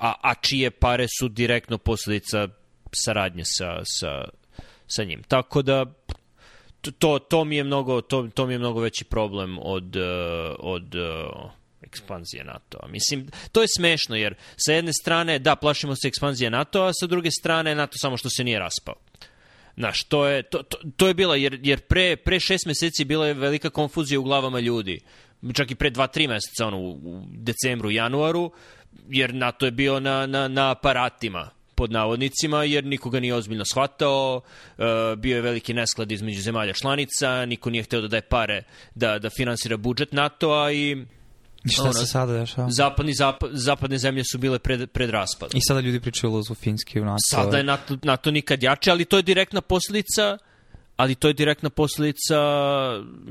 a, 0.01 0.15
a 0.23 0.35
čije 0.35 0.71
pare 0.71 1.07
su 1.19 1.29
direktno 1.29 1.79
posledica 1.79 2.49
saradnje 3.05 3.43
sa, 3.45 3.81
sa, 3.85 4.25
sa 4.87 5.05
njim. 5.05 5.23
Tako 5.29 5.63
da 5.63 5.85
to, 6.99 7.19
to 7.19 7.45
mi 7.45 7.57
je 7.57 7.65
mnogo 7.65 8.01
to, 8.01 8.29
to 8.35 8.47
mi 8.47 8.55
je 8.55 8.59
mnogo 8.59 8.81
veći 8.81 9.05
problem 9.05 9.59
od 9.63 9.97
od 10.59 10.95
ekspanzije 11.87 12.45
NATO-a. 12.45 12.89
Mislim, 12.89 13.29
to 13.53 13.63
je 13.63 13.69
smešno, 13.77 14.17
jer 14.17 14.35
sa 14.57 14.73
jedne 14.73 14.93
strane, 14.93 15.39
da, 15.39 15.57
plašimo 15.57 15.97
se 15.97 16.09
ekspanzije 16.09 16.51
NATO-a, 16.51 16.93
sa 16.93 17.07
druge 17.07 17.31
strane, 17.31 17.75
NATO 17.75 17.99
samo 17.99 18.17
što 18.17 18.31
se 18.31 18.45
nije 18.45 18.59
raspao. 18.59 18.95
Znaš, 19.77 20.05
to 20.05 20.27
je, 20.27 20.43
to, 20.43 20.63
to, 20.63 20.79
to 20.97 21.09
je 21.09 21.15
bila, 21.15 21.37
jer, 21.37 21.59
jer 21.63 21.81
pre, 21.81 22.17
pre 22.17 22.41
šest 22.41 22.67
meseci 22.67 23.05
bila 23.05 23.27
je 23.27 23.35
velika 23.35 23.71
konfuzija 23.71 24.21
u 24.21 24.23
glavama 24.23 24.61
ljudi. 24.61 25.01
Čak 25.55 25.71
i 25.71 25.75
pre 25.75 25.91
dva, 25.91 26.07
tri 26.07 26.29
meseca, 26.29 26.67
ono, 26.67 26.79
u 26.81 27.23
decembru, 27.29 27.91
januaru, 27.91 28.53
jer 29.09 29.35
NATO 29.35 29.67
je 29.67 29.71
bio 29.71 30.01
na, 30.01 30.27
na, 30.27 30.49
na 30.49 30.71
aparatima 30.71 31.51
pod 31.75 31.93
navodnicima, 31.93 32.65
jer 32.65 32.85
nikoga 32.85 33.21
nije 33.21 33.35
ozbiljno 33.35 33.65
shvatao, 33.65 34.37
uh, 34.37 34.85
bio 35.19 35.37
je 35.37 35.43
veliki 35.43 35.75
nesklad 35.75 36.13
između 36.13 36.41
zemalja 36.41 36.73
članica, 36.73 37.47
niko 37.47 37.71
nije 37.71 37.83
hteo 37.83 38.01
da 38.01 38.09
daje 38.09 38.23
pare 38.23 38.63
da, 38.95 39.19
da 39.19 39.31
finansira 39.31 39.77
budžet 39.77 40.13
NATO-a 40.13 40.73
I 40.73 41.05
šta 41.73 41.83
ono, 41.83 41.93
se 41.93 42.07
sada 42.07 42.33
dešava? 42.33 42.71
Zapadni, 42.71 43.15
zap, 43.15 43.37
zapadne 43.53 43.99
zemlje 43.99 44.23
su 44.33 44.39
bile 44.39 44.59
pred, 44.59 44.91
pred 44.91 45.11
raspadom. 45.11 45.57
I 45.57 45.61
sada 45.69 45.81
ljudi 45.81 46.01
pričaju 46.01 46.43
o 46.51 46.55
Finske 46.55 47.01
u 47.01 47.05
NATO. 47.05 47.19
Sada 47.31 47.57
je 47.57 47.65
NATO, 47.65 47.97
NATO 48.03 48.31
nikad 48.31 48.63
jače, 48.63 48.91
ali 48.91 49.05
to 49.05 49.17
je 49.17 49.23
direktna 49.23 49.61
posledica 49.61 50.39
ali 50.97 51.15
to 51.15 51.29
je 51.29 51.35
direktna 51.35 51.71
posledica 51.71 52.37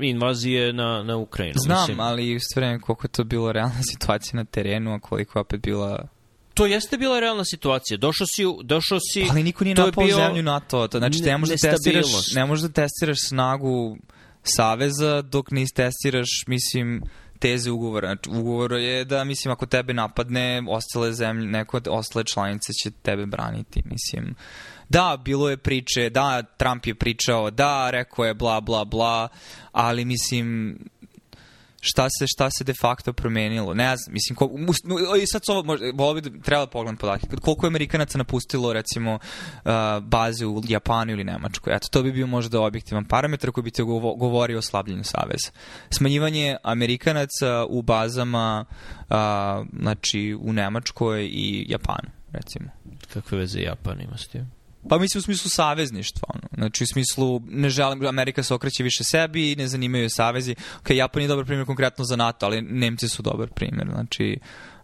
invazije 0.00 0.72
na, 0.72 1.02
na 1.02 1.16
Ukrajinu. 1.16 1.54
Znam, 1.58 1.78
mislim. 1.80 2.00
ali 2.00 2.36
u 2.36 2.38
vreme 2.56 2.80
koliko 2.80 3.04
je 3.04 3.10
to 3.10 3.24
bilo 3.24 3.52
realna 3.52 3.82
situacija 3.92 4.36
na 4.36 4.44
terenu, 4.44 4.94
a 4.94 5.00
koliko 5.00 5.38
je 5.38 5.40
opet 5.40 5.60
bila 5.60 6.08
to 6.54 6.66
jeste 6.66 6.98
bila 6.98 7.20
realna 7.20 7.44
situacija. 7.44 7.98
Došao 7.98 8.26
si, 8.26 8.42
došao 8.62 8.98
si... 9.00 9.26
Ali 9.30 9.42
niko 9.42 9.64
nije 9.64 9.74
napao 9.74 10.04
bio... 10.04 10.16
zemlju 10.16 10.42
NATO. 10.42 10.88
To, 10.88 10.98
znači, 10.98 11.20
ne 11.20 11.38
možeš 11.38 11.60
da 11.60 11.70
testiraš, 11.70 12.06
ne 12.34 12.46
možeš 12.46 12.62
da 12.62 12.68
testiraš 12.68 13.16
snagu 13.28 13.96
saveza 14.42 15.22
dok 15.22 15.50
ne 15.50 15.62
istestiraš, 15.62 16.28
mislim, 16.46 17.02
teze 17.38 17.70
ugovora. 17.70 18.08
Znači, 18.08 18.30
ugovor 18.30 18.72
je 18.72 19.04
da, 19.04 19.24
mislim, 19.24 19.52
ako 19.52 19.66
tebe 19.66 19.94
napadne, 19.94 20.62
ostale 20.68 21.12
zemlje, 21.12 21.46
neko 21.46 21.76
od 21.76 21.88
ostale 21.90 22.24
članice 22.24 22.72
će 22.72 22.90
tebe 22.90 23.26
braniti, 23.26 23.82
mislim. 23.84 24.34
Da, 24.88 25.16
bilo 25.24 25.50
je 25.50 25.56
priče, 25.56 26.10
da, 26.10 26.42
Trump 26.42 26.86
je 26.86 26.94
pričao, 26.94 27.50
da, 27.50 27.90
rekao 27.90 28.24
je 28.24 28.34
bla, 28.34 28.60
bla, 28.60 28.84
bla, 28.84 29.28
ali, 29.72 30.04
mislim, 30.04 30.78
šta 31.84 32.08
se 32.18 32.26
šta 32.26 32.50
se 32.50 32.64
de 32.64 32.74
facto 32.80 33.12
promenilo. 33.12 33.74
Ne 33.74 33.96
znam, 33.96 34.12
mislim 34.12 34.36
ko, 34.36 34.50
i 35.22 35.26
sad 35.26 35.42
ovo 35.48 35.62
možda 35.62 35.86
volio 35.94 36.22
bi 36.22 36.30
da 36.30 36.42
treba 36.42 36.64
da 36.64 36.70
pogledam 36.70 36.96
podatke. 36.96 37.26
Koliko 37.42 37.66
je 37.66 37.68
Amerikanaca 37.68 38.18
napustilo 38.18 38.72
recimo 38.72 39.14
uh, 39.14 39.70
baze 40.02 40.46
u 40.46 40.62
Japanu 40.68 41.12
ili 41.12 41.24
Nemačkoj. 41.24 41.76
Eto 41.76 41.88
to 41.90 42.02
bi 42.02 42.12
bio 42.12 42.26
možda 42.26 42.60
objektivan 42.60 43.04
parametar 43.04 43.50
koji 43.50 43.64
bi 43.64 43.70
te 43.70 43.82
govorio 44.16 44.58
o 44.58 44.62
slabljenju 44.62 45.04
saveza. 45.04 45.50
Smanjivanje 45.90 46.56
Amerikanaca 46.62 47.64
u 47.68 47.82
bazama 47.82 48.64
uh, 48.98 49.16
znači 49.80 50.38
u 50.40 50.52
Nemačkoj 50.52 51.24
i 51.24 51.66
Japanu 51.68 52.10
recimo. 52.32 52.70
Kakve 53.12 53.38
veze 53.38 53.60
Japan 53.60 54.00
ima 54.00 54.16
s 54.16 54.28
tim? 54.28 54.50
Pa 54.88 54.98
mislim 54.98 55.18
u 55.18 55.22
smislu 55.22 55.50
savezništva. 55.50 56.28
Ono. 56.34 56.48
Znači 56.54 56.84
u 56.84 56.86
smislu 56.86 57.42
ne 57.48 57.68
želim, 57.68 58.06
Amerika 58.06 58.42
se 58.42 58.54
okreće 58.54 58.82
više 58.82 59.04
sebi, 59.04 59.56
ne 59.56 59.68
zanimaju 59.68 60.10
savezi. 60.10 60.54
Ok, 60.80 60.90
Japan 60.90 61.22
je 61.22 61.28
dobar 61.28 61.44
primjer 61.44 61.66
konkretno 61.66 62.04
za 62.04 62.16
NATO, 62.16 62.46
ali 62.46 62.62
Nemci 62.62 63.08
su 63.08 63.22
dobar 63.22 63.48
primjer. 63.48 63.88
Znači, 63.92 64.38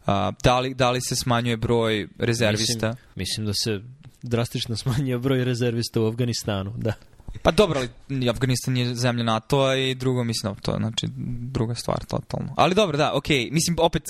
a, 0.06 0.32
da, 0.42 0.60
li, 0.60 0.74
da 0.74 0.90
li 0.90 1.00
se 1.00 1.16
smanjuje 1.16 1.56
broj 1.56 2.08
rezervista? 2.18 2.88
Mislim, 2.88 2.96
mislim 3.14 3.46
da 3.46 3.52
se 3.54 3.80
drastično 4.22 4.76
smanjuje 4.76 5.18
broj 5.18 5.44
rezervista 5.44 6.00
u 6.00 6.06
Afganistanu, 6.06 6.74
da. 6.76 6.92
Pa 7.42 7.50
dobro, 7.50 7.80
ali 8.10 8.30
Afganistan 8.30 8.76
je 8.76 8.94
zemlja 8.94 9.24
NATO-a 9.24 9.76
i 9.76 9.94
drugo, 9.94 10.24
mislim, 10.24 10.54
to 10.54 10.72
je 10.72 10.78
znači, 10.78 11.06
druga 11.52 11.74
stvar 11.74 12.04
totalno. 12.04 12.54
Ali 12.56 12.74
dobro, 12.74 12.96
da, 12.98 13.12
okej, 13.14 13.38
okay. 13.38 13.52
mislim, 13.52 13.76
opet 13.80 14.02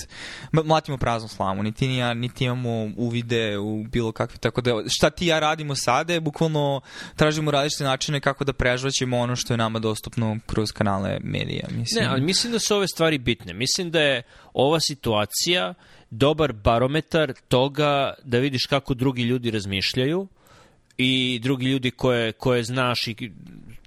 mlatimo 0.51 0.97
praznu 0.97 1.27
slamu, 1.27 1.63
niti 1.63 1.87
ni 1.87 1.97
ja, 1.97 2.13
niti 2.13 2.45
imamo 2.45 2.91
uvide 2.97 3.57
u 3.57 3.83
bilo 3.83 4.11
kakve, 4.11 4.37
tako 4.37 4.61
da 4.61 4.71
šta 4.87 5.09
ti 5.09 5.27
ja 5.27 5.39
radimo 5.39 5.75
sada 5.75 6.13
je 6.13 6.19
bukvalno 6.21 6.81
tražimo 7.15 7.51
različite 7.51 7.83
načine 7.83 8.19
kako 8.19 8.43
da 8.43 8.53
prežvaćemo 8.53 9.17
ono 9.17 9.35
što 9.35 9.53
je 9.53 9.57
nama 9.57 9.79
dostupno 9.79 10.37
kroz 10.45 10.71
kanale 10.71 11.17
medija. 11.23 11.67
Mislim. 11.71 12.03
Ne, 12.03 12.09
ali 12.09 12.21
mislim 12.21 12.53
da 12.53 12.59
su 12.59 12.75
ove 12.75 12.87
stvari 12.87 13.17
bitne. 13.17 13.53
Mislim 13.53 13.91
da 13.91 14.01
je 14.01 14.23
ova 14.53 14.79
situacija 14.79 15.73
dobar 16.09 16.53
barometar 16.53 17.33
toga 17.47 18.13
da 18.23 18.37
vidiš 18.37 18.65
kako 18.65 18.93
drugi 18.93 19.23
ljudi 19.23 19.51
razmišljaju, 19.51 20.27
i 20.97 21.39
drugi 21.43 21.65
ljudi 21.65 21.91
koje, 21.91 22.31
koje 22.31 22.63
znaš 22.63 23.07
i 23.07 23.31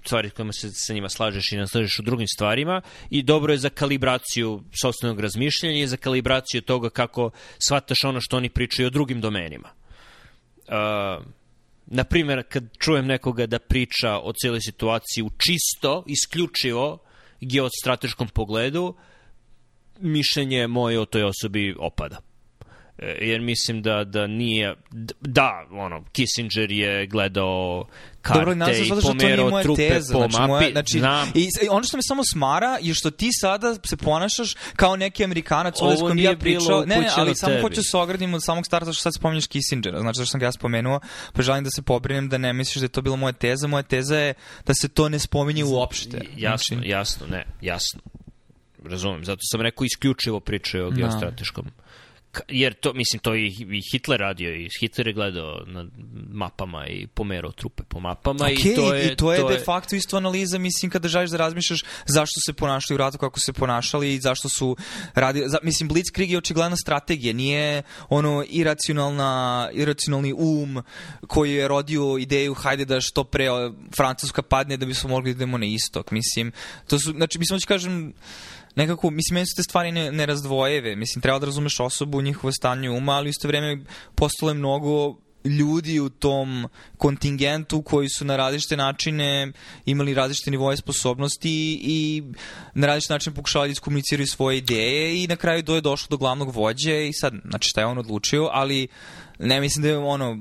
stvari 0.04 0.30
kojima 0.30 0.52
se 0.52 0.70
sa 0.72 0.92
njima 0.94 1.08
slažeš 1.08 1.52
i 1.52 1.56
naslažeš 1.56 1.98
u 1.98 2.02
drugim 2.02 2.26
stvarima 2.28 2.80
i 3.10 3.22
dobro 3.22 3.52
je 3.52 3.58
za 3.58 3.68
kalibraciju 3.68 4.62
sobstvenog 4.82 5.20
razmišljanja 5.20 5.82
i 5.82 5.86
za 5.86 5.96
kalibraciju 5.96 6.62
toga 6.62 6.90
kako 6.90 7.30
shvataš 7.58 8.04
ono 8.04 8.20
što 8.20 8.36
oni 8.36 8.48
pričaju 8.48 8.86
o 8.86 8.90
drugim 8.90 9.20
domenima. 9.20 9.68
Uh, 9.68 11.24
na 11.86 12.04
primjer, 12.04 12.42
kad 12.48 12.64
čujem 12.78 13.06
nekoga 13.06 13.46
da 13.46 13.58
priča 13.58 14.18
o 14.22 14.32
cijeloj 14.32 14.60
situaciji 14.60 15.24
u 15.24 15.30
čisto, 15.30 16.04
isključivo 16.06 16.98
geostrateškom 17.40 18.28
pogledu, 18.28 18.94
mišljenje 20.00 20.66
moje 20.66 21.00
o 21.00 21.04
toj 21.04 21.22
osobi 21.22 21.74
opada. 21.78 22.20
E, 22.98 23.18
jer 23.20 23.40
mislim 23.40 23.82
da 23.82 24.04
da 24.04 24.26
nije 24.26 24.74
da 25.20 25.66
ono 25.70 26.04
Kissinger 26.12 26.70
je 26.70 27.06
gledao 27.06 27.86
karte 28.22 28.38
Dobro, 28.38 28.54
nas, 28.54 28.78
i 28.78 28.90
pomerao 29.02 29.62
trupe 29.62 29.88
teza, 29.88 30.12
po 30.12 30.18
znači, 30.18 30.40
mapi 30.40 30.48
moja, 30.48 30.70
znači, 30.72 30.98
znam. 30.98 31.32
i 31.34 31.48
ono 31.70 31.84
što 31.84 31.96
me 31.96 32.02
samo 32.02 32.22
smara 32.32 32.78
je 32.80 32.94
što 32.94 33.10
ti 33.10 33.28
sada 33.32 33.74
se 33.84 33.96
ponašaš 33.96 34.54
kao 34.76 34.96
neki 34.96 35.24
Amerikanac 35.24 35.74
ovo 35.80 35.96
s 35.96 36.00
kojim 36.00 36.18
ja 36.18 36.36
pričao 36.36 36.84
ne, 36.84 36.96
ne, 36.96 37.08
ali 37.16 37.34
samo 37.34 37.60
hoću 37.60 37.82
se 37.82 37.96
ogradim 37.96 38.34
od 38.34 38.44
samog 38.44 38.66
starta 38.66 38.92
što 38.92 39.02
sad 39.02 39.14
spominješ 39.14 39.46
Kissingera? 39.46 40.00
Znači 40.00 40.16
što 40.16 40.26
sam 40.26 40.40
ga 40.40 40.46
ja 40.46 40.52
spomenuo? 40.52 41.00
Pa 41.32 41.42
želim 41.42 41.64
da 41.64 41.70
se 41.70 41.82
pobrinem 41.82 42.28
da 42.28 42.38
ne 42.38 42.52
misliš 42.52 42.80
da 42.80 42.84
je 42.84 42.88
to 42.88 43.02
bila 43.02 43.16
moja 43.16 43.32
teza. 43.32 43.66
Moja 43.66 43.82
teza 43.82 44.18
je 44.18 44.34
da 44.66 44.74
se 44.74 44.88
to 44.88 45.08
ne 45.08 45.18
spominje 45.18 45.64
uopšte. 45.64 46.20
jasno, 46.36 46.76
znači, 46.76 46.90
jasno, 46.90 47.26
ne, 47.26 47.46
jasno. 47.60 48.00
Razumem, 48.84 49.24
zato 49.24 49.40
sam 49.42 49.60
rekao 49.60 49.84
isključivo 49.84 50.40
pričaju 50.40 50.86
o 50.86 50.90
geostrateškom 50.90 51.64
Ka- 51.64 51.84
Jer 52.48 52.74
to, 52.74 52.92
mislim, 52.92 53.20
to 53.20 53.34
i, 53.34 53.46
i 53.46 53.80
Hitler 53.92 54.20
radio 54.20 54.54
i 54.54 54.68
Hitler 54.80 55.06
je 55.06 55.12
gledao 55.12 55.62
na 55.66 55.86
mapama 56.32 56.86
i 56.86 57.06
pomerao 57.06 57.52
trupe 57.52 57.82
po 57.82 58.00
mapama 58.00 58.44
Okay, 58.44 58.72
i 58.72 58.74
to 58.74 58.94
je... 58.94 59.12
i 59.12 59.16
to 59.16 59.32
je 59.32 59.56
de 59.58 59.64
facto 59.64 59.96
isto 59.96 60.16
analiza, 60.16 60.58
mislim, 60.58 60.90
kada 60.90 61.08
želiš 61.08 61.30
da 61.30 61.36
razmišljaš 61.36 61.82
zašto 62.06 62.40
se 62.46 62.52
ponašali 62.52 62.94
u 62.94 62.98
ratu, 62.98 63.18
kako 63.18 63.40
se 63.40 63.52
ponašali 63.52 64.14
i 64.14 64.20
zašto 64.20 64.48
su 64.48 64.76
radili... 65.14 65.48
Za, 65.48 65.58
mislim, 65.62 65.88
Blitzkrieg 65.88 66.30
je 66.30 66.38
očigledna 66.38 66.76
strategija, 66.76 67.32
nije 67.32 67.82
ono 68.08 68.44
iracionalna, 68.48 69.70
iracionalni 69.72 70.32
um 70.32 70.82
koji 71.26 71.52
je 71.52 71.68
rodio 71.68 72.18
ideju 72.18 72.54
hajde 72.54 72.84
da 72.84 73.00
što 73.00 73.24
pre 73.24 73.48
Francuska 73.96 74.42
padne 74.42 74.76
da 74.76 74.86
bismo 74.86 75.10
mogli 75.10 75.34
da 75.34 75.36
idemo 75.36 75.58
na 75.58 75.66
istok. 75.66 76.10
Mislim, 76.10 76.52
to 76.86 76.98
su, 76.98 77.12
znači, 77.12 77.38
mislim, 77.38 77.56
hoću 77.56 77.66
kažem, 77.66 78.12
nekako, 78.76 79.10
mislim, 79.10 79.34
meni 79.34 79.46
su 79.46 79.56
te 79.56 79.62
stvari 79.62 79.92
ne. 79.92 80.96
Mislim, 80.96 81.22
treba 81.22 81.38
da 81.38 81.46
razumeš 81.46 81.80
osobu, 81.80 82.22
njihovo 82.22 82.52
stanje 82.52 82.90
uma, 82.90 83.12
ali 83.12 83.30
isto 83.30 83.48
vreme 83.48 83.84
postalo 84.14 84.50
je 84.50 84.54
mnogo 84.54 85.16
ljudi 85.44 86.00
u 86.00 86.08
tom 86.08 86.68
kontingentu 86.96 87.82
koji 87.82 88.08
su 88.08 88.24
na 88.24 88.36
različite 88.36 88.76
načine 88.76 89.52
imali 89.86 90.14
različite 90.14 90.50
nivoje 90.50 90.76
sposobnosti 90.76 91.80
i 91.82 92.22
na 92.74 92.86
različite 92.86 93.12
načine 93.12 93.36
pokušavali 93.36 93.68
da 93.68 93.72
iskomuniciraju 93.72 94.26
svoje 94.26 94.58
ideje 94.58 95.22
i 95.22 95.26
na 95.26 95.36
kraju 95.36 95.62
do 95.62 95.74
je 95.74 95.80
došlo 95.80 96.06
do 96.10 96.16
glavnog 96.16 96.54
vođe 96.54 97.08
i 97.08 97.12
sad, 97.12 97.34
znači 97.44 97.68
šta 97.68 97.80
je 97.80 97.86
on 97.86 97.98
odlučio, 97.98 98.48
ali 98.52 98.88
ne 99.38 99.60
mislim 99.60 99.82
da 99.82 99.88
je 99.88 99.98
ono 99.98 100.38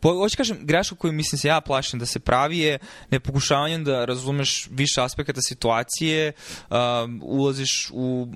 Po, 0.00 0.12
hoću 0.14 0.36
kažem, 0.36 0.58
greška 0.60 0.96
koju 0.96 1.12
mislim 1.12 1.38
se 1.38 1.48
ja 1.48 1.60
plašim 1.60 1.98
da 1.98 2.06
se 2.06 2.20
pravi 2.20 2.58
je 2.58 2.78
nepokušavanjem 3.10 3.84
da 3.84 4.04
razumeš 4.04 4.68
više 4.70 5.02
aspekata 5.02 5.40
situacije, 5.40 6.32
um, 6.70 7.20
ulaziš 7.24 7.90
u 7.92 8.28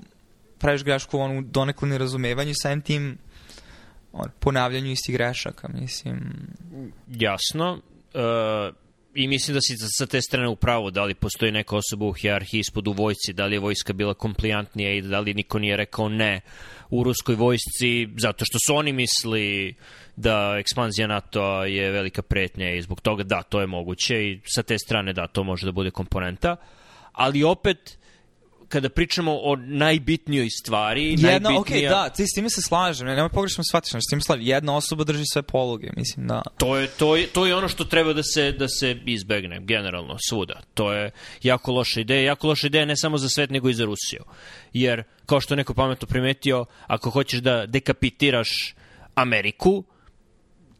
praviš 0.59 0.85
grešku 0.85 1.19
onu 1.19 1.43
donekle 1.43 1.89
nerazumevanju 1.89 2.53
samim 2.63 2.81
tim 2.81 3.19
on, 4.13 4.31
ponavljanju 4.39 4.91
istih 4.91 5.15
grešaka, 5.15 5.69
mislim. 5.69 6.21
Jasno. 7.09 7.81
Uh, 8.15 8.75
I 9.15 9.29
mislim 9.29 9.55
da 9.55 9.61
si 9.61 9.77
sa 9.77 10.07
te 10.07 10.21
strane 10.23 10.49
u 10.49 10.57
pravu, 10.57 10.91
da 10.91 11.05
li 11.05 11.15
postoji 11.15 11.53
neka 11.53 11.77
osoba 11.77 12.07
u 12.07 12.13
hijarhiji 12.13 12.61
ispod 12.61 12.89
u 12.89 12.93
vojci, 12.93 13.33
da 13.33 13.47
li 13.47 13.57
je 13.57 13.61
vojska 13.61 13.93
bila 13.93 14.15
komplijantnija 14.15 14.93
i 14.93 15.03
da 15.03 15.21
li 15.21 15.35
niko 15.35 15.59
nije 15.59 15.77
rekao 15.77 16.09
ne 16.09 16.41
u 16.91 17.05
ruskoj 17.05 17.35
vojsci, 17.35 18.09
zato 18.17 18.45
što 18.45 18.59
su 18.67 18.75
oni 18.75 18.93
misli 18.93 19.75
da 20.17 20.57
ekspanzija 20.59 21.07
NATO 21.07 21.65
je 21.65 21.91
velika 21.91 22.23
pretnja 22.23 22.75
i 22.75 22.83
zbog 22.83 23.01
toga 23.01 23.23
da, 23.23 23.43
to 23.43 23.61
je 23.61 23.67
moguće 23.67 24.31
i 24.31 24.41
sa 24.45 24.63
te 24.63 24.79
strane 24.79 25.13
da, 25.13 25.27
to 25.27 25.45
može 25.45 25.67
da 25.67 25.73
bude 25.73 25.91
komponenta. 25.91 26.57
Ali 27.13 27.45
opet, 27.45 27.99
kada 28.73 28.89
pričamo 28.89 29.33
o 29.43 29.57
najbitnijoj 29.57 30.51
stvari, 30.51 31.11
Jedna, 31.11 31.29
najbitnija... 31.29 31.61
okej, 31.61 31.89
da, 31.89 32.09
ti 32.09 32.25
s 32.27 32.35
time 32.35 32.51
se 32.51 32.63
slažem, 32.63 33.07
ne, 33.07 33.15
nemoj 33.15 33.29
pogrešno 33.29 33.65
shvatiš, 33.65 33.93
s 33.93 34.11
tim 34.11 34.21
slažem. 34.21 34.47
Jedna 34.47 34.77
osoba 34.77 35.05
drži 35.05 35.25
sve 35.33 35.43
poluge, 35.43 35.91
mislim, 35.97 36.27
da. 36.27 36.43
To 36.59 36.77
je, 36.77 36.87
to, 36.87 37.17
je, 37.17 37.27
to 37.27 37.47
je 37.47 37.55
ono 37.55 37.69
što 37.69 37.85
treba 37.85 38.13
da 38.13 38.23
se, 38.23 38.53
da 38.53 38.69
se 38.69 38.97
izbegne, 39.07 39.61
generalno, 39.61 40.17
svuda. 40.29 40.61
To 40.75 40.93
je 40.93 41.11
jako 41.43 41.73
loša 41.73 42.01
ideja. 42.01 42.23
Jako 42.23 42.47
loša 42.47 42.67
ideja 42.67 42.85
ne 42.85 42.97
samo 42.97 43.19
za 43.19 43.29
svet, 43.29 43.51
nego 43.51 43.69
i 43.69 43.75
za 43.75 43.85
Rusiju. 43.85 44.25
Jer, 44.73 45.03
kao 45.27 45.41
što 45.41 45.57
neko 45.57 45.75
pametno 45.75 46.09
primetio, 46.09 46.65
ako 46.87 47.11
hoćeš 47.11 47.41
da 47.41 47.67
dekapitiraš 47.67 48.75
Ameriku, 49.15 49.85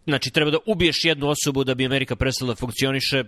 znači 0.07 0.31
treba 0.31 0.51
da 0.51 0.59
ubiješ 0.67 1.05
jednu 1.05 1.29
osobu 1.29 1.65
da 1.65 1.75
bi 1.75 1.87
Amerika 1.87 2.17
prestala 2.17 2.53
da 2.53 2.57
funkcioniše, 2.57 3.25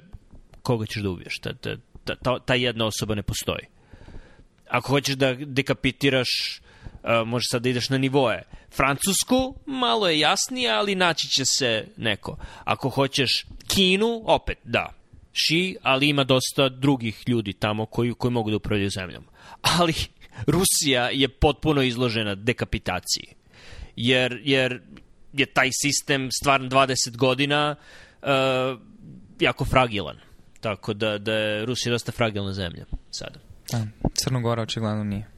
koga 0.63 0.87
ćeš 0.87 1.03
da 1.03 1.11
ubiješ? 1.11 1.39
Ta, 1.39 1.55
ta, 1.55 1.77
ta, 2.23 2.39
ta 2.39 2.55
jedna 2.55 2.87
osoba 2.87 3.15
ne 3.15 3.23
postoji. 3.23 3.75
Ako 4.75 4.89
hoćeš 4.89 5.15
da 5.15 5.35
dekapitiraš 5.35 6.61
Uh, 7.05 7.29
može 7.29 7.45
sad 7.51 7.63
da 7.63 7.69
ideš 7.69 7.89
na 7.89 7.99
nivoe. 7.99 8.43
Francusku, 8.77 9.55
malo 9.67 10.09
je 10.09 10.19
jasnije, 10.19 10.71
ali 10.71 10.95
naći 10.95 11.29
će 11.29 11.45
se 11.45 11.87
neko. 11.97 12.37
Ako 12.65 12.89
hoćeš 12.89 13.47
Kinu, 13.67 14.23
opet, 14.25 14.59
da. 14.65 14.95
Ši, 15.33 15.77
ali 15.83 16.09
ima 16.09 16.25
dosta 16.25 16.69
drugih 16.69 17.23
ljudi 17.27 17.53
tamo 17.53 17.87
koji, 17.87 18.15
koji 18.15 18.31
mogu 18.31 18.51
da 18.51 18.57
upravljaju 18.57 18.91
zemljom. 18.91 19.25
Ali 19.79 19.95
Rusija 20.47 21.11
je 21.11 21.29
potpuno 21.29 21.83
izložena 21.83 22.35
dekapitaciji. 22.35 23.27
Jer, 23.97 24.41
jer 24.45 24.81
je 25.33 25.47
taj 25.47 25.71
sistem 25.73 26.29
stvarno 26.41 26.69
20 26.69 27.17
godina 27.17 27.77
uh, 28.23 28.29
jako 29.41 29.65
fragilan. 29.65 30.17
Tako 30.61 30.95
da, 30.95 31.19
da 31.19 31.33
je 31.33 31.67
Rusija 31.67 31.93
dosta 31.93 32.13
fragilna 32.13 32.53
zemlja 32.53 32.85
sada. 33.11 33.44
Da. 33.73 33.87
Crnogora 34.15 34.63
očigledno 34.63 35.05
nije. 35.05 35.34